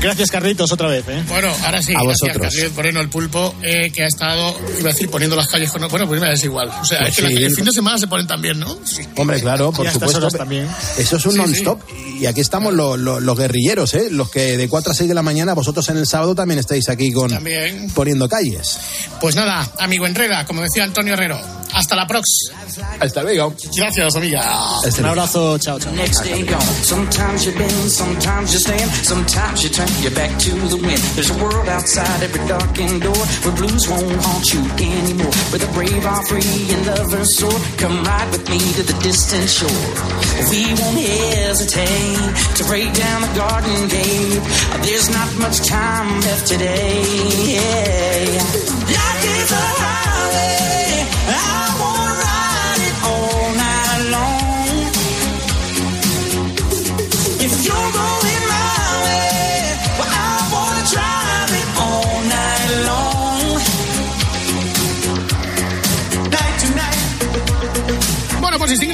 Gracias, 0.00 0.30
Carlitos, 0.30 0.70
otra 0.70 0.86
vez. 0.88 1.04
¿eh? 1.08 1.24
Bueno, 1.28 1.52
ahora 1.64 1.82
sí, 1.82 1.92
A 1.92 2.02
gracias 2.02 2.20
vosotros. 2.30 2.54
Carlos 2.54 2.72
Moreno, 2.76 3.00
el 3.00 3.08
pulpo, 3.08 3.54
eh, 3.62 3.90
que 3.92 4.04
ha 4.04 4.06
estado, 4.06 4.54
iba 4.78 4.90
a 4.90 4.92
decir, 4.92 5.10
poniendo 5.10 5.34
las 5.34 5.48
calles 5.48 5.72
con... 5.72 5.86
Bueno, 5.88 6.06
pues 6.06 6.20
me 6.20 6.32
es 6.32 6.44
igual. 6.44 6.68
O 6.80 6.84
sea, 6.84 7.00
Pues 7.00 7.18
es 7.18 7.24
que 7.24 7.44
el 7.46 7.54
fin 7.54 7.64
de 7.64 7.72
semana 7.72 7.98
se 7.98 8.06
ponen 8.06 8.26
también, 8.26 8.60
¿no? 8.60 8.78
Sí. 8.84 9.02
Hombre, 9.16 9.40
claro, 9.40 9.72
por 9.72 9.90
supuesto. 9.90 10.18
horas 10.18 10.34
también. 10.34 10.68
Eso 10.96 11.16
es 11.16 11.26
un 11.26 11.32
Sí, 11.32 11.38
non-stop. 11.38 11.80
Y 12.20 12.26
aquí 12.26 12.40
estamos 12.40 12.72
los, 12.74 12.96
los- 12.98 13.20
los 13.22 13.36
guerrilleros, 13.38 13.92
¿eh? 13.94 14.08
Los 14.10 14.30
que 14.30 14.56
de 14.56 14.68
4 14.68 14.92
a 14.92 14.94
6 14.94 15.08
de 15.08 15.14
la 15.14 15.22
mañana, 15.22 15.54
vosotros 15.54 15.88
en 15.88 15.96
el 15.98 16.06
sábado 16.06 16.34
también 16.34 16.60
estáis 16.60 16.88
aquí 16.88 17.12
con 17.12 17.30
También. 17.30 17.90
poniendo 17.92 18.28
calles. 18.28 18.78
Pues 19.20 19.34
nada, 19.34 19.68
amigo 19.78 20.06
Herrera, 20.06 20.44
como 20.46 20.62
decía 20.62 20.84
Antonio 20.84 21.14
Herrero, 21.14 21.40
Hasta 21.74 21.94
la 21.96 22.06
próxima. 22.06 22.56
Hasta 23.00 23.22
luego. 23.22 23.54
Gracias, 23.76 24.14
amiga. 24.16 24.42
Un 24.98 25.04
abrazo, 25.06 25.58
chao, 25.58 25.78
chao. 25.78 25.92
Next 29.88 30.04
day 30.04 30.04
gone. 30.04 30.04
Sometimes 30.04 30.04
you 30.04 30.10
bend, 30.10 30.40
sometimes 30.40 30.68
you 30.68 30.68
stand, 30.68 30.68
sometimes 30.68 30.68
you 30.68 30.68
turn 30.68 30.68
your 30.68 30.68
back 30.68 30.68
to 30.68 30.68
the 30.68 30.76
wind. 30.76 31.02
There's 31.14 31.30
a 31.30 31.42
world 31.42 31.68
outside 31.68 32.22
every 32.22 32.48
darkened 32.48 33.02
door 33.02 33.24
where 33.42 33.56
blues 33.56 33.88
won't 33.88 34.22
haunt 34.22 34.52
you 34.52 34.62
anymore. 34.78 35.32
Where 35.50 35.58
the 35.58 35.72
brave 35.72 36.06
are 36.06 36.24
free 36.26 36.72
and 36.72 36.86
lovers 36.86 37.36
soar. 37.36 37.58
Come 37.76 38.04
ride 38.04 38.30
with 38.30 38.48
me 38.48 38.58
to 38.58 38.82
the 38.82 38.96
distant 39.02 39.48
shore. 39.48 39.88
We 40.50 40.74
won't 40.74 40.98
hesitate 40.98 42.36
to 42.56 42.64
break 42.64 42.92
down 42.94 43.22
the 43.22 43.32
garden 43.34 43.88
gate. 43.88 44.42
There's 44.82 45.08
not 45.10 45.28
much 45.38 45.66
time 45.66 46.20
left 46.20 46.46
today. 46.46 47.02
Life 48.88 49.24
is 49.24 49.52
a 49.52 49.64
highway. 49.82 50.08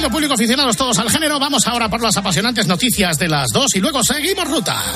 Público 0.09 0.33
aficionados 0.33 0.75
todos 0.75 0.97
al 0.99 1.09
género, 1.09 1.39
vamos 1.39 1.67
ahora 1.67 1.89
por 1.89 2.01
las 2.01 2.15
apasionantes 2.17 2.67
noticias 2.67 3.17
de 3.17 3.27
las 3.27 3.47
dos 3.53 3.75
y 3.75 3.79
luego 3.79 4.03
seguimos 4.03 4.47
ruta. 4.47 4.93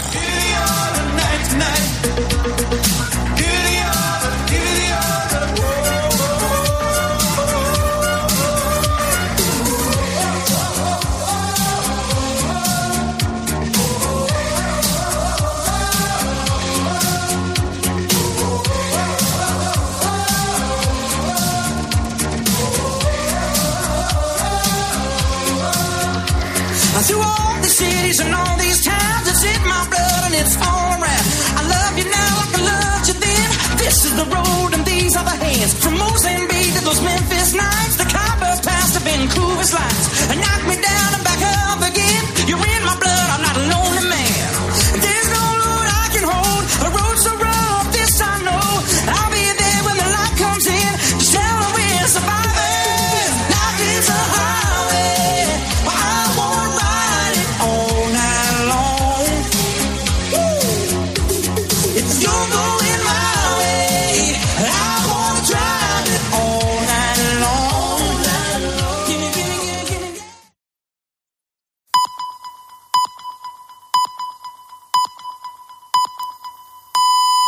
It's 30.39 30.55
around. 30.55 31.25
I 31.59 31.63
love 31.67 31.93
you 31.99 32.07
now 32.07 32.31
like 32.39 32.55
I 32.55 32.61
loved 32.63 33.05
you 33.11 33.15
then. 33.19 33.49
This 33.83 34.05
is 34.07 34.13
the 34.15 34.27
road 34.31 34.71
and 34.73 34.83
these 34.85 35.15
are 35.15 35.23
the 35.23 35.35
hands. 35.35 35.73
From 35.83 35.99
Mozambique 35.99 36.73
to 36.79 36.81
those 36.87 37.01
Memphis 37.03 37.53
nights, 37.53 37.95
the 37.99 38.07
cowbells 38.07 38.61
past 38.63 38.93
the 38.95 39.01
Vancouver's 39.03 39.73
lights. 39.73 40.07
And 40.31 40.39
knock 40.39 40.61
me 40.67 40.78